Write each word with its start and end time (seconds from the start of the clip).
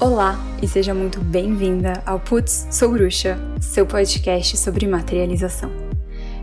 Olá 0.00 0.40
e 0.62 0.66
seja 0.66 0.94
muito 0.94 1.20
bem-vinda 1.20 2.02
ao 2.06 2.18
Putz 2.18 2.66
Sou 2.70 2.90
Bruxa, 2.90 3.38
seu 3.60 3.84
podcast 3.84 4.56
sobre 4.56 4.86
materialização. 4.86 5.70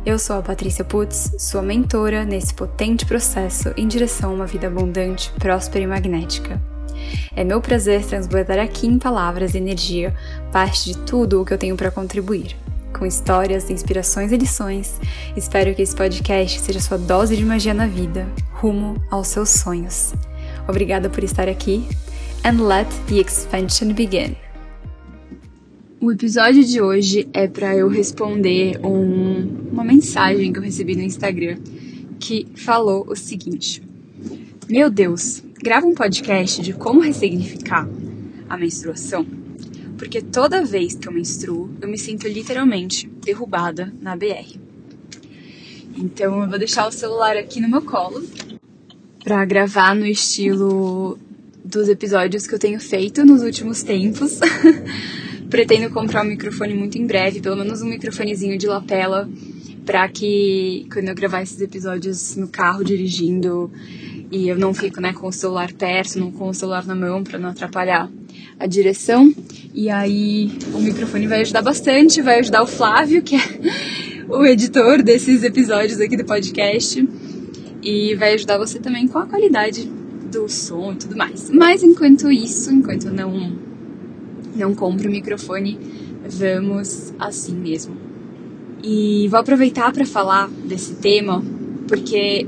Eu 0.06 0.20
sou 0.20 0.36
a 0.36 0.44
Patrícia 0.44 0.86
Putz, 0.86 1.32
sua 1.40 1.64
mentora 1.64 2.24
nesse 2.24 2.54
potente 2.54 3.04
processo 3.04 3.74
em 3.76 3.88
direção 3.88 4.30
a 4.30 4.34
uma 4.36 4.46
vida 4.46 4.68
abundante, 4.68 5.34
próspera 5.40 5.84
e 5.84 5.88
magnética. 5.88 6.62
É 7.36 7.44
meu 7.44 7.60
prazer 7.60 8.06
transbordar 8.06 8.60
aqui 8.60 8.86
em 8.86 9.00
palavras 9.00 9.56
e 9.56 9.58
energia 9.58 10.14
parte 10.52 10.94
de 10.94 10.98
tudo 11.00 11.42
o 11.42 11.46
que 11.46 11.52
eu 11.52 11.58
tenho 11.58 11.76
para 11.76 11.90
contribuir. 11.90 12.56
Com 12.96 13.08
histórias, 13.08 13.72
inspirações 13.72 14.32
e 14.32 14.38
lições, 14.38 15.02
espero 15.36 15.74
que 15.74 15.82
esse 15.82 15.96
podcast 15.96 16.62
seja 16.62 16.80
sua 16.80 17.00
dose 17.00 17.36
de 17.36 17.44
magia 17.44 17.74
na 17.74 17.88
vida, 17.88 18.28
rumo 18.54 19.02
aos 19.10 19.30
seus 19.30 19.50
sonhos. 19.50 20.14
Obrigada 20.68 21.10
por 21.10 21.24
estar 21.24 21.50
aqui 21.50 21.88
and 22.44 22.68
let 22.68 22.88
the 23.08 23.20
expansion 23.20 23.94
begin. 23.94 24.36
O 26.00 26.12
episódio 26.12 26.64
de 26.64 26.80
hoje 26.80 27.28
é 27.34 27.48
para 27.48 27.76
eu 27.76 27.88
responder 27.88 28.80
um, 28.86 29.70
uma 29.72 29.84
mensagem 29.84 30.54
que 30.54 30.60
eu 30.60 30.64
recebi 30.64 30.96
no 30.96 31.02
Instagram 31.02 31.58
que 32.20 32.48
falou 32.56 33.06
o 33.10 33.16
seguinte: 33.16 33.82
Meu 34.70 34.90
Deus, 34.90 35.42
grava 35.62 35.88
um 35.88 35.96
podcast 35.96 36.62
de 36.62 36.74
como 36.74 37.00
ressignificar 37.00 37.90
a 38.48 38.58
menstruação, 38.58 39.26
porque 39.98 40.22
toda 40.22 40.64
vez 40.64 40.96
que 40.96 41.08
eu 41.08 41.12
menstruo, 41.12 41.72
eu 41.82 41.88
me 41.88 41.98
sinto 41.98 42.28
literalmente 42.28 43.08
derrubada 43.26 43.94
na 44.00 44.16
BR. 44.16 44.60
Então 45.98 46.44
eu 46.44 46.50
vou 46.50 46.60
deixar 46.60 46.88
o 46.88 46.92
celular 46.92 47.36
aqui 47.36 47.60
no 47.60 47.68
meu 47.68 47.82
colo 47.82 48.24
para 49.24 49.44
gravar 49.46 49.96
no 49.96 50.06
estilo 50.06 51.18
dos 51.68 51.90
episódios 51.90 52.48
que 52.48 52.56
eu 52.56 52.60
tenho 52.60 52.80
feito 52.80 53.26
nos 53.26 53.44
últimos 53.44 53.84
tempos. 53.84 54.40
Pretendo 55.50 55.90
comprar 55.94 56.24
um 56.24 56.30
microfone 56.30 56.74
muito 56.74 56.98
em 56.98 57.06
breve, 57.06 57.42
pelo 57.42 57.56
menos 57.56 57.82
um 57.82 57.88
microfonezinho 57.88 58.58
de 58.58 58.68
lapela, 58.68 59.30
para 59.86 60.08
que 60.10 60.88
quando 60.92 61.10
eu 61.10 61.16
gravar 61.16 61.42
esses 61.42 61.62
episódios 61.62 62.36
no 62.36 62.48
carro 62.48 62.84
dirigindo 62.84 63.72
e 64.30 64.50
eu 64.50 64.58
não 64.58 64.74
fico 64.74 65.00
né, 65.00 65.14
com 65.14 65.28
o 65.28 65.32
celular 65.32 65.72
perto, 65.72 66.20
não 66.20 66.32
com 66.32 66.50
o 66.50 66.54
celular 66.54 66.86
na 66.86 66.96
mão 66.96 67.24
para 67.24 67.40
não 67.40 67.50
atrapalhar 67.50 68.10
a 68.60 68.68
direção. 68.68 69.34
E 69.74 69.90
aí 69.90 70.52
o 70.74 70.80
microfone 70.80 71.28
vai 71.28 71.42
ajudar 71.42 71.62
bastante, 71.62 72.22
vai 72.22 72.40
ajudar 72.40 72.64
o 72.64 72.68
Flávio, 72.68 73.22
que 73.22 73.36
é 73.36 73.40
o 74.28 74.46
editor 74.46 75.02
desses 75.02 75.44
episódios 75.44 76.02
aqui 76.02 76.18
do 76.18 76.26
podcast, 76.26 77.08
e 77.82 78.16
vai 78.16 78.34
ajudar 78.34 78.58
você 78.58 78.80
também 78.80 79.08
com 79.08 79.20
a 79.20 79.26
qualidade 79.26 79.97
do 80.32 80.48
som 80.50 80.94
e 80.94 80.96
tudo 80.96 81.16
mais. 81.16 81.50
Mas 81.50 81.84
enquanto 81.84 82.32
isso, 82.32 82.72
enquanto 82.72 83.10
não 83.10 83.68
não 84.56 84.74
compro 84.74 85.08
o 85.08 85.12
microfone, 85.12 85.78
vamos 86.28 87.14
assim 87.20 87.56
mesmo. 87.56 87.96
E 88.84 89.28
vou 89.30 89.40
aproveitar 89.40 89.92
para 89.92 90.06
falar 90.06 90.50
desse 90.50 90.96
tema 90.96 91.44
porque 91.88 92.48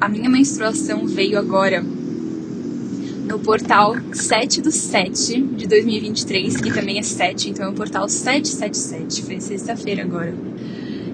a 0.00 0.08
minha 0.08 0.28
menstruação 0.28 1.06
veio 1.06 1.38
agora 1.38 1.82
no 3.26 3.38
portal 3.38 3.94
7 4.12 4.60
do 4.60 4.70
7 4.70 5.40
de 5.40 5.66
2023, 5.66 6.56
que 6.56 6.72
também 6.72 6.98
é 6.98 7.02
7, 7.02 7.50
então 7.50 7.66
é 7.66 7.68
o 7.68 7.72
portal 7.72 8.08
777, 8.08 9.22
foi 9.22 9.40
sexta-feira 9.40 10.02
agora. 10.02 10.34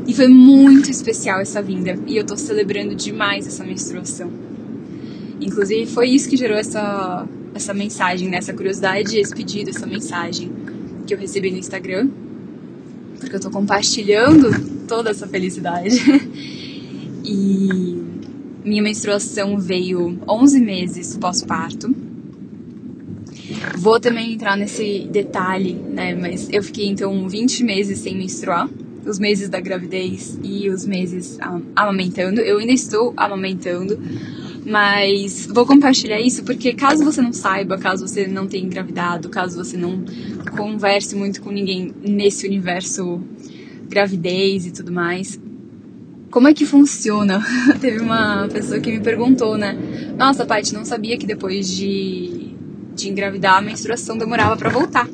E 0.07 0.15
foi 0.15 0.27
muito 0.27 0.91
especial 0.91 1.41
essa 1.41 1.61
vinda, 1.61 1.99
e 2.07 2.17
eu 2.17 2.25
tô 2.25 2.37
celebrando 2.37 2.95
demais 2.95 3.47
essa 3.47 3.63
menstruação. 3.63 4.48
Inclusive, 5.41 5.87
foi 5.87 6.11
isso 6.11 6.29
que 6.29 6.37
gerou 6.37 6.57
essa, 6.57 7.27
essa 7.55 7.73
mensagem, 7.73 8.29
né? 8.29 8.39
essa 8.39 8.53
curiosidade, 8.53 9.19
esse 9.19 9.35
pedido, 9.35 9.71
essa 9.71 9.87
mensagem 9.87 10.51
que 11.07 11.15
eu 11.15 11.19
recebi 11.19 11.51
no 11.51 11.59
Instagram. 11.59 12.09
Porque 13.19 13.37
eu 13.37 13.41
tô 13.41 13.51
compartilhando 13.51 14.51
toda 14.87 15.11
essa 15.11 15.27
felicidade. 15.27 15.99
e 17.25 18.03
minha 18.65 18.83
menstruação 18.83 19.59
veio 19.59 20.19
11 20.29 20.61
meses 20.61 21.17
pós-parto. 21.17 21.95
Vou 23.77 23.99
também 23.99 24.35
entrar 24.35 24.57
nesse 24.57 25.09
detalhe, 25.11 25.75
né? 25.75 26.15
Mas 26.15 26.49
eu 26.53 26.63
fiquei 26.63 26.87
então 26.87 27.29
20 27.29 27.65
meses 27.65 28.01
sem 28.01 28.17
menstruar. 28.17 28.69
Os 29.07 29.19
meses 29.19 29.49
da 29.49 29.59
gravidez 29.59 30.39
e 30.43 30.69
os 30.69 30.85
meses 30.85 31.39
amamentando. 31.75 32.43
Eu 32.43 32.59
ainda 32.59 32.73
estou 32.73 33.15
amamentando 33.17 33.99
mas 34.69 35.47
vou 35.47 35.65
compartilhar 35.65 36.21
isso 36.21 36.45
porque 36.45 36.75
caso 36.75 37.03
você 37.05 37.23
não 37.23 37.33
saiba, 37.33 37.79
caso 37.79 38.07
você 38.07 38.27
não 38.27 38.47
tenha 38.47 38.65
engravidado, 38.65 39.29
caso 39.29 39.57
você 39.57 39.77
não 39.77 40.05
converse 40.57 41.17
muito 41.17 41.41
com 41.41 41.51
ninguém 41.51 41.95
nesse 42.03 42.47
universo 42.47 43.21
gravidez 43.89 44.67
e 44.67 44.71
tudo 44.71 44.93
mais, 44.93 45.41
como 46.31 46.49
é 46.49 46.53
que 46.53 46.67
funciona? 46.67 47.43
Teve 47.81 48.01
uma 48.01 48.47
pessoa 48.53 48.79
que 48.79 48.91
me 48.91 49.01
perguntou, 49.01 49.57
né? 49.57 49.77
Nossa, 50.19 50.45
Paty, 50.45 50.75
não 50.75 50.85
sabia 50.85 51.17
que 51.17 51.27
depois 51.27 51.67
de, 51.69 52.55
de 52.95 53.09
engravidar 53.09 53.57
a 53.57 53.63
menstruação 53.63 54.19
demorava 54.19 54.55
para 54.57 54.69
voltar. 54.69 55.09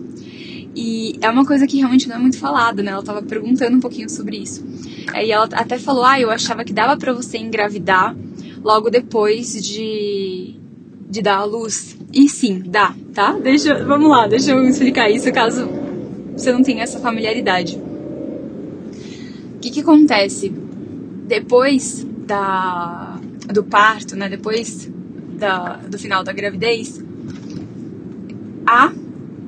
E 0.75 1.17
é 1.21 1.31
uma 1.31 1.47
coisa 1.47 1.69
que 1.69 1.77
realmente 1.77 2.09
não 2.09 2.17
é 2.17 2.19
muito 2.19 2.37
falada, 2.37 2.83
né? 2.83 2.91
Ela 2.91 3.03
tava 3.03 3.23
perguntando 3.23 3.77
um 3.77 3.81
pouquinho 3.81 4.11
sobre 4.11 4.39
isso. 4.39 4.67
Aí 5.13 5.31
ela 5.31 5.49
até 5.53 5.79
falou: 5.79 6.05
"Ah, 6.05 6.19
eu 6.19 6.33
achava 6.33 6.65
que 6.65 6.73
dava 6.73 6.97
para 6.97 7.13
você 7.13 7.39
engravidar 7.39 8.17
logo 8.65 8.89
depois 8.89 9.53
de, 9.63 10.57
de 11.09 11.23
dar 11.23 11.37
a 11.37 11.45
luz. 11.45 11.97
E 12.13 12.29
sim, 12.29 12.63
dá, 12.65 12.95
tá? 13.13 13.33
Deixa, 13.33 13.85
vamos 13.85 14.09
lá, 14.09 14.27
deixa 14.27 14.53
eu 14.53 14.65
explicar 14.65 15.11
isso 15.11 15.31
caso 15.33 15.69
você 16.35 16.51
não 16.51 16.63
tenha 16.63 16.83
essa 16.83 16.99
familiaridade. 16.99 17.77
O 17.77 19.59
que, 19.61 19.71
que 19.71 19.81
acontece? 19.81 20.49
Depois 20.49 22.07
da, 22.27 23.21
do 23.53 23.63
parto, 23.63 24.17
né? 24.17 24.29
Depois 24.29 24.91
da, 25.39 25.77
do 25.77 25.99
final 25.99 26.25
da 26.25 26.33
gravidez, 26.33 27.03
há 28.67 28.93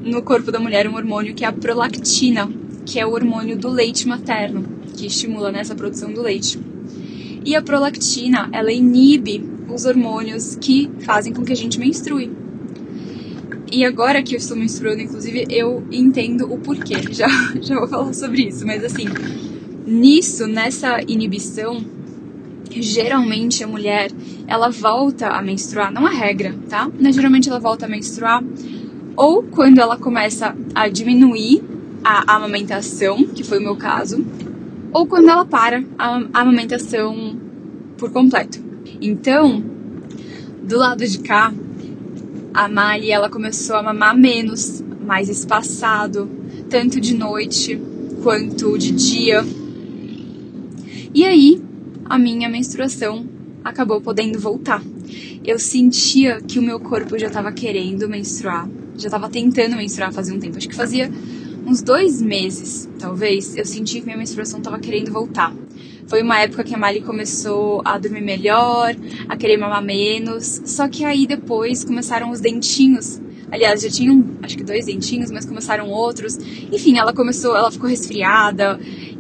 no 0.00 0.22
corpo 0.22 0.52
da 0.52 0.60
mulher 0.60 0.88
um 0.88 0.94
hormônio 0.94 1.34
que 1.34 1.44
é 1.44 1.48
a 1.48 1.52
prolactina, 1.52 2.48
que 2.84 3.00
é 3.00 3.06
o 3.06 3.12
hormônio 3.12 3.56
do 3.56 3.68
leite 3.68 4.06
materno, 4.06 4.64
que 4.96 5.06
estimula 5.06 5.50
nessa 5.50 5.74
produção 5.74 6.12
do 6.12 6.22
leite. 6.22 6.58
E 7.46 7.54
a 7.54 7.62
prolactina, 7.62 8.48
ela 8.52 8.72
inibe 8.72 9.48
os 9.72 9.84
hormônios 9.84 10.56
que 10.60 10.90
fazem 11.04 11.32
com 11.32 11.44
que 11.44 11.52
a 11.52 11.56
gente 11.56 11.78
menstrue. 11.78 12.32
E 13.70 13.84
agora 13.84 14.20
que 14.20 14.34
eu 14.34 14.38
estou 14.38 14.56
menstruando, 14.56 15.00
inclusive, 15.00 15.46
eu 15.48 15.86
entendo 15.92 16.52
o 16.52 16.58
porquê. 16.58 16.96
Já, 17.14 17.28
já 17.60 17.76
vou 17.78 17.86
falar 17.86 18.12
sobre 18.14 18.48
isso. 18.48 18.66
Mas 18.66 18.82
assim, 18.82 19.04
nisso, 19.86 20.48
nessa 20.48 21.00
inibição, 21.06 21.84
geralmente 22.68 23.62
a 23.62 23.68
mulher, 23.68 24.10
ela 24.48 24.68
volta 24.68 25.28
a 25.28 25.40
menstruar, 25.40 25.92
não 25.92 26.04
a 26.04 26.10
regra, 26.10 26.52
tá? 26.68 26.90
Mas 27.00 27.14
geralmente 27.14 27.48
ela 27.48 27.60
volta 27.60 27.86
a 27.86 27.88
menstruar 27.88 28.42
ou 29.16 29.44
quando 29.44 29.78
ela 29.78 29.96
começa 29.96 30.54
a 30.74 30.88
diminuir 30.88 31.62
a 32.04 32.36
amamentação, 32.36 33.24
que 33.24 33.42
foi 33.42 33.58
o 33.58 33.62
meu 33.62 33.76
caso, 33.76 34.24
ou 34.92 35.06
quando 35.06 35.28
ela 35.28 35.44
para 35.44 35.82
a 35.98 36.22
amamentação 36.32 37.35
por 37.96 38.10
completo. 38.10 38.58
Então, 39.00 39.62
do 40.62 40.78
lado 40.78 41.06
de 41.06 41.18
cá, 41.18 41.52
a 42.52 42.68
Mali 42.68 43.10
ela 43.10 43.28
começou 43.28 43.76
a 43.76 43.82
mamar 43.82 44.16
menos, 44.16 44.82
mais 45.04 45.28
espaçado, 45.28 46.28
tanto 46.68 47.00
de 47.00 47.14
noite 47.14 47.80
quanto 48.22 48.76
de 48.78 48.92
dia. 48.92 49.44
E 51.14 51.24
aí, 51.24 51.62
a 52.04 52.18
minha 52.18 52.48
menstruação 52.48 53.26
acabou 53.62 54.00
podendo 54.00 54.38
voltar. 54.38 54.82
Eu 55.44 55.58
sentia 55.58 56.40
que 56.40 56.58
o 56.58 56.62
meu 56.62 56.80
corpo 56.80 57.18
já 57.18 57.26
estava 57.28 57.52
querendo 57.52 58.08
menstruar, 58.08 58.68
já 58.96 59.08
estava 59.08 59.28
tentando 59.28 59.76
menstruar 59.76 60.12
fazia 60.12 60.34
um 60.34 60.38
tempo. 60.38 60.56
Acho 60.56 60.68
que 60.68 60.74
fazia 60.74 61.10
uns 61.66 61.82
dois 61.82 62.22
meses, 62.22 62.88
talvez, 62.98 63.56
eu 63.56 63.64
senti 63.64 64.00
que 64.00 64.06
minha 64.06 64.16
menstruação 64.16 64.58
estava 64.58 64.78
querendo 64.78 65.12
voltar. 65.12 65.52
Foi 66.06 66.22
uma 66.22 66.38
época 66.38 66.62
que 66.62 66.74
a 66.74 66.78
Mali 66.78 67.00
começou 67.00 67.82
a 67.84 67.98
dormir 67.98 68.20
melhor, 68.20 68.94
a 69.28 69.36
querer 69.36 69.56
mamar 69.56 69.82
menos. 69.82 70.62
Só 70.64 70.88
que 70.88 71.04
aí 71.04 71.26
depois 71.26 71.84
começaram 71.84 72.30
os 72.30 72.40
dentinhos. 72.40 73.20
Aliás, 73.50 73.82
já 73.82 73.90
tinham 73.90 74.24
acho 74.42 74.56
que 74.56 74.64
dois 74.64 74.86
dentinhos, 74.86 75.30
mas 75.30 75.44
começaram 75.44 75.88
outros. 75.88 76.38
Enfim, 76.72 76.98
ela 76.98 77.12
começou, 77.12 77.56
ela 77.56 77.70
ficou 77.70 77.88
resfriada. 77.88 78.78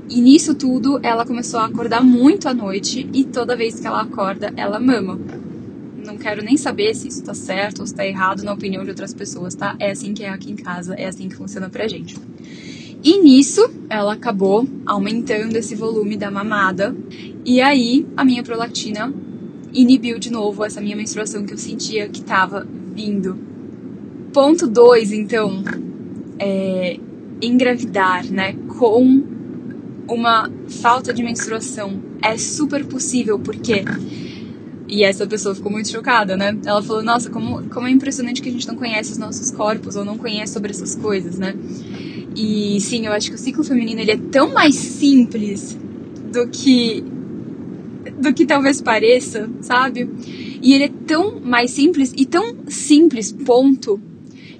E 0.08 0.20
nisso 0.20 0.54
tudo, 0.54 1.00
ela 1.02 1.26
começou 1.26 1.58
a 1.58 1.66
acordar 1.66 2.02
muito 2.02 2.48
à 2.48 2.54
noite 2.54 3.08
e 3.12 3.24
toda 3.24 3.56
vez 3.56 3.80
que 3.80 3.86
ela 3.86 4.02
acorda, 4.02 4.52
ela 4.56 4.78
mama. 4.78 5.18
Não 6.04 6.16
quero 6.16 6.44
nem 6.44 6.56
saber 6.56 6.94
se 6.94 7.08
isso 7.08 7.24
tá 7.24 7.34
certo 7.34 7.80
ou 7.80 7.86
se 7.86 7.94
tá 7.94 8.06
errado 8.06 8.44
na 8.44 8.52
opinião 8.52 8.84
de 8.84 8.90
outras 8.90 9.12
pessoas, 9.12 9.56
tá? 9.56 9.74
É 9.80 9.90
assim 9.90 10.14
que 10.14 10.22
é 10.22 10.28
aqui 10.28 10.52
em 10.52 10.56
casa, 10.56 10.94
é 10.94 11.06
assim 11.06 11.28
que 11.28 11.34
funciona 11.34 11.68
pra 11.68 11.88
gente. 11.88 12.16
E 13.06 13.22
nisso, 13.22 13.70
ela 13.88 14.14
acabou 14.14 14.66
aumentando 14.84 15.54
esse 15.54 15.76
volume 15.76 16.16
da 16.16 16.28
mamada. 16.28 16.92
E 17.44 17.60
aí, 17.60 18.04
a 18.16 18.24
minha 18.24 18.42
prolactina 18.42 19.14
inibiu 19.72 20.18
de 20.18 20.28
novo 20.28 20.64
essa 20.64 20.80
minha 20.80 20.96
menstruação 20.96 21.46
que 21.46 21.54
eu 21.54 21.56
sentia 21.56 22.08
que 22.08 22.20
tava 22.20 22.66
vindo 22.92 23.38
ponto 24.32 24.66
2, 24.66 25.12
então, 25.12 25.62
é 26.36 26.98
engravidar, 27.40 28.26
né, 28.26 28.56
com 28.76 29.22
uma 30.08 30.50
falta 30.68 31.14
de 31.14 31.22
menstruação. 31.22 32.02
É 32.20 32.36
super 32.36 32.84
possível, 32.86 33.38
porque 33.38 33.84
e 34.88 35.04
essa 35.04 35.28
pessoa 35.28 35.54
ficou 35.54 35.70
muito 35.70 35.88
chocada, 35.88 36.36
né? 36.36 36.58
Ela 36.64 36.82
falou: 36.82 37.04
Nossa, 37.04 37.30
como, 37.30 37.68
como 37.68 37.86
é 37.86 37.90
impressionante 37.92 38.42
que 38.42 38.48
a 38.48 38.52
gente 38.52 38.66
não 38.66 38.74
conhece 38.74 39.12
os 39.12 39.18
nossos 39.18 39.52
corpos 39.52 39.94
ou 39.94 40.04
não 40.04 40.18
conhece 40.18 40.52
sobre 40.52 40.72
essas 40.72 40.96
coisas, 40.96 41.38
né? 41.38 41.54
E 42.36 42.78
sim, 42.80 43.06
eu 43.06 43.12
acho 43.12 43.30
que 43.30 43.34
o 43.34 43.38
ciclo 43.38 43.64
feminino 43.64 44.00
ele 44.00 44.10
é 44.10 44.18
tão 44.30 44.52
mais 44.52 44.74
simples 44.74 45.76
do 46.30 46.46
que 46.48 47.02
do 48.20 48.32
que 48.32 48.46
talvez 48.46 48.80
pareça, 48.80 49.48
sabe? 49.62 50.08
E 50.62 50.74
ele 50.74 50.84
é 50.84 50.90
tão 51.06 51.40
mais 51.40 51.70
simples 51.70 52.12
e 52.16 52.24
tão 52.24 52.56
simples, 52.68 53.32
ponto, 53.32 54.00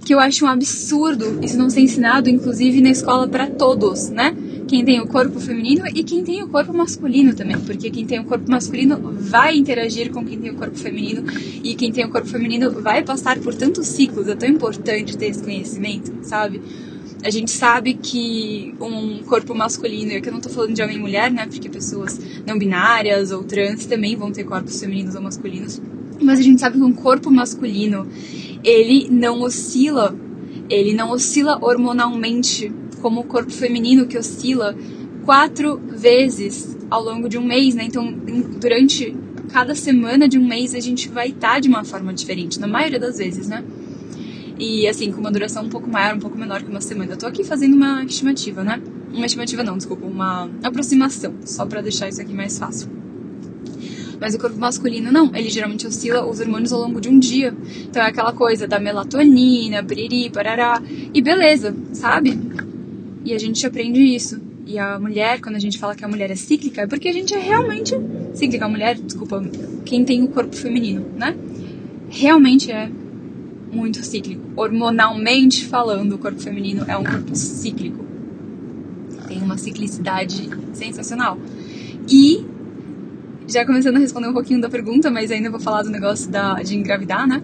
que 0.05 0.14
eu 0.14 0.19
acho 0.19 0.44
um 0.44 0.49
absurdo 0.49 1.38
isso 1.43 1.56
não 1.58 1.69
ser 1.69 1.81
ensinado, 1.81 2.31
inclusive 2.31 2.81
na 2.81 2.90
escola 2.90 3.28
para 3.28 3.46
todos, 3.46 4.08
né? 4.08 4.34
Quem 4.67 4.84
tem 4.84 5.00
o 5.00 5.06
corpo 5.06 5.38
feminino 5.38 5.84
e 5.94 6.02
quem 6.02 6.25
tem 6.25 6.43
o 6.43 6.49
corpo 6.49 6.72
masculino 6.72 7.34
também, 7.34 7.58
porque 7.61 7.90
quem 7.90 8.05
tem 8.05 8.19
o 8.19 8.25
corpo 8.25 8.50
masculino 8.50 8.99
vai 9.20 9.56
interagir 9.56 10.11
com 10.11 10.25
quem 10.25 10.38
tem 10.38 10.50
o 10.50 10.55
corpo 10.55 10.76
feminino 10.76 11.25
e 11.62 11.75
quem 11.75 11.93
tem 11.93 12.05
o 12.05 12.11
corpo 12.11 12.26
feminino 12.26 12.70
vai 12.70 13.02
passar 13.02 13.38
por 13.38 13.55
tantos 13.55 13.87
ciclos. 13.87 14.26
É 14.29 14.34
tão 14.34 14.49
importante 14.49 15.17
ter 15.17 15.26
esse 15.26 15.43
conhecimento, 15.43 16.12
sabe? 16.22 16.61
A 17.22 17.30
gente 17.30 17.50
sabe 17.50 17.94
que 17.94 18.74
um 18.80 19.22
corpo 19.24 19.54
masculino, 19.54 20.12
e 20.12 20.16
aqui 20.16 20.28
eu 20.28 20.32
não 20.32 20.40
tô 20.40 20.48
falando 20.48 20.74
de 20.74 20.82
homem 20.82 20.96
e 20.96 21.00
mulher, 21.00 21.30
né? 21.30 21.46
Porque 21.46 21.68
pessoas 21.68 22.20
não 22.46 22.58
binárias 22.58 23.32
ou 23.32 23.42
trans 23.42 23.86
também 23.86 24.14
vão 24.16 24.30
ter 24.30 24.44
corpos 24.44 24.78
femininos 24.78 25.14
ou 25.14 25.22
masculinos. 25.22 25.80
Mas 26.20 26.38
a 26.38 26.42
gente 26.42 26.60
sabe 26.60 26.78
que 26.78 26.84
um 26.84 26.92
corpo 26.92 27.30
masculino, 27.30 28.06
ele 28.62 29.08
não 29.10 29.40
oscila, 29.40 30.14
ele 30.68 30.94
não 30.94 31.10
oscila 31.10 31.58
hormonalmente 31.60 32.72
como 33.00 33.20
o 33.20 33.24
corpo 33.24 33.50
feminino 33.50 34.06
que 34.06 34.16
oscila 34.16 34.76
quatro 35.24 35.80
vezes 35.88 36.76
ao 36.90 37.02
longo 37.02 37.28
de 37.28 37.36
um 37.36 37.44
mês, 37.44 37.74
né? 37.74 37.84
Então, 37.84 38.12
durante 38.60 39.16
cada 39.52 39.74
semana 39.74 40.28
de 40.28 40.38
um 40.38 40.46
mês 40.46 40.74
a 40.74 40.80
gente 40.80 41.08
vai 41.08 41.28
estar 41.28 41.60
de 41.60 41.69
uma 41.69 41.84
forma 41.84 42.12
diferente, 42.12 42.60
na 42.60 42.66
maioria 42.66 42.98
das 42.98 43.19
vezes, 43.19 43.48
né? 43.48 43.64
E 44.58 44.87
assim, 44.88 45.12
com 45.12 45.20
uma 45.20 45.31
duração 45.31 45.64
um 45.64 45.69
pouco 45.69 45.88
maior, 45.88 46.14
um 46.14 46.20
pouco 46.20 46.38
menor 46.38 46.62
que 46.62 46.70
uma 46.70 46.81
semana. 46.81 47.12
Eu 47.12 47.17
tô 47.17 47.26
aqui 47.26 47.44
fazendo 47.44 47.75
uma 47.75 48.03
estimativa, 48.05 48.64
né? 48.64 48.81
Uma 49.12 49.26
estimativa 49.26 49.62
não, 49.62 49.76
desculpa, 49.76 50.06
uma 50.06 50.49
aproximação, 50.62 51.35
só 51.44 51.67
para 51.67 51.82
deixar 51.82 52.08
isso 52.08 52.20
aqui 52.20 52.32
mais 52.32 52.58
fácil. 52.58 52.88
Mas 54.19 54.35
o 54.35 54.38
corpo 54.38 54.58
masculino 54.58 55.12
não, 55.12 55.35
ele 55.35 55.50
geralmente 55.50 55.87
oscila 55.87 56.26
os 56.26 56.41
hormônios 56.41 56.73
ao 56.73 56.81
longo 56.81 57.00
de 57.00 57.08
um 57.08 57.19
dia. 57.19 57.55
Então 57.82 58.03
é 58.03 58.06
aquela 58.06 58.32
coisa 58.32 58.67
da 58.67 58.81
melatonina, 58.81 59.85
piriri, 59.85 60.31
parará, 60.31 60.82
e 61.12 61.20
beleza, 61.20 61.76
sabe? 61.93 62.38
E 63.25 63.35
a 63.35 63.38
gente 63.38 63.67
aprende 63.67 64.00
isso. 64.00 64.41
E 64.67 64.79
a 64.79 64.99
mulher, 64.99 65.41
quando 65.41 65.56
a 65.56 65.61
gente 65.61 65.79
fala 65.79 65.94
que 65.94 66.05
a 66.05 66.08
mulher 66.08 66.31
é 66.31 66.35
cíclica, 66.35 66.82
é 66.82 66.87
porque 66.87 67.08
a 67.08 67.12
gente 67.12 67.35
é 67.35 67.38
realmente 67.38 67.94
cíclica. 68.35 68.64
A 68.64 68.69
mulher, 68.69 68.97
desculpa, 68.99 69.44
quem 69.85 70.05
tem 70.05 70.25
o 70.25 70.29
corpo 70.29 70.56
feminino, 70.56 71.05
né? 71.14 71.37
Realmente 72.08 72.73
é 72.73 72.91
muito 73.76 74.05
cíclico. 74.05 74.43
Hormonalmente 74.56 75.67
falando, 75.67 76.14
o 76.14 76.19
corpo 76.19 76.40
feminino 76.40 76.84
é 76.88 76.96
um 76.96 77.05
corpo 77.05 77.37
cíclico. 77.37 78.05
Tem 79.28 79.43
uma 79.43 79.58
ciclicidade 79.58 80.49
sensacional. 80.73 81.38
E 82.08 82.44
já 83.49 83.64
começando 83.64 83.96
a 83.96 83.99
responder 83.99 84.28
um 84.28 84.32
pouquinho 84.32 84.61
da 84.61 84.69
pergunta, 84.69 85.11
mas 85.11 85.31
ainda 85.31 85.50
vou 85.50 85.61
falar 85.61 85.82
do 85.82 85.90
negócio 85.90 86.31
da, 86.31 86.55
de 86.55 86.76
engravidar, 86.76 87.26
né? 87.26 87.43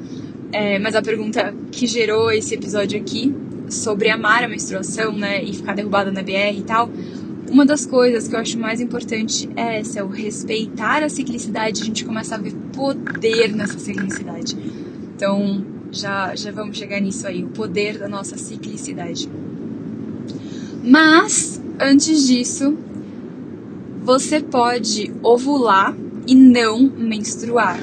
É, 0.52 0.79
mas 0.79 0.94
a 0.94 1.02
pergunta 1.02 1.55
que 1.70 1.87
gerou 1.87 2.31
esse 2.31 2.55
episódio 2.55 3.00
aqui 3.00 3.35
sobre 3.69 4.11
amar 4.11 4.44
a 4.44 4.49
menstruação, 4.49 5.12
né? 5.12 5.43
E 5.43 5.52
ficar 5.55 5.75
derrubada 5.75 6.11
na 6.11 6.23
BR 6.23 6.58
e 6.58 6.62
tal. 6.62 6.90
Uma 7.50 7.67
das 7.67 7.85
coisas 7.85 8.28
que 8.28 8.35
eu 8.35 8.40
acho 8.40 8.58
mais 8.58 8.81
importante 8.81 9.49
é 9.56 9.78
essa, 9.81 10.00
é 10.00 10.02
o 10.02 10.08
respeitar 10.08 11.02
a 11.02 11.08
ciclicidade. 11.08 11.82
A 11.82 11.85
gente 11.85 12.05
começa 12.05 12.35
a 12.35 12.38
ver 12.38 12.55
poder 12.73 13.55
nessa 13.55 13.78
ciclicidade. 13.78 14.56
Então, 15.14 15.64
já, 15.92 16.34
já 16.34 16.50
vamos 16.50 16.78
chegar 16.78 16.98
nisso 17.00 17.26
aí, 17.26 17.44
o 17.44 17.48
poder 17.48 17.98
da 17.98 18.08
nossa 18.08 18.36
ciclicidade. 18.38 19.28
Mas, 20.82 21.62
antes 21.78 22.26
disso, 22.26 22.76
você 24.02 24.40
pode 24.40 25.12
ovular 25.22 25.94
e 26.26 26.34
não 26.34 26.80
menstruar. 26.80 27.78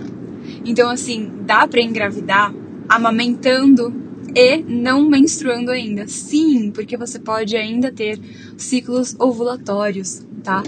Então, 0.66 0.90
assim, 0.90 1.32
dá 1.46 1.68
para 1.68 1.82
engravidar 1.82 2.54
amamentando 2.90 3.94
e 4.36 4.58
não 4.58 5.08
menstruando 5.08 5.72
ainda. 5.72 6.08
Sim, 6.08 6.72
porque 6.72 6.98
você 6.98 7.20
pode 7.20 7.56
ainda 7.56 7.92
ter 7.92 8.20
ciclos 8.58 9.16
ovulatórios, 9.20 10.26
tá? 10.44 10.64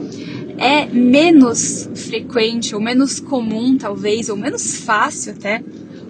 É 0.58 0.86
menos 0.86 1.90
frequente 1.96 2.76
ou 2.76 2.82
menos 2.82 3.20
comum, 3.20 3.78
talvez, 3.78 4.30
ou 4.30 4.38
menos 4.38 4.78
fácil 4.78 5.34
até, 5.34 5.64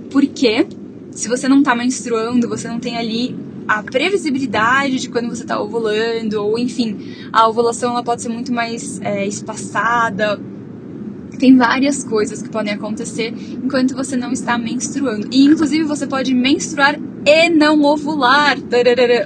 porque 0.09 0.67
se 1.11 1.27
você 1.27 1.47
não 1.47 1.61
tá 1.61 1.75
menstruando, 1.75 2.47
você 2.47 2.67
não 2.67 2.79
tem 2.79 2.97
ali 2.97 3.35
a 3.67 3.83
previsibilidade 3.83 4.99
de 4.99 5.09
quando 5.09 5.29
você 5.29 5.45
tá 5.45 5.61
ovulando, 5.61 6.33
ou 6.35 6.57
enfim, 6.57 7.15
a 7.31 7.47
ovulação 7.47 7.91
ela 7.91 8.03
pode 8.03 8.21
ser 8.21 8.29
muito 8.29 8.51
mais 8.51 8.99
é, 9.01 9.25
espaçada. 9.25 10.39
Tem 11.37 11.55
várias 11.55 12.03
coisas 12.03 12.41
que 12.41 12.49
podem 12.49 12.73
acontecer 12.73 13.33
enquanto 13.63 13.95
você 13.95 14.15
não 14.15 14.31
está 14.31 14.57
menstruando. 14.57 15.27
E 15.31 15.45
inclusive 15.45 15.83
você 15.85 16.05
pode 16.05 16.33
menstruar 16.33 16.99
e 17.25 17.49
não 17.49 17.81
ovular. 17.83 18.57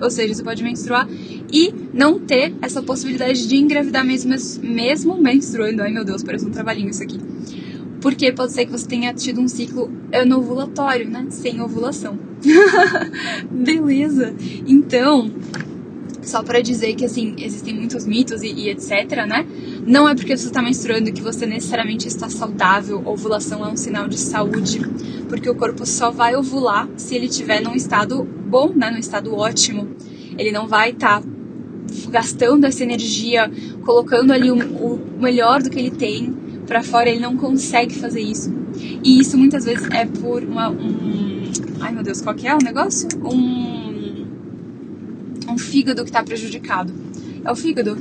Ou 0.01 0.09
seja, 0.09 0.33
você 0.33 0.43
pode 0.43 0.63
menstruar 0.63 1.07
e 1.51 1.73
não 1.93 2.19
ter 2.19 2.53
essa 2.61 2.81
possibilidade 2.81 3.47
de 3.47 3.57
engravidar 3.57 4.05
mesmo, 4.05 4.33
mesmo 4.61 5.21
menstruando. 5.21 5.81
Ai 5.81 5.91
meu 5.91 6.05
Deus, 6.05 6.23
parece 6.23 6.45
um 6.45 6.51
trabalhinho 6.51 6.89
isso 6.89 7.03
aqui. 7.03 7.19
Porque 8.05 8.31
pode 8.31 8.51
ser 8.51 8.67
que 8.67 8.71
você 8.71 8.85
tenha 8.85 9.11
tido 9.15 9.41
um 9.41 9.47
ciclo 9.47 9.91
anovulatório, 10.13 11.09
né? 11.09 11.25
Sem 11.31 11.59
ovulação. 11.59 12.19
Beleza. 13.49 14.35
Então, 14.67 15.31
só 16.21 16.43
para 16.43 16.61
dizer 16.61 16.93
que 16.93 17.03
assim, 17.03 17.33
existem 17.39 17.73
muitos 17.73 18.05
mitos 18.05 18.43
e, 18.43 18.53
e, 18.53 18.69
etc, 18.69 19.25
né? 19.27 19.43
Não 19.87 20.07
é 20.07 20.13
porque 20.13 20.37
você 20.37 20.45
está 20.45 20.61
menstruando 20.61 21.11
que 21.11 21.19
você 21.19 21.47
necessariamente 21.47 22.07
está 22.07 22.29
saudável. 22.29 23.01
Ovulação 23.03 23.65
é 23.65 23.69
um 23.69 23.75
sinal 23.75 24.07
de 24.07 24.19
saúde, 24.19 24.81
porque 25.27 25.49
o 25.49 25.55
corpo 25.55 25.83
só 25.83 26.11
vai 26.11 26.35
ovular 26.35 26.87
se 26.97 27.15
ele 27.15 27.25
estiver 27.25 27.59
num 27.59 27.73
estado 27.73 28.23
bom, 28.23 28.71
né? 28.75 28.91
Num 28.91 28.99
estado 28.99 29.33
ótimo. 29.33 29.87
Ele 30.37 30.51
não 30.51 30.67
vai 30.67 30.91
estar 30.91 31.21
tá 31.23 31.27
gastando 32.11 32.65
essa 32.65 32.83
energia, 32.83 33.51
colocando 33.83 34.31
ali 34.31 34.51
o, 34.51 34.57
o 34.57 35.19
melhor 35.19 35.63
do 35.63 35.71
que 35.71 35.79
ele 35.79 35.89
tem 35.89 36.44
para 36.65 36.83
fora, 36.83 37.09
ele 37.09 37.19
não 37.19 37.37
consegue 37.37 37.95
fazer 37.95 38.21
isso. 38.21 38.53
E 39.03 39.19
isso 39.19 39.37
muitas 39.37 39.65
vezes 39.65 39.87
é 39.91 40.05
por 40.05 40.43
uma, 40.43 40.69
um. 40.69 41.51
Ai 41.79 41.91
meu 41.91 42.03
Deus, 42.03 42.21
qual 42.21 42.35
que 42.35 42.47
é 42.47 42.53
o 42.53 42.57
negócio? 42.57 43.07
Um. 43.23 44.25
Um 45.47 45.57
fígado 45.57 46.03
que 46.03 46.11
tá 46.11 46.23
prejudicado. 46.23 46.93
É 47.43 47.51
o 47.51 47.55
fígado? 47.55 47.97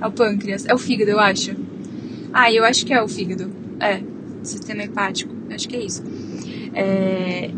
É 0.00 0.06
o 0.06 0.10
pâncreas? 0.10 0.66
É 0.66 0.74
o 0.74 0.78
fígado, 0.78 1.10
eu 1.10 1.20
acho. 1.20 1.54
Ah, 2.32 2.52
eu 2.52 2.64
acho 2.64 2.84
que 2.84 2.92
é 2.92 3.02
o 3.02 3.08
fígado. 3.08 3.50
É, 3.78 4.02
sistema 4.42 4.82
hepático. 4.82 5.32
Acho 5.50 5.68
que 5.68 5.76
é 5.76 5.84
isso. 5.84 6.02
É, 6.74 7.50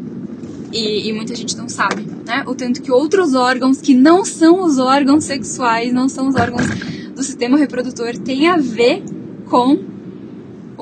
e, 0.73 1.09
e, 1.09 1.13
muita 1.13 1.35
gente 1.35 1.57
não 1.57 1.69
sabe, 1.69 2.07
né? 2.27 2.45
O 2.47 2.55
tanto 2.55 2.81
que 2.81 2.91
outros 2.91 3.35
órgãos 3.35 3.81
que 3.81 3.95
não 3.95 4.25
são 4.25 4.63
os 4.65 4.79
órgãos 4.79 5.25
sexuais, 5.25 5.93
não 5.93 6.09
são 6.09 6.29
os 6.29 6.35
órgãos 6.35 6.67
do 7.15 7.23
sistema 7.23 7.59
reprodutor, 7.59 8.17
têm 8.17 8.47
a 8.49 8.57
ver 8.57 9.03
com 9.47 9.92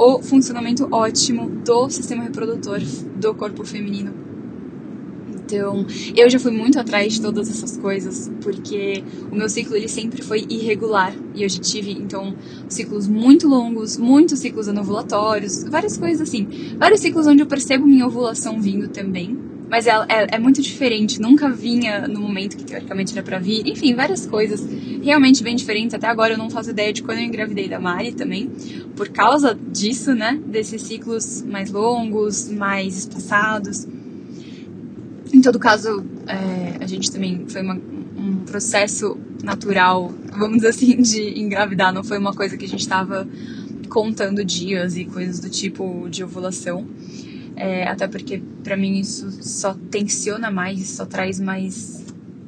o 0.02 0.22
funcionamento 0.22 0.88
ótimo 0.90 1.46
do 1.62 1.90
sistema 1.90 2.22
reprodutor 2.22 2.80
do 3.20 3.34
corpo 3.34 3.66
feminino. 3.66 4.10
Então, 5.28 5.84
eu 6.16 6.30
já 6.30 6.38
fui 6.38 6.52
muito 6.52 6.80
atrás 6.80 7.14
de 7.14 7.20
todas 7.20 7.50
essas 7.50 7.76
coisas, 7.76 8.30
porque 8.40 9.04
o 9.30 9.34
meu 9.34 9.46
ciclo 9.46 9.76
ele 9.76 9.88
sempre 9.88 10.22
foi 10.22 10.46
irregular 10.48 11.12
e 11.34 11.42
eu 11.42 11.48
já 11.50 11.58
tive 11.60 11.92
então 11.92 12.34
ciclos 12.66 13.06
muito 13.06 13.46
longos, 13.46 13.98
muitos 13.98 14.38
ciclos 14.38 14.68
anovulatórios, 14.68 15.64
várias 15.64 15.98
coisas 15.98 16.26
assim, 16.26 16.48
vários 16.78 17.00
ciclos 17.00 17.26
onde 17.26 17.42
eu 17.42 17.46
percebo 17.46 17.86
minha 17.86 18.06
ovulação 18.06 18.58
vindo 18.58 18.88
também, 18.88 19.49
mas 19.70 19.86
é, 19.86 19.92
é, 20.08 20.26
é, 20.32 20.38
muito 20.38 20.60
diferente, 20.60 21.20
nunca 21.20 21.48
vinha 21.48 22.08
no 22.08 22.20
momento 22.20 22.56
que 22.56 22.64
teoricamente 22.64 23.12
era 23.12 23.22
pra 23.22 23.38
vir, 23.38 23.68
enfim, 23.68 23.94
várias 23.94 24.26
coisas 24.26 24.66
realmente 25.00 25.44
bem 25.44 25.54
diferentes. 25.54 25.94
Até 25.94 26.08
agora 26.08 26.34
eu 26.34 26.38
não 26.38 26.50
faço 26.50 26.70
ideia 26.70 26.92
de 26.92 27.04
quando 27.04 27.18
eu 27.18 27.24
engravidei 27.24 27.68
da 27.68 27.78
Mari 27.78 28.12
também, 28.12 28.50
por 28.96 29.08
causa 29.10 29.54
disso, 29.54 30.12
né? 30.12 30.40
Desses 30.44 30.82
ciclos 30.82 31.42
mais 31.42 31.70
longos, 31.70 32.50
mais 32.50 32.98
espaçados. 32.98 33.86
Em 35.32 35.40
todo 35.40 35.56
caso, 35.60 36.04
é, 36.26 36.82
a 36.82 36.86
gente 36.88 37.12
também 37.12 37.44
foi 37.46 37.62
uma, 37.62 37.80
um 38.16 38.38
processo 38.38 39.16
natural, 39.40 40.12
vamos 40.36 40.56
dizer 40.56 40.68
assim, 40.70 41.00
de 41.00 41.40
engravidar, 41.40 41.94
não 41.94 42.02
foi 42.02 42.18
uma 42.18 42.34
coisa 42.34 42.56
que 42.56 42.64
a 42.64 42.68
gente 42.68 42.80
estava 42.80 43.26
contando 43.88 44.44
dias 44.44 44.96
e 44.96 45.04
coisas 45.04 45.38
do 45.38 45.48
tipo 45.48 46.08
de 46.10 46.24
ovulação. 46.24 46.84
É, 47.60 47.86
até 47.86 48.08
porque 48.08 48.42
para 48.64 48.74
mim 48.74 48.98
isso 48.98 49.30
só 49.42 49.76
tensiona 49.90 50.50
mais, 50.50 50.88
só 50.88 51.04
traz 51.04 51.38
mais 51.38 52.02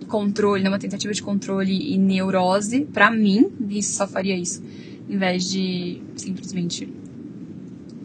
controle, 0.08 0.64
numa 0.64 0.78
tentativa 0.78 1.12
de 1.12 1.22
controle 1.22 1.92
e 1.92 1.98
neurose. 1.98 2.86
Para 2.90 3.10
mim, 3.10 3.52
isso 3.68 3.92
só 3.94 4.06
faria 4.06 4.34
isso, 4.34 4.62
em 5.06 5.18
vez 5.18 5.50
de 5.50 6.00
simplesmente 6.16 6.90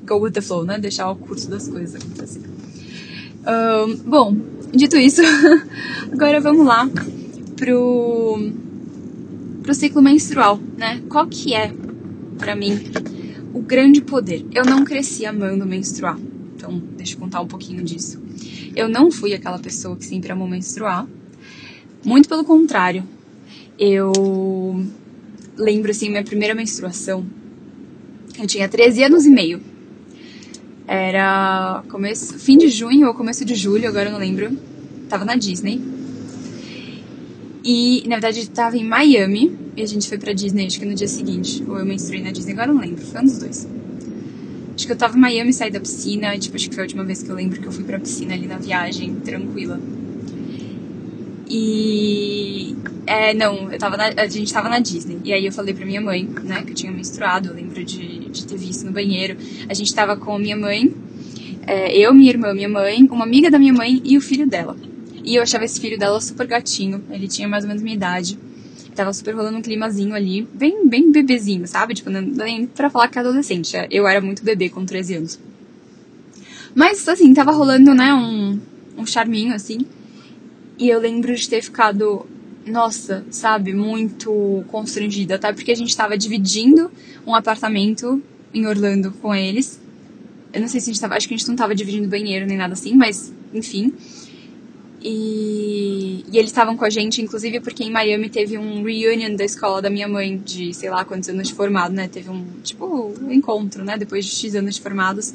go 0.06 0.18
with 0.18 0.32
the 0.32 0.42
flow, 0.42 0.66
né? 0.66 0.78
Deixar 0.78 1.10
o 1.10 1.16
curso 1.16 1.50
das 1.50 1.70
coisas 1.70 1.96
acontecer. 1.96 2.42
Um, 3.48 3.96
bom, 4.10 4.36
dito 4.74 4.98
isso, 4.98 5.22
agora 6.12 6.42
vamos 6.42 6.66
lá 6.66 6.90
pro, 7.56 8.52
pro 9.64 9.74
ciclo 9.74 10.02
menstrual, 10.02 10.60
né? 10.78 11.02
Qual 11.08 11.26
que 11.26 11.54
é, 11.54 11.74
para 12.38 12.54
mim, 12.54 12.78
o 13.54 13.62
grande 13.62 14.02
poder? 14.02 14.46
Eu 14.54 14.66
não 14.66 14.84
cresci 14.84 15.26
amando 15.26 15.66
menstruar. 15.66 16.20
Então, 16.68 16.84
deixa 16.98 17.16
eu 17.16 17.20
contar 17.20 17.40
um 17.40 17.48
pouquinho 17.48 17.82
disso. 17.82 18.22
Eu 18.76 18.90
não 18.90 19.10
fui 19.10 19.34
aquela 19.34 19.58
pessoa 19.58 19.96
que 19.96 20.06
sempre 20.06 20.32
amou 20.32 20.48
menstruar. 20.48 21.08
Muito 22.04 22.28
pelo 22.28 22.44
contrário. 22.44 23.04
Eu 23.80 24.12
lembro, 25.56 25.90
assim, 25.90 26.10
minha 26.10 26.24
primeira 26.24 26.54
menstruação. 26.54 27.26
Eu 28.38 28.46
tinha 28.46 28.68
13 28.68 29.04
anos 29.04 29.26
e 29.26 29.30
meio. 29.30 29.62
Era 30.86 31.84
começo, 31.90 32.38
fim 32.38 32.58
de 32.58 32.70
junho 32.70 33.08
ou 33.08 33.14
começo 33.14 33.44
de 33.46 33.56
julho, 33.56 33.88
agora 33.88 34.10
eu 34.10 34.12
não 34.12 34.20
lembro. 34.20 34.58
Tava 35.08 35.24
na 35.24 35.36
Disney. 35.36 35.82
E, 37.64 38.04
na 38.08 38.16
verdade, 38.16 38.50
tava 38.50 38.78
em 38.78 38.84
Miami. 38.84 39.58
E 39.76 39.82
a 39.82 39.86
gente 39.86 40.08
foi 40.10 40.18
pra 40.18 40.34
Disney, 40.34 40.66
acho 40.66 40.80
que 40.80 40.86
no 40.86 40.96
dia 40.96 41.08
seguinte. 41.08 41.64
Ou 41.68 41.78
eu 41.80 41.86
menstruei 41.86 42.22
na 42.22 42.32
Disney, 42.32 42.52
agora 42.52 42.72
eu 42.72 42.76
não 42.76 42.82
lembro. 42.82 43.06
Foi 43.06 43.22
um 43.22 43.26
dos 43.26 43.38
dois. 43.40 43.77
Acho 44.78 44.86
que 44.86 44.92
eu 44.92 44.96
tava 44.96 45.18
em 45.18 45.20
Miami, 45.20 45.52
saí 45.52 45.72
da 45.72 45.80
piscina, 45.80 46.38
tipo, 46.38 46.56
acho 46.56 46.70
que 46.70 46.76
foi 46.76 46.84
a 46.84 46.86
última 46.86 47.04
vez 47.04 47.24
que 47.24 47.30
eu 47.32 47.36
lembro 47.36 47.60
que 47.60 47.68
eu 47.68 47.72
fui 47.72 47.84
pra 47.84 48.00
piscina 48.00 48.36
ali 48.36 48.46
na 48.46 48.60
viagem, 48.60 49.16
tranquila. 49.16 49.82
E. 51.50 52.76
É, 53.08 53.34
não, 53.34 53.72
eu 53.72 53.80
tava 53.80 53.98
na, 53.98 54.10
a 54.16 54.28
gente 54.28 54.54
tava 54.54 54.70
na 54.70 54.78
Disney. 54.78 55.18
E 55.24 55.34
aí 55.34 55.48
eu 55.48 55.52
falei 55.52 55.74
pra 55.74 55.84
minha 55.84 56.00
mãe, 56.00 56.30
né, 56.44 56.62
que 56.62 56.74
eu 56.74 56.76
tinha 56.76 56.92
menstruado, 56.92 57.50
eu 57.50 57.56
lembro 57.56 57.84
de, 57.84 58.30
de 58.30 58.46
ter 58.46 58.56
visto 58.56 58.86
no 58.86 58.92
banheiro. 58.92 59.36
A 59.68 59.74
gente 59.74 59.92
tava 59.96 60.16
com 60.16 60.36
a 60.36 60.40
minha 60.40 60.56
mãe, 60.56 60.94
é, 61.66 61.98
eu, 61.98 62.14
minha 62.14 62.30
irmã, 62.30 62.54
minha 62.54 62.70
mãe, 62.70 63.02
uma 63.10 63.26
amiga 63.26 63.50
da 63.50 63.58
minha 63.58 63.74
mãe 63.74 64.00
e 64.06 64.16
o 64.16 64.22
filho 64.22 64.48
dela. 64.48 64.78
E 65.24 65.38
eu 65.38 65.42
achava 65.42 65.66
esse 65.66 65.82
filho 65.82 65.98
dela 65.98 66.22
super 66.22 66.46
gatinho, 66.46 67.04
ele 67.10 67.28
tinha 67.28 67.48
mais 67.48 67.64
ou 67.64 67.70
menos 67.70 67.82
minha 67.82 67.96
idade 67.96 68.38
tava 68.98 69.14
super 69.14 69.36
rolando 69.36 69.58
um 69.58 69.62
climazinho 69.62 70.14
ali, 70.14 70.42
bem, 70.54 70.88
bem 70.88 71.12
bebezinho, 71.12 71.68
sabe? 71.68 71.94
Tipo, 71.94 72.10
nem 72.10 72.66
pra 72.66 72.90
falar 72.90 73.08
que 73.08 73.18
é 73.18 73.22
adolescente. 73.22 73.78
Eu 73.90 74.08
era 74.08 74.20
muito 74.20 74.44
bebê 74.44 74.70
com 74.70 74.86
13 74.86 75.16
anos. 75.16 75.40
Mas, 76.76 77.08
assim, 77.08 77.34
tava 77.34 77.52
rolando, 77.52 77.94
né, 77.94 78.14
um, 78.14 78.60
um 78.98 79.06
charminho, 79.06 79.54
assim. 79.54 79.80
E 80.78 80.90
eu 80.90 81.00
lembro 81.00 81.36
de 81.36 81.50
ter 81.50 81.62
ficado, 81.62 82.26
nossa, 82.66 83.26
sabe, 83.32 83.74
muito 83.74 84.64
constrangida, 84.68 85.40
tá? 85.40 85.54
Porque 85.54 85.72
a 85.72 85.76
gente 85.76 85.96
tava 85.96 86.18
dividindo 86.18 86.92
um 87.26 87.34
apartamento 87.34 88.22
em 88.54 88.66
Orlando 88.66 89.12
com 89.22 89.34
eles. 89.34 89.80
Eu 90.52 90.62
não 90.62 90.68
sei 90.68 90.82
se 90.82 90.90
a 90.90 90.94
gente 90.94 91.02
tava, 91.02 91.16
acho 91.16 91.28
que 91.28 91.34
a 91.34 91.38
gente 91.38 91.48
não 91.48 91.56
tava 91.56 91.74
dividindo 91.74 92.08
banheiro 92.08 92.46
nem 92.46 92.58
nada 92.58 92.74
assim, 92.74 92.94
mas, 92.96 93.34
enfim. 93.54 93.94
E, 95.10 96.26
e 96.30 96.38
eles 96.38 96.52
estavam 96.52 96.76
com 96.76 96.84
a 96.84 96.90
gente, 96.90 97.22
inclusive 97.22 97.62
porque 97.62 97.82
em 97.82 97.90
Miami 97.90 98.30
teve 98.30 98.58
um 98.58 98.84
reunion 98.84 99.38
da 99.38 99.46
escola 99.46 99.82
da 99.82 99.90
minha 99.90 100.06
mãe, 100.06 100.38
de 100.38 100.74
sei 100.74 100.90
lá 100.90 101.06
quantos 101.06 101.30
anos 101.30 101.48
de 101.48 101.54
formado, 101.54 101.94
né? 101.94 102.10
Teve 102.10 102.30
um, 102.30 102.46
tipo, 102.62 103.14
um 103.22 103.32
encontro, 103.32 103.86
né? 103.86 103.98
Depois 103.98 104.26
de 104.26 104.32
X 104.32 104.54
anos 104.56 104.76
de 104.76 104.82
formados. 104.82 105.34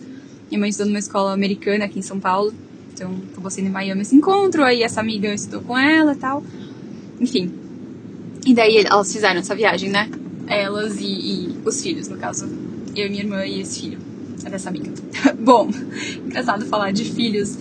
Minha 0.51 0.61
mãe 0.61 0.69
estudou 0.69 0.89
numa 0.89 0.99
escola 0.99 1.33
americana 1.33 1.87
aqui 1.87 1.99
em 1.99 2.03
São 2.03 2.21
Paulo. 2.21 2.53
Então, 2.93 3.17
acabou 3.33 3.51
sendo 3.51 3.69
em 3.69 3.71
Miami 3.71 4.03
esse 4.03 4.15
encontro. 4.15 4.63
Aí 4.63 4.83
essa 4.83 5.01
amiga 5.01 5.33
estudou 5.33 5.63
com 5.63 5.79
ela 5.79 6.13
e 6.13 6.17
tal. 6.17 6.45
Enfim. 7.19 7.51
E 8.45 8.53
daí 8.53 8.77
elas 8.77 9.11
fizeram 9.11 9.41
essa 9.41 9.55
viagem, 9.55 9.89
né? 9.89 10.11
Elas 10.49 11.01
e, 11.01 11.07
e 11.07 11.57
os 11.65 11.83
filhos, 11.83 12.09
no 12.09 12.19
caso. 12.19 12.45
Eu, 12.95 13.09
minha 13.09 13.23
irmã 13.23 13.47
e 13.47 13.63
esse 13.63 13.81
filho 13.81 13.99
dessa 14.51 14.69
amiga. 14.69 14.93
Bom, 15.41 15.71
engraçado 16.27 16.67
falar 16.67 16.93
de 16.93 17.07
filhos 17.07 17.57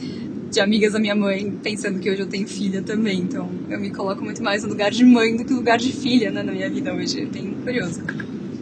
de 0.52 0.60
amigas 0.60 0.94
da 0.94 1.00
minha 1.00 1.16
mãe, 1.16 1.50
pensando 1.64 1.98
que 2.00 2.12
hoje 2.12 2.22
eu 2.22 2.28
tenho 2.28 2.48
filha 2.48 2.82
também. 2.82 3.20
Então 3.20 3.50
eu 3.70 3.80
me 3.80 3.90
coloco 3.90 4.24
muito 4.24 4.44
mais 4.44 4.64
no 4.64 4.70
lugar 4.70 4.92
de 4.92 5.06
mãe 5.06 5.36
do 5.36 5.46
que 5.46 5.52
no 5.52 5.58
lugar 5.58 5.78
de 5.78 5.92
filha 5.94 6.30
né, 6.30 6.44
na 6.44 6.52
minha 6.52 6.70
vida 6.70 6.94
hoje. 6.94 7.22
É 7.22 7.26
bem 7.26 7.56
curioso 7.64 8.02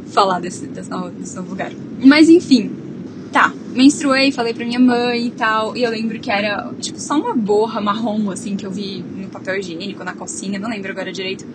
falar 0.10 0.40
desse, 0.40 0.68
desse, 0.68 0.90
novo, 0.90 1.10
desse 1.10 1.36
novo 1.36 1.50
lugar. 1.50 1.72
Mas 2.00 2.30
enfim, 2.30 2.72
tá. 3.32 3.54
Menstruei, 3.74 4.32
falei 4.32 4.54
pra 4.54 4.66
minha 4.66 4.80
mãe 4.80 5.28
e 5.28 5.32
tal. 5.32 5.76
E 5.76 5.84
eu 5.84 5.90
lembro 5.90 6.20
que 6.20 6.32
era, 6.32 6.72
tipo, 6.80 7.00
só 7.00 7.18
uma 7.18 7.36
borra 7.36 7.82
marrom, 7.82 8.30
assim, 8.32 8.56
que 8.56 8.66
eu 8.66 8.72
vi 8.72 9.04
no 9.16 9.28
papel 9.28 9.58
higiênico, 9.58 10.04
na 10.04 10.14
calcinha, 10.14 10.60
não 10.60 10.70
lembro 10.70 10.92
agora 10.92 11.12
direito. 11.12 11.46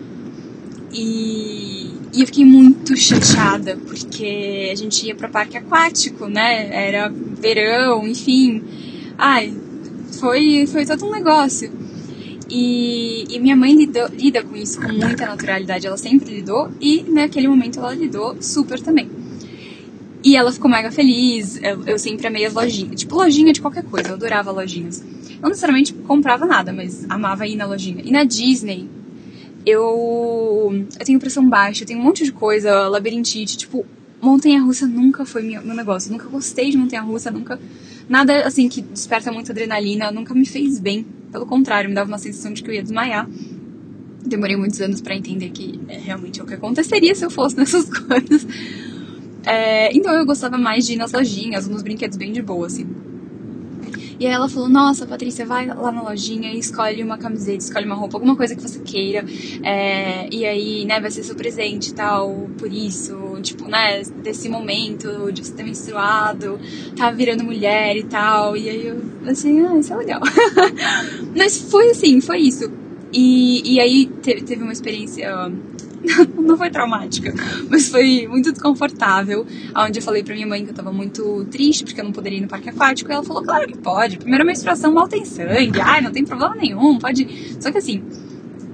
E, 0.92 1.90
e 2.12 2.20
eu 2.20 2.26
fiquei 2.26 2.44
muito 2.44 2.96
chateada, 2.96 3.76
porque 3.84 4.70
a 4.72 4.76
gente 4.76 5.06
ia 5.06 5.14
pro 5.14 5.28
parque 5.28 5.56
aquático, 5.56 6.26
né? 6.26 6.68
Era 6.70 7.08
verão, 7.08 8.06
enfim. 8.06 8.62
Ai, 9.18 9.52
foi, 10.24 10.66
foi 10.66 10.86
todo 10.86 11.04
um 11.04 11.10
negócio. 11.10 11.70
E, 12.48 13.24
e 13.28 13.38
minha 13.38 13.54
mãe 13.54 13.74
lidou, 13.74 14.08
lida 14.08 14.42
com 14.42 14.56
isso 14.56 14.80
com 14.80 14.88
muita 14.88 15.26
naturalidade, 15.26 15.86
ela 15.86 15.98
sempre 15.98 16.36
lidou 16.36 16.70
e 16.80 17.02
naquele 17.02 17.46
momento 17.46 17.78
ela 17.78 17.94
lidou 17.94 18.40
super 18.40 18.80
também. 18.80 19.10
E 20.24 20.34
ela 20.34 20.50
ficou 20.50 20.70
mega 20.70 20.90
feliz, 20.90 21.60
eu, 21.62 21.84
eu 21.84 21.98
sempre 21.98 22.26
amei 22.26 22.46
as 22.46 22.54
lojinhas, 22.54 23.00
tipo 23.00 23.14
lojinha 23.14 23.52
de 23.52 23.60
qualquer 23.60 23.84
coisa, 23.84 24.08
eu 24.08 24.14
adorava 24.14 24.50
lojinhas. 24.50 25.04
Não 25.42 25.50
necessariamente 25.50 25.92
comprava 25.92 26.46
nada, 26.46 26.72
mas 26.72 27.04
amava 27.10 27.46
ir 27.46 27.56
na 27.56 27.66
lojinha. 27.66 28.02
E 28.02 28.10
na 28.10 28.24
Disney, 28.24 28.88
eu, 29.66 30.86
eu 30.98 31.04
tenho 31.04 31.20
pressão 31.20 31.46
baixa, 31.46 31.82
eu 31.82 31.86
tenho 31.86 32.00
um 32.00 32.02
monte 32.02 32.24
de 32.24 32.32
coisa, 32.32 32.88
labirintite, 32.88 33.58
tipo, 33.58 33.84
montanha-russa 34.22 34.86
nunca 34.86 35.26
foi 35.26 35.42
meu, 35.42 35.62
meu 35.62 35.76
negócio, 35.76 36.08
eu 36.08 36.12
nunca 36.12 36.30
gostei 36.30 36.70
de 36.70 36.78
montanha-russa, 36.78 37.30
nunca 37.30 37.60
Nada 38.08 38.46
assim 38.46 38.68
que 38.68 38.82
desperta 38.82 39.32
muita 39.32 39.52
adrenalina, 39.52 40.10
nunca 40.10 40.34
me 40.34 40.46
fez 40.46 40.78
bem. 40.78 41.06
Pelo 41.32 41.46
contrário, 41.46 41.88
me 41.88 41.94
dava 41.94 42.08
uma 42.08 42.18
sensação 42.18 42.52
de 42.52 42.62
que 42.62 42.70
eu 42.70 42.74
ia 42.74 42.82
desmaiar. 42.82 43.28
Demorei 44.24 44.56
muitos 44.56 44.80
anos 44.80 45.00
para 45.00 45.14
entender 45.14 45.50
que 45.50 45.80
é 45.88 45.98
realmente 45.98 46.40
o 46.40 46.46
que 46.46 46.54
aconteceria 46.54 47.14
se 47.14 47.24
eu 47.24 47.30
fosse 47.30 47.56
nessas 47.58 47.88
coisas. 47.88 48.46
É, 49.44 49.94
então 49.94 50.14
eu 50.14 50.24
gostava 50.24 50.56
mais 50.56 50.86
de 50.86 50.94
ir 50.94 50.96
nas 50.96 51.12
lojinhas, 51.12 51.68
nos 51.68 51.82
brinquedos 51.82 52.16
bem 52.16 52.32
de 52.32 52.40
boa, 52.40 52.66
assim. 52.66 52.86
E 54.24 54.26
aí 54.26 54.32
ela 54.32 54.48
falou: 54.48 54.70
Nossa, 54.70 55.06
Patrícia, 55.06 55.44
vai 55.44 55.66
lá 55.66 55.92
na 55.92 56.00
lojinha 56.00 56.50
e 56.50 56.58
escolhe 56.58 57.02
uma 57.02 57.18
camiseta, 57.18 57.58
escolhe 57.58 57.84
uma 57.84 57.94
roupa, 57.94 58.16
alguma 58.16 58.34
coisa 58.34 58.56
que 58.56 58.62
você 58.62 58.78
queira. 58.78 59.22
É, 59.62 60.26
e 60.32 60.46
aí, 60.46 60.86
né, 60.86 60.98
vai 60.98 61.10
ser 61.10 61.22
seu 61.22 61.36
presente 61.36 61.90
e 61.90 61.92
tal, 61.92 62.48
por 62.56 62.72
isso, 62.72 63.38
tipo, 63.42 63.68
né, 63.68 64.00
desse 64.22 64.48
momento 64.48 65.30
de 65.30 65.44
você 65.44 65.52
ter 65.52 65.62
menstruado, 65.62 66.58
tá 66.96 67.10
virando 67.10 67.44
mulher 67.44 67.98
e 67.98 68.04
tal. 68.04 68.56
E 68.56 68.66
aí 68.66 68.86
eu, 68.86 69.02
assim, 69.26 69.60
ah, 69.60 69.78
isso 69.78 69.92
é 69.92 69.96
legal. 69.96 70.22
Mas 71.36 71.58
foi 71.70 71.90
assim, 71.90 72.18
foi 72.22 72.38
isso. 72.38 72.72
E, 73.12 73.74
e 73.74 73.78
aí 73.78 74.06
teve, 74.22 74.40
teve 74.40 74.62
uma 74.62 74.72
experiência 74.72 75.52
não 76.36 76.56
foi 76.56 76.70
traumática, 76.70 77.32
mas 77.68 77.88
foi 77.88 78.26
muito 78.28 78.52
desconfortável. 78.52 79.46
Onde 79.76 79.98
eu 79.98 80.02
falei 80.02 80.22
pra 80.22 80.34
minha 80.34 80.46
mãe 80.46 80.64
que 80.64 80.70
eu 80.70 80.74
tava 80.74 80.92
muito 80.92 81.44
triste 81.46 81.84
porque 81.84 82.00
eu 82.00 82.04
não 82.04 82.12
poderia 82.12 82.38
ir 82.38 82.42
no 82.42 82.48
parque 82.48 82.68
aquático. 82.68 83.10
E 83.10 83.14
ela 83.14 83.24
falou: 83.24 83.42
Claro 83.42 83.66
que 83.66 83.78
pode. 83.78 84.18
Primeira 84.18 84.44
menstruação 84.44 84.92
mal 84.92 85.08
tem 85.08 85.24
sangue. 85.24 85.80
Ai, 85.80 86.00
não 86.00 86.12
tem 86.12 86.24
problema 86.24 86.54
nenhum. 86.54 86.98
Pode. 86.98 87.56
Só 87.60 87.70
que 87.70 87.78
assim, 87.78 88.02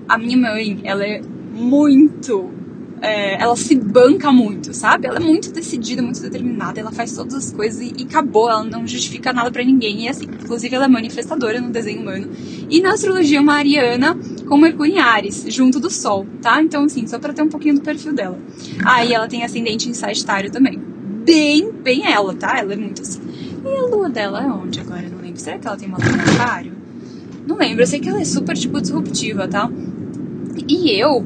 a 0.09 0.19
minha 0.19 0.37
mãe, 0.37 0.81
ela 0.85 1.05
é 1.05 1.21
muito 1.53 2.60
é, 3.01 3.43
ela 3.43 3.57
se 3.57 3.75
banca 3.75 4.31
muito, 4.31 4.75
sabe? 4.75 5.07
Ela 5.07 5.17
é 5.17 5.21
muito 5.21 5.51
decidida, 5.53 6.03
muito 6.03 6.21
determinada, 6.21 6.81
ela 6.81 6.93
faz 6.93 7.15
todas 7.15 7.35
as 7.35 7.53
coisas 7.53 7.81
e, 7.81 7.95
e 7.99 8.03
acabou, 8.05 8.51
ela 8.51 8.65
não 8.65 8.87
justifica 8.87 9.33
nada 9.33 9.51
para 9.51 9.65
ninguém. 9.65 10.05
E 10.05 10.09
assim, 10.09 10.25
inclusive 10.25 10.75
ela 10.75 10.85
é 10.85 10.89
manifestadora 10.89 11.61
no 11.61 11.71
desenho 11.71 12.03
humano. 12.03 12.29
E 12.69 12.81
na 12.81 12.93
astrologia 12.93 13.41
mariana, 13.43 14.17
com 14.47 14.57
Mercúrio 14.57 14.95
em 14.95 14.99
Ares, 14.99 15.45
junto 15.49 15.81
do 15.81 15.91
Sol, 15.91 16.27
tá? 16.43 16.63
Então, 16.63 16.85
assim, 16.85 17.07
só 17.07 17.19
pra 17.19 17.33
ter 17.33 17.43
um 17.43 17.49
pouquinho 17.49 17.77
do 17.77 17.81
perfil 17.81 18.13
dela. 18.13 18.39
Ah, 18.85 19.05
e 19.05 19.13
ela 19.13 19.27
tem 19.27 19.45
ascendente 19.45 19.89
em 19.89 19.95
Sagitário 19.95 20.51
também. 20.51 20.79
Bem, 20.79 21.71
bem 21.71 22.07
ela, 22.07 22.35
tá? 22.35 22.59
Ela 22.59 22.75
é 22.75 22.77
muito 22.77 23.03
assim. 23.03 23.21
E 23.65 23.77
a 23.77 23.83
lua 23.83 24.09
dela 24.09 24.43
é 24.43 24.47
onde 24.47 24.81
agora? 24.81 25.03
Eu 25.03 25.11
não 25.11 25.19
lembro. 25.21 25.41
Será 25.41 25.59
que 25.59 25.67
ela 25.67 25.77
tem 25.77 25.89
uma 25.89 25.99
lua 25.99 26.09
em 26.09 26.35
Aquário? 26.35 26.73
Não 27.47 27.57
lembro, 27.57 27.83
eu 27.83 27.87
sei 27.87 27.99
que 27.99 28.09
ela 28.09 28.21
é 28.21 28.25
super, 28.25 28.57
tipo, 28.57 28.81
disruptiva, 28.81 29.49
tá? 29.49 29.71
E 30.69 30.91
eu, 30.91 31.25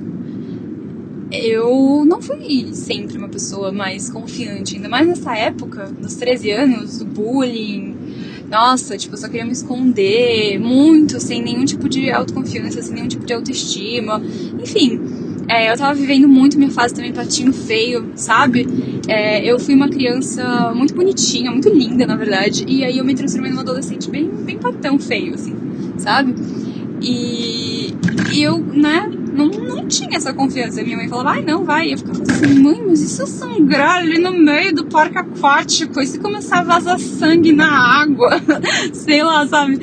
eu 1.43 2.05
não 2.05 2.21
fui 2.21 2.75
sempre 2.75 3.19
uma 3.19 3.29
pessoa 3.29 3.73
mais 3.73 4.11
confiante, 4.11 4.77
ainda 4.77 4.89
mais 4.89 5.07
nessa 5.07 5.37
época, 5.37 5.93
nos 6.01 6.15
13 6.15 6.51
anos, 6.51 6.99
do 6.99 7.05
bullying. 7.05 7.97
Nossa, 8.51 8.97
tipo, 8.97 9.15
eu 9.15 9.19
só 9.19 9.27
queria 9.27 9.45
me 9.45 9.53
esconder 9.53 10.59
muito, 10.61 11.21
sem 11.21 11.43
nenhum 11.43 11.65
tipo 11.65 11.89
de 11.89 12.11
autoconfiança, 12.11 12.83
sem 12.83 12.95
nenhum 12.95 13.09
tipo 13.09 13.25
de 13.25 13.33
autoestima. 13.33 14.23
Enfim, 14.63 15.01
é, 15.49 15.73
eu 15.73 15.77
tava 15.77 15.95
vivendo 15.95 16.29
muito 16.29 16.59
minha 16.59 16.71
fase 16.71 16.95
também 16.95 17.13
patinho 17.13 17.53
feio, 17.53 18.13
sabe? 18.15 18.67
é, 19.09 19.45
eu 19.45 19.59
fui 19.59 19.75
uma 19.75 19.89
criança 19.89 20.73
muito 20.75 20.95
bonitinha, 20.95 21.51
muito 21.51 21.69
linda, 21.69 22.07
na 22.07 22.17
verdade, 22.17 22.65
e 22.67 22.85
aí 22.85 22.99
eu 22.99 23.05
me 23.05 23.15
transformei 23.15 23.51
numa 23.51 23.63
adolescente 23.63 24.11
bem, 24.11 24.29
bem 24.29 24.59
patão 24.59 24.99
feio, 24.99 25.35
assim, 25.35 25.55
sabe? 25.99 26.35
E, 27.03 27.93
e 28.33 28.43
eu, 28.43 28.59
né, 28.59 29.11
não, 29.35 29.49
não 29.49 29.89
tinha 29.89 30.17
essa 30.17 30.33
confiança. 30.33 30.83
Minha 30.83 30.97
mãe 30.97 31.09
falava, 31.09 31.31
ai, 31.31 31.43
não, 31.43 31.65
vai. 31.65 31.93
Eu 31.93 31.99
ficava 31.99 32.23
assim, 32.23 32.59
mãe, 32.61 32.83
mas 32.87 33.01
e 33.01 33.09
se 33.09 33.21
eu 33.21 33.27
sangrar 33.27 33.97
ali 33.97 34.19
no 34.19 34.33
meio 34.33 34.75
do 34.75 34.87
parque 34.87 35.19
aquático? 35.19 36.01
E 36.01 36.07
se 36.07 36.19
começar 36.19 36.61
a 36.61 36.63
vazar 36.63 36.99
sangue 37.01 37.53
na 37.53 37.69
água? 38.01 38.41
Sei 38.95 39.23
lá, 39.23 39.47
sabe? 39.47 39.81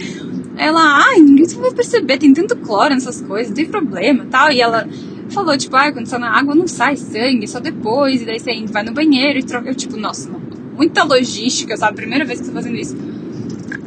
Ela, 0.58 1.06
ai, 1.06 1.20
ninguém 1.20 1.60
vai 1.60 1.72
perceber, 1.72 2.18
tem 2.18 2.34
tanto 2.34 2.56
cloro 2.56 2.94
nessas 2.94 3.22
coisas, 3.22 3.50
não 3.50 3.56
tem 3.56 3.66
problema 3.66 4.26
tal. 4.30 4.52
E 4.52 4.62
ela 4.62 4.88
falou, 5.30 5.58
tipo, 5.58 5.76
ai, 5.76 5.92
quando 5.92 6.06
está 6.06 6.18
na 6.18 6.32
água 6.32 6.56
não 6.56 6.68
sai 6.68 6.96
sangue, 6.96 7.48
só 7.48 7.60
depois. 7.60 8.22
E 8.22 8.26
daí 8.26 8.40
você 8.40 8.66
vai 8.68 8.84
no 8.84 8.94
banheiro 8.94 9.40
e 9.40 9.44
troca. 9.44 9.70
Eu, 9.70 9.76
tipo, 9.76 9.98
nossa, 9.98 10.30
muita 10.76 11.04
logística, 11.04 11.76
sabe? 11.76 11.98
Primeira 11.98 12.24
vez 12.24 12.40
que 12.40 12.46
eu 12.48 12.52
tô 12.52 12.56
fazendo 12.56 12.78
isso. 12.78 12.96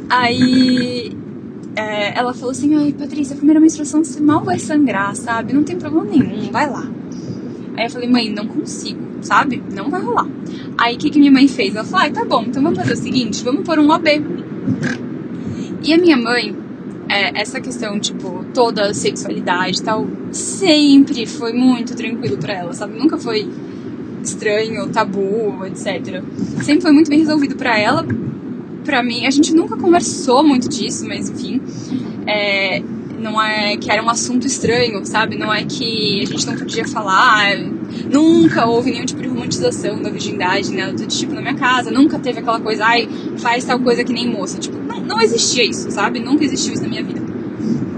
Aí 0.09 1.24
é, 1.75 2.17
ela 2.17 2.33
falou 2.33 2.51
assim: 2.51 2.75
Ai, 2.75 2.93
Patrícia, 2.93 3.33
a 3.33 3.37
primeira 3.37 3.59
menstruação 3.59 4.03
você 4.03 4.19
mal 4.19 4.43
vai 4.43 4.57
sangrar, 4.57 5.15
sabe? 5.15 5.53
Não 5.53 5.63
tem 5.63 5.77
problema 5.77 6.05
nenhum, 6.05 6.51
vai 6.51 6.69
lá. 6.69 6.89
Aí 7.75 7.85
eu 7.85 7.89
falei: 7.89 8.09
Mãe, 8.09 8.33
não 8.33 8.47
consigo, 8.47 9.01
sabe? 9.21 9.61
Não 9.73 9.89
vai 9.89 10.01
rolar. 10.01 10.27
Aí 10.77 10.95
o 10.95 10.97
que, 10.97 11.09
que 11.09 11.19
minha 11.19 11.31
mãe 11.31 11.47
fez? 11.47 11.75
Ela 11.75 11.83
falou: 11.83 11.99
Ai, 11.99 12.11
tá 12.11 12.23
bom, 12.23 12.43
então 12.43 12.63
vamos 12.63 12.79
fazer 12.79 12.93
o 12.93 12.97
seguinte: 12.97 13.43
vamos 13.43 13.63
pôr 13.63 13.79
um 13.79 13.89
OB. 13.89 14.07
E 15.83 15.93
a 15.93 15.97
minha 15.97 16.17
mãe, 16.17 16.55
é, 17.09 17.39
essa 17.39 17.59
questão, 17.59 17.99
tipo, 17.99 18.45
toda 18.53 18.87
a 18.87 18.93
sexualidade 18.93 19.81
e 19.81 19.83
tal, 19.83 20.07
sempre 20.31 21.25
foi 21.25 21.53
muito 21.53 21.95
tranquilo 21.95 22.37
para 22.37 22.53
ela, 22.53 22.73
sabe? 22.73 22.97
Nunca 22.97 23.17
foi 23.17 23.47
estranho, 24.23 24.87
tabu, 24.89 25.65
etc. 25.65 26.23
Sempre 26.63 26.81
foi 26.81 26.91
muito 26.91 27.09
bem 27.09 27.19
resolvido 27.19 27.55
para 27.55 27.77
ela, 27.77 28.05
pra 28.85 29.03
mim, 29.03 29.25
a 29.25 29.31
gente 29.31 29.53
nunca 29.53 29.75
conversou 29.75 30.43
muito 30.43 30.69
disso, 30.69 31.05
mas 31.05 31.29
enfim, 31.29 31.61
é, 32.25 32.81
não 33.19 33.41
é 33.41 33.75
que 33.75 33.91
era 33.91 34.03
um 34.03 34.09
assunto 34.09 34.45
estranho, 34.45 35.05
sabe? 35.05 35.37
Não 35.37 35.53
é 35.53 35.63
que 35.63 36.21
a 36.21 36.25
gente 36.25 36.45
não 36.45 36.55
podia 36.55 36.87
falar, 36.87 37.57
nunca 38.09 38.65
houve 38.65 38.91
nenhum 38.91 39.05
tipo 39.05 39.21
de 39.21 39.27
romantização 39.27 40.01
da 40.01 40.09
virgindade, 40.09 40.71
né? 40.71 40.91
Do 40.91 41.05
tipo 41.07 41.33
na 41.33 41.41
minha 41.41 41.55
casa, 41.55 41.91
nunca 41.91 42.19
teve 42.19 42.39
aquela 42.39 42.59
coisa, 42.59 42.85
ai, 42.85 43.09
faz 43.37 43.65
tal 43.65 43.79
coisa 43.79 44.03
que 44.03 44.13
nem 44.13 44.29
moça. 44.29 44.59
Tipo, 44.59 44.77
não, 44.77 45.01
não 45.01 45.21
existia 45.21 45.65
isso, 45.65 45.89
sabe? 45.91 46.19
Nunca 46.19 46.43
existiu 46.43 46.73
isso 46.73 46.83
na 46.83 46.89
minha 46.89 47.03
vida. 47.03 47.21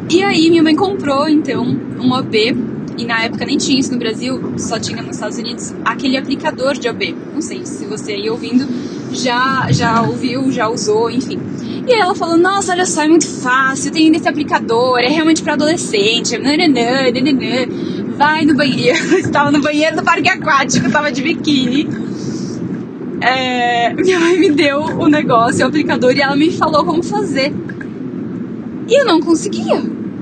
E 0.09 0.23
aí 0.23 0.49
minha 0.49 0.63
mãe 0.63 0.75
comprou, 0.75 1.27
então, 1.27 1.65
um 1.99 2.11
OB, 2.13 2.55
e 2.97 3.05
na 3.05 3.23
época 3.23 3.45
nem 3.45 3.57
tinha 3.57 3.79
isso 3.79 3.91
no 3.91 3.99
Brasil, 3.99 4.53
só 4.57 4.79
tinha 4.79 5.01
nos 5.01 5.15
Estados 5.15 5.37
Unidos, 5.37 5.73
aquele 5.85 6.17
aplicador 6.17 6.73
de 6.73 6.89
OB. 6.89 7.15
Não 7.33 7.41
sei 7.41 7.65
se 7.65 7.85
você 7.85 8.13
aí 8.13 8.29
ouvindo 8.29 8.67
já, 9.11 9.67
já 9.71 10.01
ouviu, 10.01 10.51
já 10.51 10.67
usou, 10.67 11.09
enfim. 11.09 11.39
E 11.87 11.93
ela 11.93 12.13
falou, 12.15 12.37
nossa, 12.37 12.73
olha 12.73 12.85
só, 12.85 13.03
é 13.03 13.07
muito 13.07 13.27
fácil, 13.27 13.91
tem 13.91 14.13
esse 14.13 14.27
aplicador, 14.27 14.99
é 14.99 15.07
realmente 15.07 15.41
para 15.41 15.53
adolescente, 15.53 16.37
nananã, 16.37 17.11
nananã. 17.13 17.67
vai 18.17 18.45
no 18.45 18.55
banheiro, 18.55 18.97
estava 19.19 19.51
no 19.51 19.61
banheiro 19.61 19.95
do 19.95 20.03
parque 20.03 20.27
aquático, 20.27 20.87
estava 20.87 21.11
de 21.11 21.21
biquíni. 21.21 21.87
É, 23.21 23.93
minha 23.93 24.19
mãe 24.19 24.39
me 24.39 24.51
deu 24.51 24.81
o 24.81 25.07
negócio, 25.07 25.65
o 25.65 25.69
aplicador, 25.69 26.13
e 26.15 26.21
ela 26.21 26.35
me 26.35 26.51
falou 26.51 26.83
como 26.83 27.01
fazer. 27.01 27.53
E 28.87 29.01
eu 29.01 29.05
não 29.05 29.19
conseguia, 29.19 29.81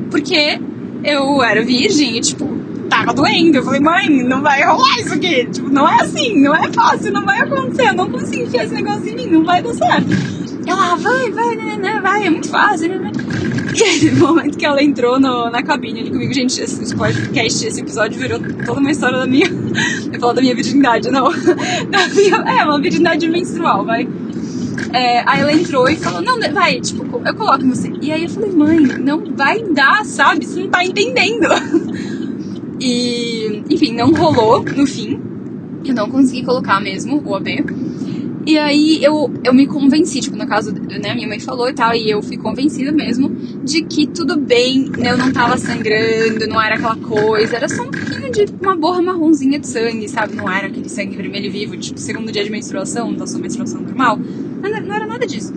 porque 0.09 0.59
eu 1.03 1.43
era 1.43 1.63
virgem 1.63 2.17
e, 2.17 2.21
tipo, 2.21 2.54
tava 2.89 3.13
doendo. 3.13 3.57
Eu 3.57 3.63
falei, 3.63 3.79
mãe, 3.79 4.23
não 4.23 4.41
vai 4.41 4.63
rolar 4.63 4.99
isso 4.99 5.13
aqui. 5.13 5.45
Tipo, 5.45 5.69
não 5.69 5.87
é 5.87 6.01
assim, 6.01 6.41
não 6.41 6.55
é 6.55 6.71
fácil, 6.71 7.11
não 7.11 7.25
vai 7.25 7.39
acontecer. 7.39 7.89
Eu 7.89 7.93
não 7.93 8.09
consigo 8.09 8.43
enfiar 8.43 8.65
esse 8.65 8.73
negócio 8.73 9.07
em 9.09 9.15
mim, 9.15 9.27
não 9.27 9.43
vai 9.43 9.61
dar 9.61 9.73
certo. 9.73 10.07
Ela, 10.67 10.93
ah, 10.93 10.95
vai, 10.95 11.31
vai, 11.31 11.55
né, 11.55 11.77
né, 11.77 11.99
vai, 12.01 12.25
é 12.25 12.29
muito 12.29 12.49
fácil, 12.49 12.89
né, 12.89 12.97
né. 12.97 13.11
E 13.75 13.83
aí, 13.83 14.11
no 14.11 14.27
momento 14.27 14.57
que 14.57 14.65
ela 14.65 14.81
entrou 14.81 15.19
no, 15.19 15.49
na 15.51 15.61
cabine 15.61 15.99
ali 15.99 16.09
comigo, 16.09 16.33
gente, 16.33 16.59
esse 16.59 16.95
podcast, 16.95 17.67
esse 17.67 17.81
episódio 17.81 18.19
virou 18.19 18.39
toda 18.65 18.79
uma 18.79 18.89
história 18.89 19.19
da 19.19 19.27
minha. 19.27 19.47
Eu 20.11 20.19
falo 20.19 20.33
da 20.33 20.41
minha 20.41 20.55
virgindade, 20.55 21.11
não. 21.11 21.27
Da 21.89 22.07
minha, 22.07 22.35
é, 22.37 22.63
uma 22.63 22.79
virgindade 22.79 23.27
menstrual, 23.27 23.85
vai. 23.85 24.07
É, 24.93 25.23
aí 25.27 25.41
ela 25.41 25.51
entrou 25.51 25.89
e 25.89 25.97
falou, 25.97 26.21
não, 26.21 26.39
vai, 26.53 26.79
tipo, 26.79 27.21
eu 27.25 27.35
coloco 27.35 27.65
você. 27.65 27.91
E 28.01 28.11
aí 28.11 28.23
eu 28.23 28.29
falei, 28.29 28.51
mãe, 28.51 28.79
não 28.79 29.23
vai 29.35 29.61
dar, 29.61 30.05
sabe? 30.05 30.45
Você 30.45 30.61
não 30.61 30.69
tá 30.69 30.83
entendendo. 30.85 31.47
E, 32.87 33.63
enfim, 33.67 33.95
não 33.95 34.13
rolou 34.13 34.63
no 34.63 34.85
fim. 34.85 35.19
Eu 35.83 35.95
não 35.95 36.07
consegui 36.07 36.43
colocar 36.43 36.79
mesmo 36.79 37.19
o 37.25 37.33
AB. 37.33 37.65
E 38.45 38.59
aí 38.59 39.03
eu, 39.03 39.33
eu 39.43 39.51
me 39.51 39.65
convenci, 39.65 40.19
tipo, 40.19 40.37
no 40.37 40.45
caso, 40.45 40.71
né, 40.71 41.15
minha 41.15 41.27
mãe 41.27 41.39
falou 41.39 41.67
e 41.67 41.73
tal, 41.73 41.95
e 41.95 42.07
eu 42.11 42.21
fui 42.21 42.37
convencida 42.37 42.91
mesmo 42.91 43.27
de 43.63 43.81
que 43.81 44.05
tudo 44.05 44.39
bem, 44.39 44.87
né, 44.99 45.13
eu 45.13 45.17
não 45.17 45.33
tava 45.33 45.57
sangrando, 45.57 46.47
não 46.47 46.61
era 46.61 46.75
aquela 46.75 46.95
coisa, 46.95 47.55
era 47.55 47.67
só 47.67 47.81
um 47.81 47.89
pouquinho 47.89 48.31
de 48.31 48.45
uma 48.61 48.75
borra 48.75 49.01
marronzinha 49.01 49.57
de 49.57 49.67
sangue, 49.67 50.07
sabe? 50.07 50.35
Não 50.35 50.47
era 50.47 50.67
aquele 50.67 50.87
sangue 50.87 51.17
vermelho 51.17 51.51
vivo, 51.51 51.75
tipo, 51.77 51.99
segundo 51.99 52.31
dia 52.31 52.43
de 52.43 52.51
menstruação, 52.51 53.11
da 53.15 53.25
sua 53.25 53.39
menstruação 53.39 53.81
normal. 53.81 54.19
Não 54.61 54.95
era 54.95 55.07
nada 55.07 55.25
disso. 55.25 55.51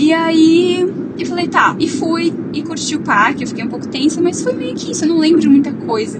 E 0.00 0.14
aí 0.14 0.80
eu 1.18 1.26
falei, 1.26 1.46
tá, 1.46 1.76
e 1.78 1.86
fui 1.86 2.32
e 2.54 2.62
curti 2.62 2.96
o 2.96 3.00
parque, 3.00 3.44
eu 3.44 3.46
fiquei 3.46 3.62
um 3.62 3.68
pouco 3.68 3.86
tensa, 3.86 4.18
mas 4.18 4.40
foi 4.40 4.54
meio 4.54 4.74
que 4.74 4.90
isso, 4.92 5.04
eu 5.04 5.10
não 5.10 5.18
lembro 5.18 5.42
de 5.42 5.46
muita 5.46 5.70
coisa. 5.74 6.18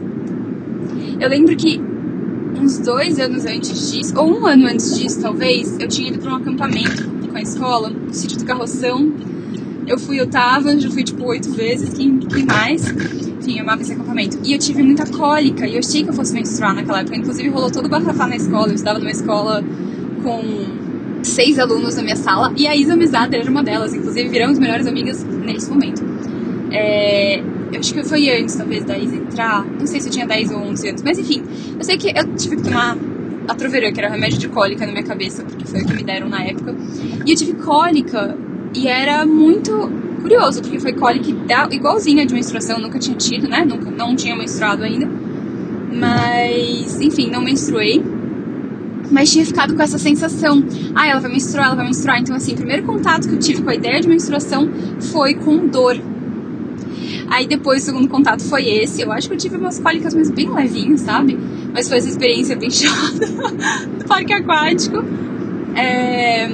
Eu 1.19 1.27
lembro 1.31 1.57
que 1.57 1.81
uns 2.61 2.79
dois 2.79 3.19
anos 3.19 3.47
antes 3.47 3.91
disso, 3.91 4.13
ou 4.19 4.39
um 4.39 4.47
ano 4.47 4.67
antes 4.67 4.99
disso, 4.99 5.23
talvez, 5.23 5.79
eu 5.81 5.89
tinha 5.89 6.11
ido 6.11 6.19
para 6.19 6.31
um 6.31 6.37
acampamento 6.37 7.09
com 7.27 7.35
a 7.35 7.41
escola, 7.41 7.89
no 7.89 8.13
sítio 8.13 8.37
do 8.37 8.45
Carroção. 8.45 9.15
Eu 9.87 9.99
fui, 9.99 10.21
eu 10.21 10.27
tava, 10.27 10.79
já 10.79 10.91
fui 10.91 11.03
tipo 11.03 11.25
oito 11.25 11.51
vezes, 11.51 11.89
quem, 11.95 12.19
quem 12.19 12.45
mais? 12.45 12.87
Enfim, 12.87 13.57
eu 13.57 13.63
amava 13.63 13.81
esse 13.81 13.95
acampamento. 13.95 14.39
E 14.45 14.53
eu 14.53 14.59
tive 14.59 14.83
muita 14.83 15.07
cólica, 15.07 15.67
e 15.67 15.73
eu 15.73 15.79
achei 15.79 16.05
que 16.05 16.11
eu 16.11 16.15
fosse 16.15 16.35
menstruar 16.35 16.75
naquela 16.75 17.01
época. 17.01 17.17
Inclusive, 17.17 17.49
rolou 17.49 17.71
todo 17.71 17.87
o 17.87 17.89
bafafá 17.89 18.27
na 18.27 18.37
escola. 18.37 18.69
Eu 18.69 18.75
estava 18.75 18.99
numa 18.99 19.11
escola 19.11 19.65
com 20.23 20.80
seis 21.23 21.59
alunos 21.59 21.97
na 21.97 22.03
minha 22.03 22.17
sala 22.17 22.53
e 22.57 22.67
a 22.67 22.75
Isa 22.75 22.97
Mizada 22.97 23.37
era 23.37 23.51
uma 23.51 23.63
delas. 23.63 23.95
Inclusive, 23.95 24.29
viramos 24.29 24.59
melhores 24.59 24.87
amigas 24.87 25.25
nesse 25.25 25.71
momento. 25.71 26.03
É, 26.73 27.41
eu 27.73 27.81
acho 27.81 27.93
que 27.95 28.03
foi 28.05 28.29
antes, 28.31 28.55
talvez, 28.55 28.85
da 28.85 28.99
Isa 28.99 29.17
entrar. 29.17 29.65
Não 29.65 29.87
sei 29.87 30.01
se 30.01 30.09
eu 30.09 30.13
tinha 30.13 30.27
10 30.27 30.51
ou 30.53 30.59
11 30.59 30.89
anos, 30.89 31.03
mas 31.03 31.19
enfim. 31.19 31.43
Eu 31.79 31.85
sei 31.85 31.97
que 31.97 32.09
eu 32.09 32.35
tive 32.37 32.57
que 32.57 32.63
tomar 32.63 32.97
Atroveran, 33.49 33.93
que 33.93 34.01
era 34.01 34.09
remédio 34.09 34.39
de 34.39 34.49
cólica 34.49 34.87
na 34.87 34.93
minha 34.93 35.05
cabeça, 35.05 35.43
porque 35.43 35.65
foi 35.67 35.83
o 35.83 35.87
que 35.87 35.95
me 35.95 36.03
deram 36.03 36.29
na 36.29 36.43
época. 36.43 36.75
E 37.27 37.31
eu 37.31 37.37
tive 37.37 37.55
cólica 37.55 38.37
e 38.75 38.87
era 38.87 39.27
muito 39.27 39.91
curioso, 40.21 40.63
porque 40.63 40.79
foi 40.79 40.93
cólica 40.93 41.29
igualzinha 41.73 42.25
de 42.27 42.35
menstruação, 42.35 42.79
nunca 42.79 42.99
tinha 42.99 43.17
tido, 43.17 43.49
né? 43.49 43.65
Nunca, 43.65 43.91
não 43.91 44.15
tinha 44.15 44.37
menstruado 44.37 44.85
ainda. 44.85 45.09
Mas, 45.93 47.01
enfim, 47.01 47.31
não 47.31 47.43
menstruei 47.43 48.03
mas 49.11 49.31
tinha 49.33 49.45
ficado 49.45 49.75
com 49.75 49.83
essa 49.83 49.99
sensação, 49.99 50.65
ah, 50.95 51.07
ela 51.09 51.21
vai 51.21 51.31
menstruar, 51.31 51.67
ela 51.67 51.77
vai 51.77 51.87
menstruar. 51.87 52.21
Então, 52.21 52.37
assim, 52.37 52.53
o 52.53 52.57
primeiro 52.57 52.85
contato 52.85 53.29
que 53.29 53.35
eu 53.35 53.39
tive 53.39 53.63
com 53.63 53.71
a 53.71 53.75
ideia 53.75 54.01
de 54.01 54.09
menstruação 54.09 54.69
foi 55.01 55.35
com 55.35 55.67
dor. 55.67 56.01
Aí 57.29 57.47
depois 57.47 57.83
o 57.83 57.87
segundo 57.87 58.09
contato 58.09 58.43
foi 58.43 58.69
esse. 58.69 59.03
Eu 59.03 59.13
acho 59.13 59.29
que 59.29 59.35
eu 59.35 59.39
tive 59.39 59.57
umas 59.57 59.79
cólicas, 59.79 60.15
mas 60.15 60.31
bem 60.31 60.53
levinhas, 60.53 61.03
sabe? 61.03 61.39
Mas 61.73 61.89
foi 61.89 61.99
essa 61.99 62.09
experiência 62.09 62.57
bem 62.57 62.71
chata 62.71 63.27
do 63.99 64.05
parque 64.07 64.33
aquático. 64.33 65.05
É... 65.77 66.49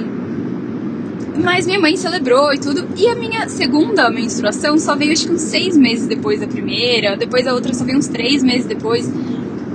Mas 1.43 1.65
minha 1.65 1.79
mãe 1.79 1.95
celebrou 1.97 2.53
e 2.53 2.59
tudo. 2.59 2.87
E 2.95 3.07
a 3.07 3.15
minha 3.15 3.47
segunda 3.49 4.09
menstruação 4.09 4.77
só 4.77 4.95
veio 4.95 5.13
acho 5.13 5.27
que 5.27 5.33
uns 5.33 5.41
seis 5.41 5.75
meses 5.75 6.07
depois 6.07 6.39
da 6.39 6.47
primeira. 6.47 7.15
Depois 7.15 7.47
a 7.47 7.53
outra 7.53 7.73
só 7.73 7.83
veio 7.83 7.97
uns 7.97 8.07
três 8.07 8.43
meses 8.43 8.65
depois. 8.65 9.11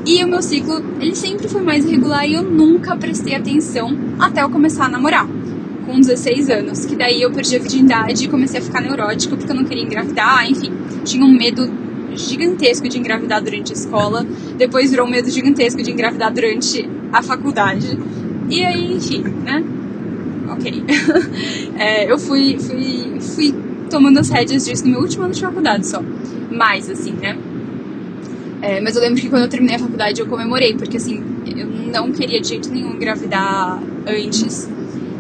E 0.05 0.25
o 0.25 0.29
meu 0.29 0.43
ciclo, 0.43 0.83
ele 1.01 1.15
sempre 1.15 1.49
foi 1.49 1.63
mais 1.63 1.85
irregular 1.85 2.27
e 2.27 2.35
eu 2.35 2.43
nunca 2.43 2.97
prestei 2.97 3.37
atenção 3.37 3.97
até 4.19 4.43
eu 4.43 4.51
começar 4.51 4.87
a 4.87 4.89
namorar, 4.89 5.29
com 5.87 6.01
16 6.01 6.51
anos. 6.51 6.85
Que 6.85 6.97
daí 6.97 7.23
eu 7.23 7.31
perdi 7.31 7.55
a 7.55 7.59
virgindade 7.61 8.25
e 8.25 8.29
comecei 8.29 8.59
a 8.59 8.63
ficar 8.63 8.81
neurótica 8.81 9.37
porque 9.37 9.53
eu 9.53 9.57
não 9.57 9.65
queria 9.65 9.85
engravidar, 9.85 10.51
enfim. 10.51 10.73
Tinha 11.05 11.25
um 11.25 11.33
medo 11.33 11.71
gigantesco 12.17 12.89
de 12.89 12.99
engravidar 12.99 13.43
durante 13.43 13.73
a 13.73 13.75
escola, 13.75 14.27
depois 14.59 14.91
virou 14.91 15.07
um 15.07 15.11
medo 15.11 15.31
gigantesco 15.31 15.83
de 15.83 15.93
engravidar 15.93 16.33
durante 16.33 16.89
a 17.13 17.23
faculdade. 17.23 17.97
E 18.51 18.63
aí, 18.65 18.95
enfim, 18.97 19.23
né? 19.45 19.65
Ok. 20.51 20.85
é, 21.79 22.11
eu 22.11 22.19
fui, 22.19 22.59
fui, 22.59 23.21
fui 23.21 23.55
tomando 23.89 24.19
as 24.19 24.29
rédeas 24.29 24.65
disso 24.65 24.85
no 24.85 24.91
meu 24.91 25.01
último 25.01 25.25
ano 25.25 25.33
de 25.33 25.41
faculdade 25.41 25.87
só. 25.87 26.03
Mais, 26.51 26.91
assim, 26.91 27.13
né? 27.13 27.39
É, 28.63 28.81
mas 28.81 28.95
eu 28.95 29.03
lembro 29.03 29.21
que 29.21 29.29
quando 29.29 29.43
eu 29.43 29.49
terminei 29.49 29.75
a 29.75 29.79
faculdade 29.81 30.21
eu 30.21 30.27
comemorei, 30.27 30.75
porque 30.75 30.97
assim, 30.97 31.21
eu 31.45 31.67
não 31.67 32.13
queria 32.13 32.41
de 32.41 32.49
jeito 32.49 32.71
nenhum 32.71 32.95
engravidar 32.95 33.83
antes. 34.07 34.69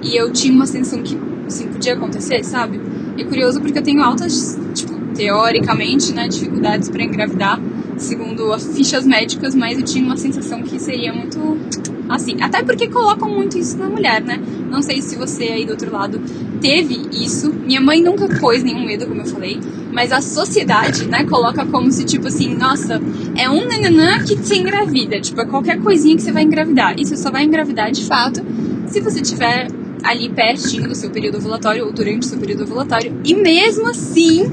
E 0.00 0.16
eu 0.16 0.32
tinha 0.32 0.54
uma 0.54 0.66
sensação 0.66 1.02
que, 1.02 1.18
assim, 1.46 1.66
podia 1.66 1.94
acontecer, 1.94 2.44
sabe? 2.44 2.80
E 3.16 3.22
é 3.22 3.24
curioso 3.24 3.60
porque 3.60 3.78
eu 3.78 3.82
tenho 3.82 4.00
altas, 4.00 4.58
tipo, 4.74 4.94
teoricamente, 5.14 6.12
né, 6.12 6.28
dificuldades 6.28 6.88
para 6.88 7.02
engravidar, 7.02 7.60
segundo 7.96 8.52
as 8.52 8.64
fichas 8.76 9.04
médicas, 9.04 9.54
mas 9.54 9.78
eu 9.78 9.84
tinha 9.84 10.04
uma 10.04 10.16
sensação 10.16 10.62
que 10.62 10.78
seria 10.78 11.12
muito 11.12 11.58
Assim, 12.08 12.36
até 12.42 12.62
porque 12.62 12.88
colocam 12.88 13.28
muito 13.28 13.56
isso 13.56 13.78
na 13.78 13.88
mulher, 13.88 14.22
né? 14.22 14.40
Não 14.70 14.82
sei 14.82 15.00
se 15.00 15.16
você 15.16 15.44
aí 15.44 15.64
do 15.64 15.72
outro 15.72 15.92
lado 15.92 16.20
teve 16.60 17.00
isso. 17.12 17.52
Minha 17.52 17.80
mãe 17.80 18.02
nunca 18.02 18.28
pôs 18.38 18.62
nenhum 18.62 18.84
medo, 18.84 19.06
como 19.06 19.20
eu 19.20 19.26
falei. 19.26 19.58
Mas 19.92 20.12
a 20.12 20.20
sociedade, 20.20 21.06
né, 21.06 21.24
coloca 21.24 21.64
como 21.66 21.90
se, 21.90 22.04
tipo 22.04 22.28
assim, 22.28 22.54
nossa, 22.54 23.00
é 23.36 23.48
um 23.48 23.66
nananã 23.66 24.22
que 24.24 24.36
você 24.36 24.56
engravida. 24.56 25.20
Tipo, 25.20 25.42
é 25.42 25.46
qualquer 25.46 25.80
coisinha 25.80 26.16
que 26.16 26.22
você 26.22 26.32
vai 26.32 26.42
engravidar. 26.42 26.94
E 26.98 27.04
você 27.04 27.16
só 27.16 27.30
vai 27.30 27.44
engravidar 27.44 27.90
de 27.90 28.04
fato 28.04 28.42
se 28.86 29.00
você 29.00 29.20
tiver 29.20 29.68
ali 30.02 30.28
pertinho 30.28 30.88
do 30.88 30.94
seu 30.94 31.10
período 31.10 31.38
ovulatório 31.38 31.86
ou 31.86 31.92
durante 31.92 32.26
o 32.26 32.28
seu 32.28 32.38
período 32.38 32.64
ovulatório. 32.64 33.20
E 33.24 33.34
mesmo 33.34 33.88
assim, 33.88 34.50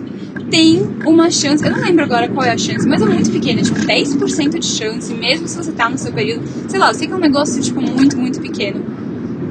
tem 0.50 0.82
uma 1.06 1.30
chance, 1.30 1.64
eu 1.66 1.72
não 1.72 1.80
lembro 1.80 2.04
agora 2.04 2.28
qual 2.28 2.46
é 2.46 2.52
a 2.52 2.58
chance, 2.58 2.88
mas 2.88 3.02
é 3.02 3.06
muito 3.06 3.32
pequena, 3.32 3.62
tipo 3.62 3.80
10% 3.80 4.60
de 4.60 4.66
chance, 4.66 5.14
mesmo 5.14 5.48
se 5.48 5.56
você 5.56 5.72
tá 5.72 5.90
no 5.90 5.98
seu 5.98 6.12
período. 6.12 6.44
Sei 6.68 6.80
lá, 6.80 6.90
eu 6.90 6.94
sei 6.94 7.08
que 7.08 7.14
é 7.14 7.16
um 7.16 7.20
negócio, 7.20 7.62
tipo, 7.62 7.82
muito, 7.82 8.18
muito 8.18 8.42
pequeno. 8.42 8.84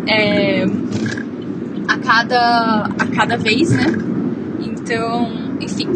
É, 0.06 0.66
a 1.86 1.98
cada, 1.98 2.90
a 2.98 3.06
cada 3.06 3.36
vez, 3.36 3.70
né? 3.70 3.86
Então, 4.60 5.30
enfim, 5.60 5.88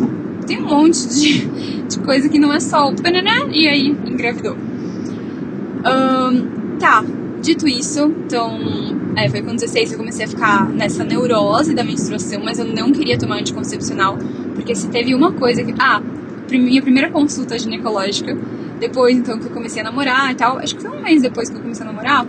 tem 0.46 0.58
um 0.60 0.68
monte 0.68 1.08
de, 1.08 1.46
de 1.88 1.98
coisa 2.00 2.28
que 2.28 2.38
não 2.38 2.52
é 2.52 2.60
só 2.60 2.90
o 2.90 2.94
e 3.52 3.68
aí 3.68 3.88
engravidou. 4.06 4.56
Um, 5.84 6.78
tá, 6.78 7.04
dito 7.42 7.68
isso, 7.68 8.04
então 8.24 8.58
é, 9.16 9.28
foi 9.28 9.42
com 9.42 9.54
16 9.54 9.92
eu 9.92 9.98
comecei 9.98 10.24
a 10.24 10.28
ficar 10.28 10.68
nessa 10.70 11.04
neurose 11.04 11.74
da 11.74 11.84
menstruação, 11.84 12.40
mas 12.42 12.58
eu 12.58 12.64
não 12.64 12.92
queria 12.92 13.18
tomar 13.18 13.40
anticoncepcional, 13.40 14.16
porque 14.54 14.74
se 14.74 14.88
teve 14.88 15.14
uma 15.14 15.32
coisa 15.32 15.62
que. 15.62 15.74
Ah, 15.78 16.00
minha 16.50 16.82
primeira 16.82 17.10
consulta 17.10 17.58
ginecológica, 17.58 18.36
depois 18.78 19.16
então 19.16 19.38
que 19.38 19.46
eu 19.46 19.50
comecei 19.50 19.80
a 19.80 19.84
namorar 19.84 20.32
e 20.32 20.34
tal, 20.34 20.58
acho 20.58 20.76
que 20.76 20.82
foi 20.82 20.90
um 20.90 21.02
mês 21.02 21.22
depois 21.22 21.48
que 21.48 21.56
eu 21.56 21.60
comecei 21.60 21.82
a 21.82 21.90
namorar, 21.90 22.26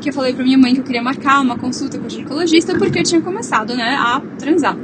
que 0.00 0.08
eu 0.08 0.12
falei 0.12 0.32
pra 0.32 0.44
minha 0.44 0.56
mãe 0.56 0.72
que 0.72 0.80
eu 0.80 0.84
queria 0.84 1.02
marcar 1.02 1.40
uma 1.40 1.58
consulta 1.58 1.98
com 1.98 2.06
o 2.06 2.10
ginecologista 2.10 2.78
porque 2.78 3.00
eu 3.00 3.02
tinha 3.02 3.20
começado, 3.20 3.74
né, 3.74 3.96
a 3.98 4.22
transar. 4.38 4.76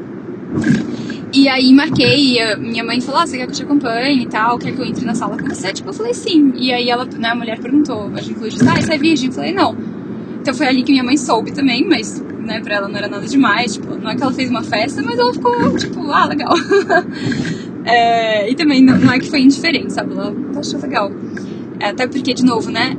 E 1.35 1.49
aí 1.49 1.73
marquei, 1.73 2.39
e 2.39 2.57
minha 2.57 2.85
mãe 2.85 3.01
falou, 3.01 3.23
ah, 3.23 3.27
você 3.27 3.39
quer 3.39 3.47
que 3.47 3.53
eu 3.53 3.57
te 3.57 3.63
acompanhe 3.63 4.23
e 4.23 4.27
tal, 4.27 4.59
quer 4.59 4.73
que 4.73 4.79
eu 4.79 4.85
entre 4.85 5.07
na 5.07 5.15
sala 5.15 5.39
com 5.39 5.49
você? 5.49 5.73
Tipo, 5.73 5.89
eu 5.89 5.95
falei 5.95 6.13
sim. 6.13 6.53
E 6.57 6.71
aí 6.71 6.91
ela, 6.91 7.07
né, 7.07 7.29
a 7.29 7.35
mulher 7.35 7.59
perguntou, 7.59 8.11
a 8.15 8.21
ginecologista, 8.21 8.71
ah, 8.71 8.81
você 8.81 8.93
é 8.93 8.99
virgem? 8.99 9.29
Eu 9.29 9.33
falei, 9.33 9.53
não. 9.53 9.75
Então 10.41 10.53
foi 10.53 10.67
ali 10.67 10.83
que 10.83 10.93
minha 10.93 11.05
mãe 11.05 11.17
soube 11.17 11.53
também, 11.53 11.89
mas, 11.89 12.23
né, 12.41 12.61
pra 12.61 12.75
ela 12.75 12.89
não 12.89 12.97
era 12.97 13.09
nada 13.09 13.27
demais, 13.27 13.75
tipo, 13.75 13.95
não 13.95 14.11
é 14.11 14.15
que 14.15 14.23
ela 14.23 14.33
fez 14.33 14.51
uma 14.51 14.63
festa, 14.63 15.03
mas 15.03 15.19
ela 15.19 15.33
ficou, 15.33 15.75
tipo, 15.77 16.11
ah, 16.11 16.27
legal. 16.27 16.53
é, 17.87 18.51
e 18.51 18.55
também 18.55 18.85
não, 18.85 18.99
não, 18.99 19.13
é 19.13 19.19
que 19.19 19.31
foi 19.31 19.41
indiferente, 19.41 19.93
sabe? 19.93 20.13
Ela 20.13 20.35
achou 20.57 20.81
legal. 20.81 21.11
É, 21.81 21.87
até 21.87 22.07
porque, 22.07 22.35
de 22.35 22.45
novo, 22.45 22.71
né, 22.71 22.95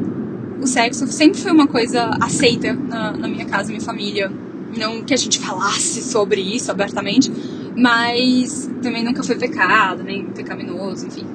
o 0.60 0.66
sexo 0.66 1.06
sempre 1.08 1.40
foi 1.40 1.52
uma 1.52 1.68
coisa 1.68 2.18
aceita 2.20 2.74
na, 2.74 3.12
na 3.12 3.28
minha 3.28 3.46
casa, 3.46 3.70
minha 3.70 3.82
família. 3.82 4.32
Não 4.76 5.04
que 5.04 5.14
a 5.14 5.18
gente 5.18 5.38
falasse 5.38 6.02
sobre 6.02 6.42
isso 6.42 6.72
abertamente, 6.72 7.32
mas 7.76 8.70
também 8.82 9.04
nunca 9.04 9.24
foi 9.24 9.36
pecado, 9.36 10.04
nem 10.04 10.26
pecaminoso, 10.26 11.08
enfim. 11.08 11.26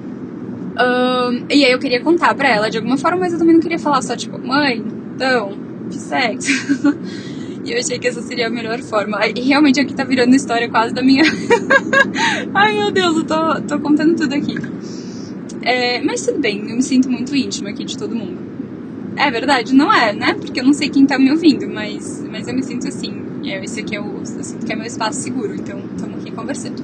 Um, 0.79 1.44
e 1.51 1.64
aí 1.64 1.72
eu 1.72 1.79
queria 1.79 2.01
contar 2.01 2.35
pra 2.35 2.48
ela 2.48 2.70
de 2.70 2.79
alguma 2.79 2.96
forma, 2.96 3.18
mas 3.18 3.33
eu 3.33 3.38
também 3.38 3.55
não 3.55 3.61
queria 3.61 3.79
falar 3.79 4.01
só, 4.03 4.16
tipo, 4.16 4.38
mãe, 4.38 4.85
então, 5.14 5.53
de 5.88 5.98
sexo. 5.98 6.51
e 7.64 7.72
eu 7.72 7.79
achei 7.79 7.98
que 7.98 8.07
essa 8.07 8.22
seria 8.22 8.46
a 8.46 8.51
melhor 8.51 8.79
forma. 8.81 9.18
E 9.27 9.40
realmente 9.40 9.81
aqui 9.81 9.94
tá 9.94 10.05
virando 10.05 10.37
história 10.37 10.68
quase 10.68 10.94
da 10.94 11.03
minha. 11.03 11.24
Ai 12.55 12.72
meu 12.74 12.92
Deus, 12.92 13.16
eu 13.16 13.24
tô, 13.24 13.61
tô 13.62 13.81
contando 13.81 14.14
tudo 14.14 14.35
aqui. 14.35 14.55
É, 15.62 16.01
mas 16.03 16.24
tudo 16.24 16.38
bem, 16.38 16.61
eu 16.70 16.77
me 16.77 16.83
sinto 16.83 17.11
muito 17.11 17.35
íntima 17.35 17.70
aqui 17.70 17.85
de 17.85 17.98
todo 17.98 18.14
mundo. 18.14 18.38
É 19.16 19.31
verdade, 19.31 19.74
não 19.74 19.92
é, 19.92 20.12
né? 20.12 20.35
Porque 20.35 20.61
eu 20.61 20.64
não 20.64 20.72
sei 20.72 20.88
quem 20.88 21.05
tá 21.05 21.18
me 21.18 21.31
ouvindo, 21.33 21.68
mas, 21.68 22.24
mas 22.31 22.46
eu 22.46 22.55
me 22.55 22.62
sinto 22.62 22.87
assim. 22.87 23.27
É, 23.50 23.64
esse 23.64 23.80
aqui 23.80 23.96
é 23.96 24.00
o. 24.00 24.18
Eu 24.18 24.44
sinto 24.44 24.66
que 24.66 24.72
é 24.72 24.76
meu 24.76 24.87
espaço 24.87 25.20
seguro, 25.20 25.54
então 25.54 25.80
estamos 25.94 26.20
aqui 26.20 26.30
conversando. 26.30 26.82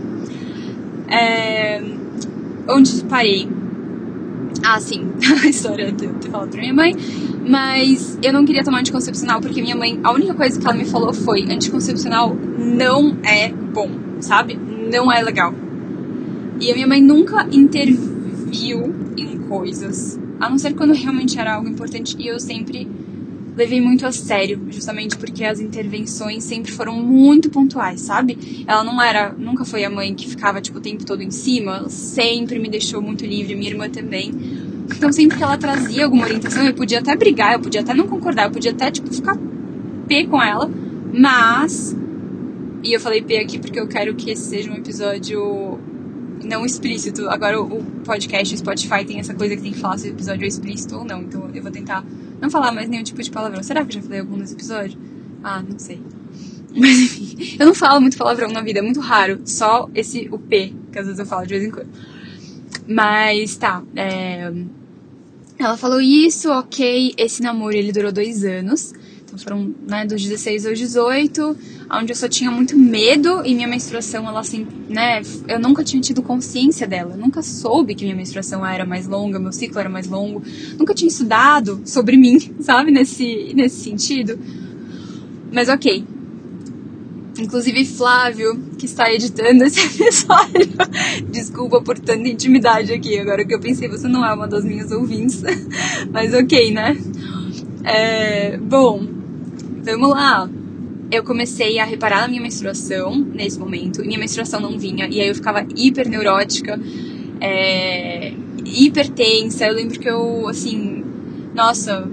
É, 1.08 1.82
onde 2.68 3.04
parei? 3.04 3.48
Ah, 4.64 4.80
sim, 4.80 5.06
a 5.42 5.46
história 5.46 5.92
de 5.92 6.08
ter 6.08 6.30
falado 6.30 6.48
pra 6.48 6.60
minha 6.60 6.72
mãe. 6.72 6.94
Mas 7.46 8.18
eu 8.22 8.32
não 8.32 8.46
queria 8.46 8.64
tomar 8.64 8.80
anticoncepcional 8.80 9.40
porque 9.40 9.60
minha 9.60 9.76
mãe, 9.76 10.00
a 10.02 10.10
única 10.10 10.32
coisa 10.32 10.58
que 10.58 10.66
ela 10.66 10.74
me 10.74 10.86
falou 10.86 11.12
foi: 11.12 11.42
anticoncepcional 11.42 12.34
não 12.34 13.18
é 13.22 13.50
bom, 13.50 13.90
sabe? 14.20 14.58
Não 14.90 15.12
é 15.12 15.22
legal. 15.22 15.52
E 16.60 16.70
a 16.70 16.74
minha 16.74 16.86
mãe 16.86 17.02
nunca 17.02 17.46
interviu 17.52 18.94
em 19.16 19.38
coisas, 19.40 20.18
a 20.40 20.48
não 20.48 20.56
ser 20.56 20.74
quando 20.74 20.94
realmente 20.94 21.38
era 21.38 21.54
algo 21.54 21.68
importante. 21.68 22.16
E 22.18 22.26
eu 22.26 22.40
sempre 22.40 22.88
levei 23.56 23.80
muito 23.80 24.06
a 24.06 24.12
sério, 24.12 24.60
justamente 24.70 25.16
porque 25.16 25.44
as 25.44 25.60
intervenções 25.60 26.44
sempre 26.44 26.72
foram 26.72 26.94
muito 26.94 27.50
pontuais, 27.50 28.00
sabe? 28.00 28.64
Ela 28.66 28.82
não 28.82 29.00
era, 29.00 29.32
nunca 29.32 29.64
foi 29.64 29.84
a 29.84 29.90
mãe 29.90 30.14
que 30.14 30.28
ficava 30.28 30.60
tipo 30.60 30.78
o 30.78 30.80
tempo 30.80 31.04
todo 31.04 31.22
em 31.22 31.30
cima, 31.30 31.88
sempre 31.88 32.58
me 32.58 32.68
deixou 32.68 33.00
muito 33.00 33.24
livre, 33.24 33.54
minha 33.54 33.70
irmã 33.70 33.88
também. 33.88 34.32
Então 34.94 35.12
sempre 35.12 35.38
que 35.38 35.42
ela 35.42 35.56
trazia 35.56 36.04
alguma 36.04 36.24
orientação, 36.24 36.64
eu 36.64 36.74
podia 36.74 36.98
até 36.98 37.16
brigar, 37.16 37.54
eu 37.54 37.60
podia 37.60 37.80
até 37.80 37.94
não 37.94 38.06
concordar, 38.06 38.46
eu 38.46 38.50
podia 38.50 38.72
até 38.72 38.90
tipo 38.90 39.12
ficar 39.12 39.38
pé 40.08 40.24
com 40.24 40.42
ela, 40.42 40.70
mas 41.12 41.96
e 42.82 42.92
eu 42.92 43.00
falei 43.00 43.22
P 43.22 43.38
aqui 43.38 43.58
porque 43.58 43.80
eu 43.80 43.88
quero 43.88 44.14
que 44.14 44.30
esse 44.30 44.42
seja 44.42 44.70
um 44.70 44.74
episódio 44.74 45.78
não 46.44 46.66
explícito. 46.66 47.28
Agora 47.30 47.60
o 47.60 47.82
podcast, 48.04 48.54
o 48.54 48.58
Spotify 48.58 49.04
tem 49.06 49.18
essa 49.18 49.32
coisa 49.32 49.56
que 49.56 49.62
tem 49.62 49.72
que 49.72 49.78
falar 49.78 49.96
se 49.96 50.08
o 50.08 50.10
episódio 50.10 50.44
é 50.44 50.48
explícito 50.48 50.96
ou 50.96 51.04
não. 51.04 51.22
Então 51.22 51.48
eu 51.54 51.62
vou 51.62 51.72
tentar 51.72 52.04
não 52.40 52.50
falar 52.50 52.72
mais 52.72 52.88
nenhum 52.88 53.02
tipo 53.02 53.22
de 53.22 53.30
palavrão. 53.30 53.62
Será 53.62 53.84
que 53.84 53.96
eu 53.96 54.00
já 54.00 54.02
falei 54.02 54.20
algum 54.20 54.36
nesse 54.36 54.54
episódio? 54.54 54.98
Ah, 55.42 55.62
não 55.62 55.78
sei. 55.78 56.00
Mas 56.74 56.98
enfim, 57.00 57.56
eu 57.58 57.66
não 57.66 57.74
falo 57.74 58.00
muito 58.00 58.16
palavrão 58.16 58.50
na 58.50 58.60
vida, 58.60 58.80
é 58.80 58.82
muito 58.82 59.00
raro. 59.00 59.40
Só 59.44 59.88
esse, 59.94 60.28
o 60.30 60.38
P, 60.38 60.72
que 60.90 60.98
às 60.98 61.06
vezes 61.06 61.20
eu 61.20 61.26
falo 61.26 61.46
de 61.46 61.54
vez 61.54 61.64
em 61.64 61.70
quando. 61.70 61.88
Mas 62.86 63.56
tá, 63.56 63.82
é... 63.94 64.52
Ela 65.58 65.76
falou 65.76 66.00
isso, 66.00 66.50
ok. 66.50 67.14
Esse 67.16 67.42
namoro 67.42 67.76
ele 67.76 67.92
durou 67.92 68.10
dois 68.10 68.44
anos. 68.44 68.92
Então 69.34 69.42
foram 69.42 69.74
né, 69.88 70.06
dos 70.06 70.22
16 70.22 70.64
aos 70.66 70.78
18, 70.78 71.56
onde 71.90 72.12
eu 72.12 72.16
só 72.16 72.28
tinha 72.28 72.52
muito 72.52 72.78
medo 72.78 73.42
e 73.44 73.52
minha 73.52 73.66
menstruação, 73.66 74.28
ela 74.28 74.38
assim, 74.38 74.64
né? 74.88 75.22
Eu 75.48 75.58
nunca 75.58 75.82
tinha 75.82 76.00
tido 76.00 76.22
consciência 76.22 76.86
dela. 76.86 77.16
Nunca 77.16 77.42
soube 77.42 77.96
que 77.96 78.04
minha 78.04 78.14
menstruação 78.14 78.64
era 78.64 78.84
mais 78.84 79.08
longa, 79.08 79.40
meu 79.40 79.52
ciclo 79.52 79.80
era 79.80 79.88
mais 79.88 80.06
longo. 80.06 80.40
Nunca 80.78 80.94
tinha 80.94 81.08
estudado 81.08 81.82
sobre 81.84 82.16
mim, 82.16 82.38
sabe? 82.60 82.92
Nesse, 82.92 83.52
nesse 83.54 83.82
sentido. 83.82 84.38
Mas 85.52 85.68
ok. 85.68 86.04
Inclusive 87.36 87.84
Flávio, 87.86 88.62
que 88.78 88.86
está 88.86 89.12
editando 89.12 89.64
esse 89.64 89.80
episódio. 90.00 90.70
Desculpa 91.32 91.82
por 91.82 91.98
tanta 91.98 92.28
intimidade 92.28 92.92
aqui. 92.92 93.18
Agora 93.18 93.44
que 93.44 93.52
eu 93.52 93.58
pensei, 93.58 93.88
você 93.88 94.06
não 94.06 94.24
é 94.24 94.32
uma 94.32 94.46
das 94.46 94.64
minhas 94.64 94.92
ouvintes. 94.92 95.42
Mas 96.12 96.32
ok, 96.32 96.72
né? 96.72 96.96
É, 97.84 98.56
bom, 98.56 99.23
vamos 99.92 100.10
lá. 100.10 100.48
Eu 101.10 101.22
comecei 101.22 101.78
a 101.78 101.84
reparar 101.84 102.22
na 102.22 102.28
minha 102.28 102.40
menstruação 102.40 103.14
nesse 103.14 103.58
momento, 103.58 104.02
e 104.02 104.06
minha 104.06 104.18
menstruação 104.18 104.60
não 104.60 104.78
vinha, 104.78 105.06
e 105.06 105.20
aí 105.20 105.28
eu 105.28 105.34
ficava 105.34 105.64
hiper 105.76 106.08
neurótica, 106.08 106.80
é, 107.40 108.32
hiper 108.64 109.08
tensa. 109.10 109.66
Eu 109.66 109.74
lembro 109.74 110.00
que 110.00 110.08
eu, 110.08 110.48
assim, 110.48 111.04
nossa, 111.54 112.08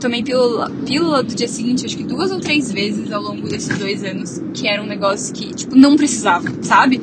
tomei 0.00 0.22
pílula, 0.22 0.70
pílula 0.84 1.22
do 1.22 1.34
dia 1.34 1.48
seguinte, 1.48 1.86
acho 1.86 1.96
que 1.96 2.04
duas 2.04 2.30
ou 2.30 2.40
três 2.40 2.70
vezes 2.72 3.10
ao 3.12 3.22
longo 3.22 3.48
desses 3.48 3.78
dois 3.78 4.04
anos, 4.04 4.42
que 4.52 4.66
era 4.66 4.82
um 4.82 4.86
negócio 4.86 5.32
que, 5.34 5.54
tipo, 5.54 5.76
não 5.76 5.96
precisava, 5.96 6.48
sabe? 6.62 7.00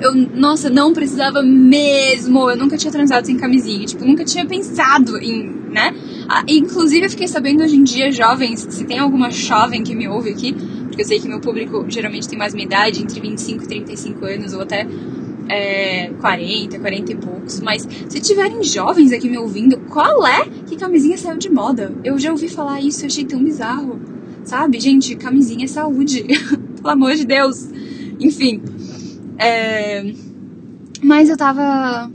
Eu, 0.00 0.14
nossa, 0.14 0.70
não 0.70 0.92
precisava 0.92 1.42
mesmo. 1.42 2.48
Eu 2.50 2.56
nunca 2.56 2.76
tinha 2.76 2.92
transado 2.92 3.26
sem 3.26 3.36
camisinha, 3.36 3.86
tipo, 3.86 4.04
nunca 4.04 4.24
tinha 4.24 4.44
pensado 4.46 5.18
em, 5.18 5.57
né? 5.70 5.94
Ah, 6.28 6.44
inclusive, 6.48 7.06
eu 7.06 7.10
fiquei 7.10 7.28
sabendo 7.28 7.62
hoje 7.62 7.76
em 7.76 7.82
dia, 7.82 8.10
jovens, 8.10 8.66
se 8.68 8.84
tem 8.84 8.98
alguma 8.98 9.30
jovem 9.30 9.82
que 9.82 9.94
me 9.94 10.08
ouve 10.08 10.30
aqui, 10.30 10.52
porque 10.52 11.02
eu 11.02 11.06
sei 11.06 11.20
que 11.20 11.28
meu 11.28 11.40
público 11.40 11.84
geralmente 11.88 12.28
tem 12.28 12.38
mais 12.38 12.54
minha 12.54 12.66
idade, 12.66 13.02
entre 13.02 13.20
25 13.20 13.64
e 13.64 13.66
35 13.66 14.24
anos, 14.24 14.52
ou 14.52 14.62
até 14.62 14.86
é, 15.48 16.10
40, 16.20 16.78
40 16.78 17.12
e 17.12 17.16
poucos. 17.16 17.60
Mas 17.60 17.88
se 18.08 18.20
tiverem 18.20 18.62
jovens 18.62 19.12
aqui 19.12 19.28
me 19.28 19.38
ouvindo, 19.38 19.78
qual 19.88 20.26
é 20.26 20.44
que 20.66 20.76
camisinha 20.76 21.16
saiu 21.16 21.38
de 21.38 21.50
moda? 21.50 21.92
Eu 22.04 22.18
já 22.18 22.30
ouvi 22.30 22.48
falar 22.48 22.80
isso, 22.80 23.02
eu 23.02 23.06
achei 23.06 23.24
tão 23.24 23.42
bizarro. 23.42 24.00
Sabe, 24.44 24.80
gente, 24.80 25.14
camisinha 25.16 25.64
é 25.64 25.68
saúde. 25.68 26.24
Pelo 26.76 26.90
amor 26.90 27.14
de 27.14 27.24
Deus. 27.24 27.68
Enfim. 28.20 28.62
É... 29.38 30.12
Mas 31.02 31.28
eu 31.28 31.36
tava 31.36 32.10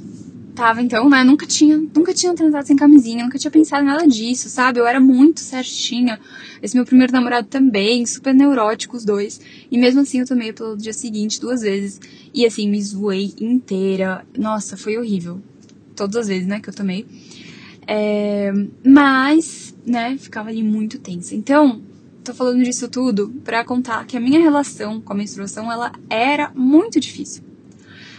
tava 0.53 0.81
então, 0.81 1.09
né? 1.09 1.23
Nunca 1.23 1.45
tinha, 1.45 1.77
nunca 1.77 2.13
tinha 2.13 2.33
transado 2.33 2.65
sem 2.65 2.75
camisinha, 2.75 3.23
nunca 3.23 3.37
tinha 3.37 3.51
pensado 3.51 3.85
nada 3.85 4.07
disso, 4.07 4.49
sabe? 4.49 4.79
Eu 4.79 4.87
era 4.87 4.99
muito 4.99 5.39
certinha. 5.39 6.19
Esse 6.61 6.75
meu 6.75 6.85
primeiro 6.85 7.11
namorado 7.11 7.47
também, 7.47 8.05
super 8.05 8.33
neurótico 8.33 8.95
os 8.95 9.03
dois. 9.03 9.41
E 9.69 9.77
mesmo 9.77 10.01
assim 10.01 10.19
eu 10.19 10.25
tomei 10.25 10.53
pelo 10.53 10.77
dia 10.77 10.93
seguinte 10.93 11.41
duas 11.41 11.61
vezes. 11.61 11.99
E 12.33 12.45
assim, 12.45 12.69
me 12.69 12.81
zoei 12.81 13.33
inteira. 13.39 14.25
Nossa, 14.37 14.77
foi 14.77 14.97
horrível. 14.97 15.41
Todas 15.95 16.15
as 16.15 16.27
vezes, 16.27 16.47
né, 16.47 16.59
que 16.59 16.69
eu 16.69 16.73
tomei. 16.73 17.05
É, 17.85 18.51
mas, 18.85 19.75
né, 19.85 20.17
ficava 20.17 20.49
ali 20.49 20.63
muito 20.63 20.99
tensa. 20.99 21.35
Então, 21.35 21.81
tô 22.23 22.33
falando 22.33 22.63
disso 22.63 22.87
tudo 22.87 23.29
para 23.43 23.63
contar 23.65 24.05
que 24.05 24.15
a 24.15 24.19
minha 24.19 24.39
relação 24.39 25.01
com 25.01 25.13
a 25.13 25.15
menstruação, 25.15 25.71
ela 25.71 25.91
era 26.09 26.51
muito 26.55 26.99
difícil. 26.99 27.52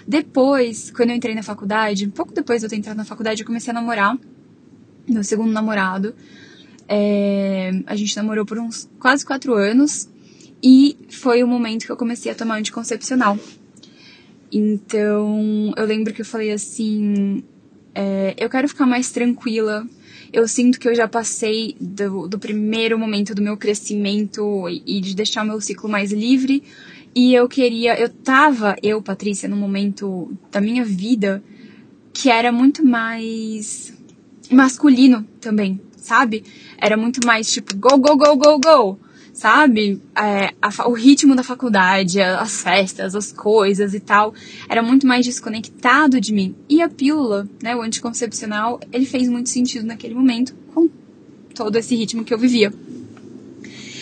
Depois, 0.07 0.91
quando 0.91 1.11
eu 1.11 1.17
entrei 1.17 1.35
na 1.35 1.43
faculdade, 1.43 2.07
pouco 2.09 2.33
depois 2.33 2.61
de 2.61 2.67
eu 2.67 2.71
ter 2.71 2.77
entrado 2.77 2.97
na 2.97 3.05
faculdade, 3.05 3.43
eu 3.43 3.47
comecei 3.47 3.71
a 3.71 3.75
namorar 3.75 4.19
meu 5.09 5.25
segundo 5.25 5.53
namorado. 5.53 6.15
É, 6.89 7.83
a 7.87 7.97
gente 7.97 8.17
namorou 8.17 8.45
por 8.45 8.59
uns 8.59 8.89
quase 8.99 9.25
quatro 9.25 9.55
anos 9.55 10.09
e 10.63 10.97
foi 11.09 11.43
o 11.43 11.47
momento 11.47 11.87
que 11.87 11.93
eu 11.93 11.97
comecei 11.97 12.31
a 12.31 12.35
tomar 12.35 12.59
anticoncepcional. 12.59 13.39
Então, 14.53 15.73
eu 15.77 15.85
lembro 15.85 16.13
que 16.13 16.21
eu 16.21 16.27
falei 16.27 16.53
assim: 16.53 17.43
é, 17.95 18.35
eu 18.39 18.49
quero 18.49 18.69
ficar 18.69 18.87
mais 18.87 19.11
tranquila. 19.11 19.87
Eu 20.33 20.49
sinto 20.49 20.81
que 20.81 20.89
eu 20.89 20.95
já 20.95 21.07
passei 21.07 21.77
do, 21.81 22.27
do 22.27 22.39
primeiro 22.39 22.99
momento 22.99 23.35
do 23.35 23.43
meu 23.43 23.57
crescimento 23.57 24.69
e, 24.69 24.83
e 24.99 25.01
de 25.01 25.15
deixar 25.15 25.45
meu 25.45 25.61
ciclo 25.61 25.89
mais 25.89 26.13
livre. 26.13 26.63
E 27.15 27.33
eu 27.33 27.49
queria, 27.49 27.99
eu 27.99 28.09
tava, 28.09 28.75
eu, 28.83 29.01
Patrícia, 29.01 29.49
num 29.49 29.57
momento 29.57 30.37
da 30.51 30.61
minha 30.61 30.85
vida 30.85 31.43
que 32.13 32.29
era 32.29 32.51
muito 32.51 32.85
mais 32.85 33.93
masculino 34.51 35.27
também, 35.41 35.81
sabe? 35.97 36.45
Era 36.77 36.97
muito 36.97 37.25
mais 37.27 37.51
tipo, 37.51 37.77
go, 37.77 37.97
go, 37.99 38.17
go, 38.17 38.37
go, 38.37 38.59
go 38.59 38.99
sabe? 39.35 40.01
É, 40.17 40.55
a, 40.63 40.89
o 40.89 40.93
ritmo 40.93 41.35
da 41.35 41.43
faculdade, 41.43 42.23
as 42.23 42.63
festas, 42.63 43.15
as 43.15 43.33
coisas 43.33 43.93
e 43.93 44.01
tal, 44.01 44.33
era 44.69 44.83
muito 44.83 45.07
mais 45.07 45.27
desconectado 45.27 46.21
de 46.21 46.33
mim. 46.33 46.55
E 46.69 46.81
a 46.81 46.89
pílula, 46.89 47.47
né, 47.63 47.75
o 47.77 47.83
anticoncepcional, 47.83 48.81
ele 48.93 49.05
fez 49.05 49.29
muito 49.29 49.51
sentido 49.51 49.85
naquele 49.85 50.15
momento 50.15 50.55
com 50.73 50.89
todo 51.55 51.77
esse 51.77 51.95
ritmo 51.95 52.25
que 52.25 52.33
eu 52.33 52.39
vivia. 52.39 52.73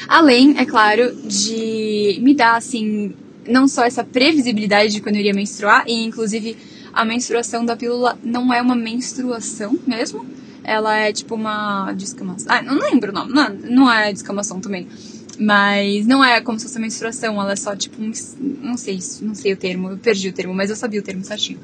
Além, 0.09 0.59
é 0.59 0.65
claro, 0.65 1.15
de 1.25 2.19
me 2.23 2.35
dar, 2.35 2.57
assim, 2.57 3.15
não 3.47 3.67
só 3.67 3.85
essa 3.85 4.05
previsibilidade 4.05 4.93
de 4.93 5.01
quando 5.01 5.17
eu 5.17 5.21
iria 5.21 5.35
menstruar, 5.35 5.85
e 5.87 6.05
inclusive 6.05 6.57
a 6.93 7.05
menstruação 7.05 7.65
da 7.65 7.77
pílula 7.77 8.19
não 8.23 8.53
é 8.53 8.61
uma 8.61 8.75
menstruação 8.75 9.79
mesmo, 9.87 10.27
ela 10.65 10.97
é 10.97 11.12
tipo 11.12 11.35
uma 11.35 11.93
descamação. 11.93 12.47
Ah, 12.49 12.62
não 12.62 12.79
lembro 12.79 13.11
o 13.11 13.15
nome, 13.15 13.33
não, 13.33 13.49
não 13.49 13.93
é 13.93 14.12
descamação 14.12 14.61
também. 14.61 14.87
Mas 15.38 16.07
não 16.07 16.23
é 16.23 16.41
como 16.41 16.59
se 16.59 16.67
fosse 16.67 16.79
menstruação, 16.79 17.41
ela 17.41 17.53
é 17.53 17.57
só 17.57 17.75
tipo 17.75 18.01
um. 18.01 18.12
Não 18.61 18.77
sei, 18.77 18.99
não 19.23 19.35
sei 19.35 19.55
o 19.55 19.57
termo, 19.57 19.91
eu 19.91 19.99
perdi 19.99 20.29
o 20.29 20.33
termo, 20.33 20.55
mas 20.55 20.71
eu 20.71 20.77
sabia 20.77 21.01
o 21.01 21.03
termo 21.03 21.25
certinho. 21.25 21.59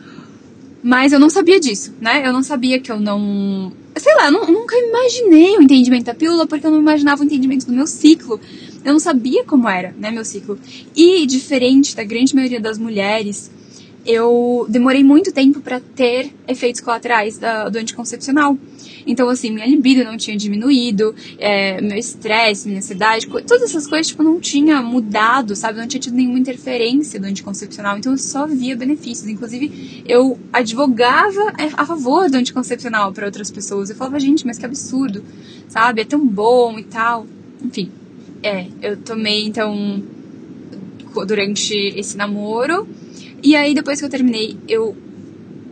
Mas 0.82 1.12
eu 1.12 1.18
não 1.18 1.28
sabia 1.28 1.58
disso, 1.58 1.94
né? 2.00 2.26
Eu 2.26 2.32
não 2.32 2.42
sabia 2.42 2.78
que 2.78 2.90
eu 2.90 3.00
não. 3.00 3.72
Sei 3.96 4.14
lá, 4.14 4.26
eu 4.26 4.46
nunca 4.46 4.76
imaginei 4.76 5.56
o 5.56 5.62
entendimento 5.62 6.04
da 6.04 6.14
pílula 6.14 6.46
porque 6.46 6.66
eu 6.66 6.70
não 6.70 6.78
imaginava 6.78 7.22
o 7.22 7.24
entendimento 7.24 7.66
do 7.66 7.72
meu 7.72 7.86
ciclo. 7.86 8.40
Eu 8.84 8.92
não 8.92 9.00
sabia 9.00 9.44
como 9.44 9.68
era, 9.68 9.92
né, 9.98 10.10
meu 10.10 10.24
ciclo. 10.24 10.58
E 10.94 11.26
diferente 11.26 11.96
da 11.96 12.04
grande 12.04 12.34
maioria 12.34 12.60
das 12.60 12.78
mulheres, 12.78 13.50
eu 14.08 14.66
demorei 14.70 15.04
muito 15.04 15.30
tempo 15.30 15.60
para 15.60 15.80
ter 15.80 16.32
efeitos 16.48 16.80
colaterais 16.80 17.36
da, 17.36 17.68
do 17.68 17.76
anticoncepcional. 17.78 18.56
Então, 19.06 19.28
assim, 19.28 19.50
minha 19.50 19.66
libido 19.66 20.02
não 20.02 20.16
tinha 20.16 20.34
diminuído, 20.34 21.14
é, 21.38 21.78
meu 21.82 21.96
estresse, 21.98 22.66
minha 22.68 22.78
ansiedade, 22.78 23.26
todas 23.26 23.64
essas 23.64 23.86
coisas, 23.86 24.06
tipo, 24.06 24.22
não 24.22 24.40
tinha 24.40 24.80
mudado, 24.80 25.54
sabe? 25.54 25.78
Não 25.78 25.86
tinha 25.86 26.00
tido 26.00 26.14
nenhuma 26.14 26.38
interferência 26.38 27.20
do 27.20 27.26
anticoncepcional. 27.26 27.98
Então, 27.98 28.12
eu 28.12 28.18
só 28.18 28.46
via 28.46 28.74
benefícios. 28.74 29.28
Inclusive, 29.28 30.02
eu 30.08 30.38
advogava 30.54 31.52
a 31.76 31.84
favor 31.84 32.30
do 32.30 32.38
anticoncepcional 32.38 33.12
para 33.12 33.26
outras 33.26 33.50
pessoas. 33.50 33.90
Eu 33.90 33.96
falava, 33.96 34.18
gente, 34.18 34.46
mas 34.46 34.56
que 34.56 34.64
absurdo, 34.64 35.22
sabe? 35.68 36.00
É 36.00 36.04
tão 36.06 36.26
bom 36.26 36.78
e 36.78 36.84
tal. 36.84 37.26
Enfim, 37.62 37.90
é, 38.42 38.68
eu 38.80 38.96
tomei, 38.96 39.44
então, 39.44 40.02
durante 41.26 41.74
esse 41.74 42.16
namoro 42.16 42.88
e 43.42 43.54
aí, 43.54 43.74
depois 43.74 43.98
que 43.98 44.04
eu 44.04 44.10
terminei, 44.10 44.56
eu 44.68 44.96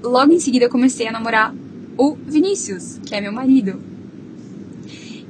logo 0.03 0.33
em 0.33 0.39
seguida 0.39 0.69
comecei 0.69 1.09
a 1.09 1.13
namorar 1.13 1.55
o 1.99 2.17
Vinícius, 2.27 3.01
que 3.05 3.15
é 3.15 3.21
meu 3.21 3.33
marido. 3.33 3.81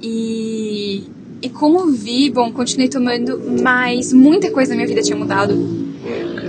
E, 0.03 1.05
e 1.41 1.49
como 1.49 1.91
vi, 1.91 2.31
bom, 2.31 2.53
continuei 2.53 2.89
tomando, 2.89 3.41
mas 3.63 4.13
muita 4.13 4.51
coisa 4.51 4.71
na 4.71 4.77
minha 4.77 4.89
vida 4.89 5.03
tinha 5.03 5.17
mudado. 5.17 5.55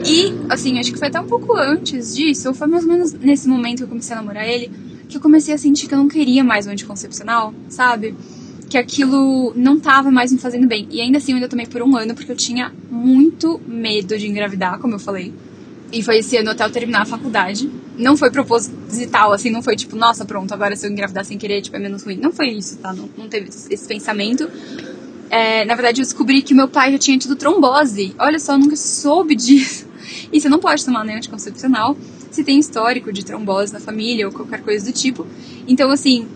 E, 0.05 0.33
assim, 0.49 0.79
acho 0.79 0.91
que 0.91 0.99
foi 0.99 1.07
até 1.07 1.19
um 1.19 1.27
pouco 1.27 1.55
antes 1.55 2.15
disso, 2.15 2.49
ou 2.49 2.53
foi 2.53 2.67
mais 2.67 2.83
ou 2.83 2.91
menos 2.91 3.13
nesse 3.13 3.47
momento 3.47 3.77
que 3.77 3.83
eu 3.83 3.87
comecei 3.87 4.15
a 4.15 4.19
namorar 4.19 4.47
ele, 4.47 4.71
que 5.07 5.17
eu 5.17 5.21
comecei 5.21 5.53
a 5.53 5.57
sentir 5.57 5.87
que 5.87 5.93
eu 5.93 5.97
não 5.97 6.07
queria 6.07 6.43
mais 6.43 6.67
o 6.67 6.69
anticoncepcional, 6.69 7.53
sabe? 7.69 8.15
Que 8.69 8.77
aquilo 8.77 9.53
não 9.55 9.79
tava 9.79 10.11
mais 10.11 10.31
me 10.31 10.37
fazendo 10.37 10.67
bem. 10.67 10.87
E 10.91 10.99
ainda 10.99 11.17
assim 11.17 11.31
eu 11.31 11.37
ainda 11.37 11.47
tomei 11.47 11.65
por 11.65 11.81
um 11.81 11.95
ano, 11.95 12.13
porque 12.13 12.31
eu 12.31 12.35
tinha 12.35 12.73
muito 12.91 13.59
medo 13.65 14.17
de 14.17 14.27
engravidar, 14.27 14.79
como 14.79 14.95
eu 14.95 14.99
falei. 14.99 15.33
E 15.91 16.03
foi 16.03 16.17
esse 16.17 16.35
ano 16.37 16.51
até 16.51 16.65
eu 16.65 16.69
terminar 16.69 17.03
a 17.03 17.05
faculdade. 17.05 17.69
Não 17.97 18.17
foi 18.17 18.29
proposital, 18.29 19.31
assim, 19.31 19.49
não 19.49 19.61
foi 19.61 19.75
tipo, 19.75 19.95
nossa, 19.95 20.25
pronto, 20.25 20.53
agora 20.53 20.75
se 20.75 20.85
eu 20.85 20.91
engravidar 20.91 21.23
sem 21.25 21.37
querer, 21.37 21.61
tipo, 21.61 21.75
é 21.75 21.79
menos 21.79 22.03
ruim. 22.03 22.17
Não 22.17 22.31
foi 22.31 22.49
isso, 22.49 22.77
tá? 22.77 22.93
Não, 22.93 23.09
não 23.17 23.27
teve 23.27 23.49
esse 23.69 23.87
pensamento. 23.87 24.49
É, 25.29 25.65
na 25.65 25.75
verdade, 25.75 26.01
eu 26.01 26.05
descobri 26.05 26.41
que 26.41 26.53
meu 26.53 26.67
pai 26.67 26.91
já 26.91 26.97
tinha 26.97 27.17
tido 27.17 27.35
trombose. 27.35 28.13
Olha 28.19 28.39
só, 28.39 28.53
eu 28.53 28.59
nunca 28.59 28.75
soube 28.75 29.35
disso. 29.35 29.87
E 30.31 30.39
você 30.39 30.49
não 30.49 30.59
pode 30.59 30.83
tomar 30.85 31.05
nenhum 31.05 31.17
anticoncepcional 31.17 31.95
se 32.31 32.43
tem 32.43 32.59
histórico 32.59 33.11
de 33.11 33.25
trombose 33.25 33.71
na 33.71 33.79
família 33.79 34.27
ou 34.27 34.33
qualquer 34.33 34.61
coisa 34.61 34.85
do 34.85 34.91
tipo. 34.91 35.25
Então, 35.67 35.89
assim, 35.89 36.27